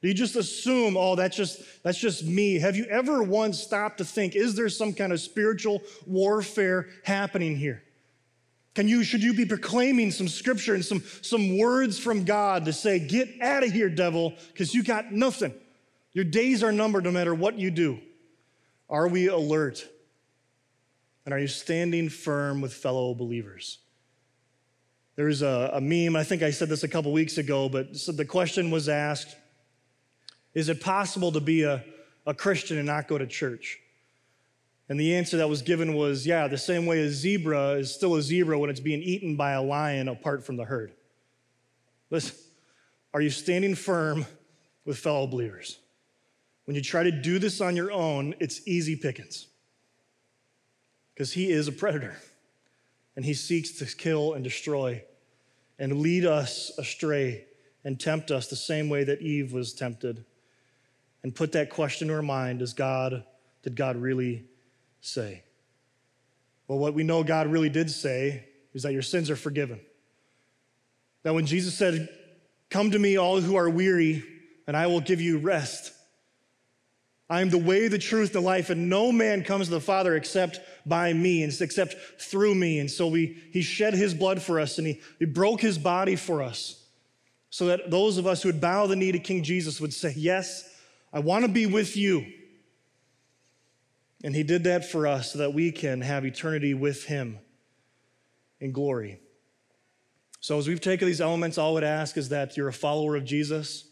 Do 0.00 0.08
you 0.08 0.14
just 0.14 0.36
assume, 0.36 0.96
oh, 0.98 1.16
that's 1.16 1.36
just 1.36 1.62
that's 1.82 1.98
just 1.98 2.24
me? 2.24 2.58
Have 2.58 2.76
you 2.76 2.84
ever 2.84 3.22
once 3.22 3.58
stopped 3.58 3.98
to 3.98 4.04
think, 4.04 4.36
is 4.36 4.54
there 4.54 4.68
some 4.68 4.92
kind 4.92 5.12
of 5.12 5.20
spiritual 5.20 5.82
warfare 6.06 6.88
happening 7.04 7.56
here? 7.56 7.82
Can 8.74 8.86
you 8.86 9.02
should 9.02 9.22
you 9.22 9.32
be 9.32 9.46
proclaiming 9.46 10.10
some 10.10 10.28
scripture 10.28 10.74
and 10.74 10.84
some, 10.84 11.02
some 11.22 11.56
words 11.56 11.98
from 11.98 12.24
God 12.24 12.66
to 12.66 12.72
say, 12.72 12.98
get 12.98 13.30
out 13.40 13.64
of 13.64 13.72
here, 13.72 13.88
devil, 13.88 14.34
because 14.52 14.74
you 14.74 14.82
got 14.82 15.12
nothing. 15.12 15.54
Your 16.12 16.24
days 16.24 16.62
are 16.62 16.72
numbered 16.72 17.04
no 17.04 17.10
matter 17.10 17.34
what 17.34 17.58
you 17.58 17.70
do. 17.70 17.98
Are 18.90 19.08
we 19.08 19.28
alert? 19.28 19.88
And 21.24 21.32
are 21.32 21.38
you 21.38 21.46
standing 21.46 22.08
firm 22.08 22.60
with 22.60 22.72
fellow 22.74 23.14
believers? 23.14 23.78
There's 25.16 25.42
a, 25.42 25.70
a 25.74 25.80
meme, 25.80 26.16
I 26.16 26.24
think 26.24 26.42
I 26.42 26.50
said 26.50 26.68
this 26.68 26.82
a 26.82 26.88
couple 26.88 27.12
weeks 27.12 27.38
ago, 27.38 27.68
but 27.68 27.96
so 27.96 28.12
the 28.12 28.24
question 28.24 28.70
was 28.70 28.88
asked 28.88 29.36
Is 30.54 30.68
it 30.68 30.80
possible 30.80 31.32
to 31.32 31.40
be 31.40 31.62
a, 31.62 31.84
a 32.26 32.34
Christian 32.34 32.78
and 32.78 32.86
not 32.86 33.08
go 33.08 33.16
to 33.16 33.26
church? 33.26 33.78
And 34.88 35.00
the 35.00 35.14
answer 35.14 35.38
that 35.38 35.48
was 35.48 35.62
given 35.62 35.94
was 35.94 36.26
yeah, 36.26 36.46
the 36.46 36.58
same 36.58 36.84
way 36.84 37.00
a 37.00 37.08
zebra 37.08 37.72
is 37.72 37.94
still 37.94 38.16
a 38.16 38.22
zebra 38.22 38.58
when 38.58 38.68
it's 38.68 38.80
being 38.80 39.02
eaten 39.02 39.36
by 39.36 39.52
a 39.52 39.62
lion 39.62 40.08
apart 40.08 40.44
from 40.44 40.56
the 40.56 40.64
herd. 40.64 40.92
Listen, 42.10 42.36
are 43.14 43.20
you 43.20 43.30
standing 43.30 43.74
firm 43.74 44.26
with 44.84 44.98
fellow 44.98 45.26
believers? 45.26 45.78
When 46.66 46.74
you 46.74 46.82
try 46.82 47.02
to 47.02 47.10
do 47.10 47.38
this 47.38 47.60
on 47.60 47.76
your 47.76 47.92
own, 47.92 48.34
it's 48.40 48.66
easy 48.66 48.96
pickings 48.96 49.46
because 51.14 51.32
he 51.32 51.50
is 51.50 51.68
a 51.68 51.72
predator 51.72 52.16
and 53.16 53.24
he 53.24 53.34
seeks 53.34 53.72
to 53.72 53.86
kill 53.86 54.34
and 54.34 54.42
destroy 54.42 55.02
and 55.78 56.00
lead 56.00 56.24
us 56.24 56.72
astray 56.78 57.44
and 57.84 58.00
tempt 58.00 58.30
us 58.30 58.48
the 58.48 58.56
same 58.56 58.88
way 58.88 59.04
that 59.04 59.22
Eve 59.22 59.52
was 59.52 59.72
tempted 59.72 60.24
and 61.22 61.34
put 61.34 61.52
that 61.52 61.70
question 61.70 62.10
in 62.10 62.14
our 62.14 62.22
mind 62.22 62.58
Does 62.58 62.74
God, 62.74 63.24
did 63.62 63.76
God 63.76 63.96
really 63.96 64.44
say? 65.00 65.42
Well, 66.68 66.78
what 66.78 66.94
we 66.94 67.02
know 67.02 67.24
God 67.24 67.46
really 67.46 67.68
did 67.68 67.90
say 67.90 68.44
is 68.72 68.82
that 68.82 68.92
your 68.92 69.02
sins 69.02 69.30
are 69.30 69.36
forgiven. 69.36 69.80
That 71.22 71.34
when 71.34 71.46
Jesus 71.46 71.74
said, 71.74 72.08
Come 72.70 72.90
to 72.90 72.98
me, 72.98 73.16
all 73.16 73.40
who 73.40 73.56
are 73.56 73.70
weary, 73.70 74.24
and 74.66 74.76
I 74.76 74.86
will 74.86 75.00
give 75.00 75.20
you 75.20 75.38
rest. 75.38 75.92
I 77.34 77.40
am 77.40 77.50
the 77.50 77.58
way, 77.58 77.88
the 77.88 77.98
truth, 77.98 78.32
the 78.32 78.40
life, 78.40 78.70
and 78.70 78.88
no 78.88 79.10
man 79.10 79.42
comes 79.42 79.66
to 79.66 79.72
the 79.72 79.80
Father 79.80 80.14
except 80.14 80.60
by 80.86 81.12
me 81.12 81.42
and 81.42 81.52
except 81.60 81.96
through 82.20 82.54
me. 82.54 82.78
And 82.78 82.88
so 82.88 83.08
we, 83.08 83.42
he 83.50 83.60
shed 83.60 83.92
his 83.92 84.14
blood 84.14 84.40
for 84.40 84.60
us 84.60 84.78
and 84.78 84.86
he, 84.86 85.00
he 85.18 85.24
broke 85.24 85.60
his 85.60 85.76
body 85.76 86.14
for 86.14 86.42
us 86.42 86.80
so 87.50 87.66
that 87.66 87.90
those 87.90 88.18
of 88.18 88.28
us 88.28 88.44
who 88.44 88.50
would 88.50 88.60
bow 88.60 88.86
the 88.86 88.94
knee 88.94 89.10
to 89.10 89.18
King 89.18 89.42
Jesus 89.42 89.80
would 89.80 89.92
say, 89.92 90.14
Yes, 90.16 90.62
I 91.12 91.18
want 91.18 91.44
to 91.44 91.50
be 91.50 91.66
with 91.66 91.96
you. 91.96 92.24
And 94.22 94.32
he 94.32 94.44
did 94.44 94.62
that 94.64 94.88
for 94.88 95.08
us 95.08 95.32
so 95.32 95.40
that 95.40 95.54
we 95.54 95.72
can 95.72 96.02
have 96.02 96.24
eternity 96.24 96.72
with 96.72 97.04
him 97.04 97.40
in 98.60 98.70
glory. 98.70 99.18
So, 100.38 100.56
as 100.56 100.68
we've 100.68 100.80
taken 100.80 101.08
these 101.08 101.20
elements, 101.20 101.58
all 101.58 101.70
I 101.70 101.74
would 101.74 101.84
ask 101.84 102.16
is 102.16 102.28
that 102.28 102.56
you're 102.56 102.68
a 102.68 102.72
follower 102.72 103.16
of 103.16 103.24
Jesus 103.24 103.88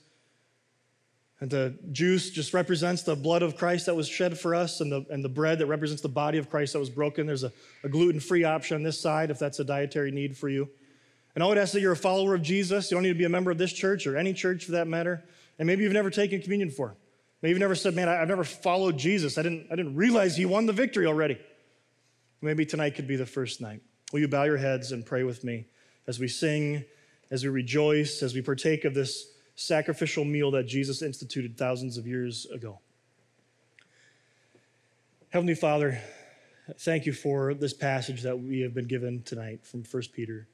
and 1.43 1.51
the 1.51 1.77
juice 1.91 2.31
just 2.31 2.55
represents 2.55 3.03
the 3.03 3.17
blood 3.17 3.43
of 3.43 3.57
Christ 3.57 3.87
that 3.87 3.97
was 3.97 4.07
shed 4.07 4.39
for 4.39 4.55
us, 4.55 4.81
and 4.81 4.93
the, 4.93 5.05
and 5.11 5.25
the 5.25 5.29
bread 5.29 5.59
that 5.59 5.67
represents 5.67 6.01
the 6.01 6.09
body 6.09 6.39
of 6.39 6.49
Christ 6.49 6.73
that 6.75 6.79
was 6.79 6.89
broken. 6.89 7.27
There's 7.27 7.43
a, 7.43 7.51
a 7.83 7.89
gluten 7.89 8.21
free 8.21 8.45
option 8.45 8.77
on 8.77 8.85
this 8.85 9.01
side 9.01 9.29
if 9.29 9.41
that's 9.41 9.59
a 9.59 9.65
dietary 9.65 10.13
need 10.13 10.37
for 10.37 10.49
you. 10.49 10.71
And 11.35 11.43
I 11.43 11.49
would 11.49 11.59
ask 11.59 11.73
that 11.73 11.81
you're 11.81 11.91
a 11.91 11.97
follower 11.97 12.37
of 12.37 12.43
Jesus. 12.43 12.93
You 12.93 12.95
don't 12.95 13.03
need 13.03 13.09
to 13.09 13.19
be 13.19 13.25
a 13.25 13.29
member 13.29 13.51
of 13.51 13.59
this 13.59 13.73
church 13.73 14.07
or 14.07 14.17
any 14.17 14.33
church 14.33 14.67
for 14.67 14.73
that 14.73 14.87
matter. 14.87 15.25
And 15.59 15.67
maybe 15.67 15.83
you've 15.83 15.93
never 15.93 16.11
taken 16.11 16.41
communion 16.41 16.69
before. 16.69 16.95
Maybe 17.43 17.51
you've 17.51 17.59
never 17.59 17.75
said, 17.75 17.97
Man, 17.97 18.09
I've 18.09 18.29
never 18.29 18.45
followed 18.45 18.97
Jesus. 18.97 19.37
I 19.37 19.43
didn't, 19.43 19.67
I 19.69 19.75
didn't 19.75 19.97
realize 19.97 20.37
he 20.37 20.47
won 20.47 20.67
the 20.67 20.73
victory 20.73 21.07
already. 21.07 21.41
Maybe 22.41 22.65
tonight 22.65 22.95
could 22.95 23.09
be 23.09 23.17
the 23.17 23.27
first 23.27 23.61
night. 23.61 23.81
Will 24.13 24.21
you 24.21 24.29
bow 24.29 24.45
your 24.45 24.59
heads 24.59 24.93
and 24.93 25.05
pray 25.05 25.25
with 25.25 25.43
me 25.43 25.67
as 26.07 26.21
we 26.21 26.29
sing, 26.29 26.85
as 27.33 27.43
we 27.43 27.51
rejoice, 27.51 28.23
as 28.23 28.33
we 28.33 28.43
partake 28.43 28.85
of 28.85 28.95
this 28.95 29.32
sacrificial 29.55 30.25
meal 30.25 30.51
that 30.53 30.65
Jesus 30.65 31.03
instituted 31.03 31.57
thousands 31.57 31.99
of 31.99 32.07
years 32.07 32.47
ago. 32.47 32.79
Heavenly 35.31 35.55
Father, 35.55 36.01
thank 36.81 37.07
you 37.07 37.13
for 37.13 37.55
this 37.55 37.73
passage 37.73 38.23
that 38.23 38.39
we 38.39 38.61
have 38.61 38.75
been 38.75 38.87
given 38.87 39.23
tonight 39.23 39.65
from 39.65 39.83
1 39.83 40.03
Peter. 40.13 40.47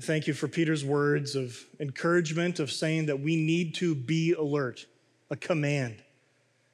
Thank 0.00 0.26
you 0.26 0.34
for 0.34 0.48
Peter's 0.48 0.84
words 0.84 1.36
of 1.36 1.56
encouragement, 1.78 2.58
of 2.58 2.72
saying 2.72 3.06
that 3.06 3.20
we 3.20 3.36
need 3.36 3.74
to 3.76 3.94
be 3.94 4.32
alert, 4.32 4.86
a 5.30 5.36
command. 5.36 6.02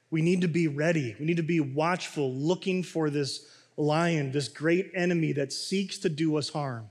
We 0.09 0.21
need 0.21 0.41
to 0.41 0.47
be 0.47 0.67
ready. 0.67 1.15
We 1.19 1.25
need 1.25 1.37
to 1.37 1.43
be 1.43 1.59
watchful, 1.59 2.33
looking 2.33 2.83
for 2.83 3.09
this 3.09 3.45
lion, 3.77 4.31
this 4.31 4.47
great 4.47 4.91
enemy 4.95 5.33
that 5.33 5.53
seeks 5.53 5.97
to 5.99 6.09
do 6.09 6.35
us 6.35 6.49
harm. 6.49 6.89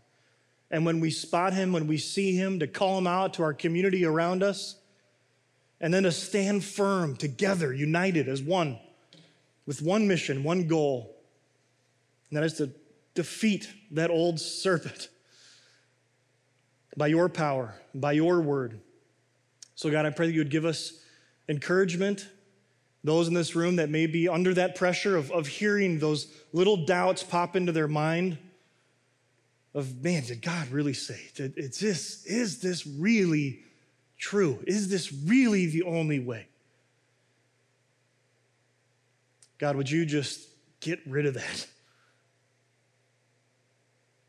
And 0.71 0.87
when 0.87 1.01
we 1.01 1.11
spot 1.11 1.53
him, 1.53 1.73
when 1.73 1.87
we 1.87 1.99
see 1.99 2.37
him, 2.37 2.61
to 2.61 2.67
call 2.67 2.99
him 2.99 3.07
out 3.07 3.35
to 3.35 3.43
our 3.43 3.53
community 3.53 4.05
around 4.05 4.43
us, 4.43 4.77
and 5.81 5.93
then 5.93 6.05
to 6.05 6.13
stand 6.13 6.65
firm 6.65 7.17
together, 7.17 7.73
united 7.73 8.29
as 8.29 8.43
one, 8.43 8.79
with 9.67 9.83
one 9.83 10.07
mission, 10.07 10.45
one 10.45 10.69
goal, 10.69 11.17
and 12.29 12.37
that 12.37 12.45
is 12.45 12.55
to 12.55 12.71
defeat 13.15 13.69
that 13.91 14.11
old 14.11 14.39
serpent 14.39 15.09
by 16.97 17.09
your 17.09 17.29
power, 17.29 17.75
by 17.95 18.13
your 18.13 18.41
word. 18.41 18.81
So, 19.75 19.91
God, 19.91 20.07
I 20.07 20.11
pray 20.11 20.27
that 20.27 20.33
you 20.33 20.41
would 20.41 20.51
give 20.51 20.65
us 20.65 21.03
encouragement. 21.49 22.29
Those 23.03 23.29
in 23.29 23.35
this 23.35 23.57
room 23.57 23.77
that 23.77 23.89
may 23.89 24.07
be 24.07 24.29
under 24.29 24.53
that 24.55 24.77
pressure 24.77 25.17
of, 25.17 25.31
of 25.33 25.47
hearing 25.47 25.99
those 25.99 26.33
little 26.53 26.85
doubts 26.85 27.23
pop 27.23 27.57
into 27.57 27.73
their 27.73 27.89
mind 27.89 28.39
of, 29.75 30.03
man, 30.03 30.25
did 30.25 30.43
God 30.43 30.69
really 30.69 30.95
say? 30.95 31.21
Did, 31.35 31.55
it's 31.57 31.79
this, 31.79 32.25
is 32.27 32.61
this 32.61 32.87
really 32.87 33.61
true? 34.19 34.63
Is 34.67 34.89
this 34.89 35.13
really 35.13 35.67
the 35.67 35.83
only 35.83 36.19
way? 36.19 36.47
God, 39.59 39.77
would 39.77 39.91
you 39.91 40.05
just 40.07 40.49
get 40.81 41.01
rid 41.07 41.27
of 41.27 41.35
that? 41.35 41.67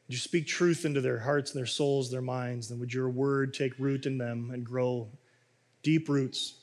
Would 0.07 0.15
you 0.15 0.19
speak 0.19 0.45
truth 0.45 0.83
into 0.83 0.99
their 0.99 1.19
hearts 1.19 1.51
and 1.51 1.57
their 1.57 1.65
souls, 1.65 2.11
their 2.11 2.21
minds? 2.21 2.69
And 2.69 2.81
would 2.81 2.93
your 2.93 3.09
word 3.09 3.53
take 3.53 3.71
root 3.79 4.05
in 4.05 4.17
them 4.17 4.51
and 4.53 4.61
grow 4.61 5.07
deep 5.83 6.09
roots 6.09 6.55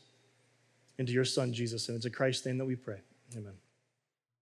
into 0.98 1.12
your 1.12 1.24
son, 1.24 1.54
Jesus? 1.54 1.88
And 1.88 1.96
it's 1.96 2.04
in 2.04 2.12
Christ's 2.12 2.44
name 2.44 2.58
that 2.58 2.66
we 2.66 2.76
pray. 2.76 3.00
Amen. 3.34 3.54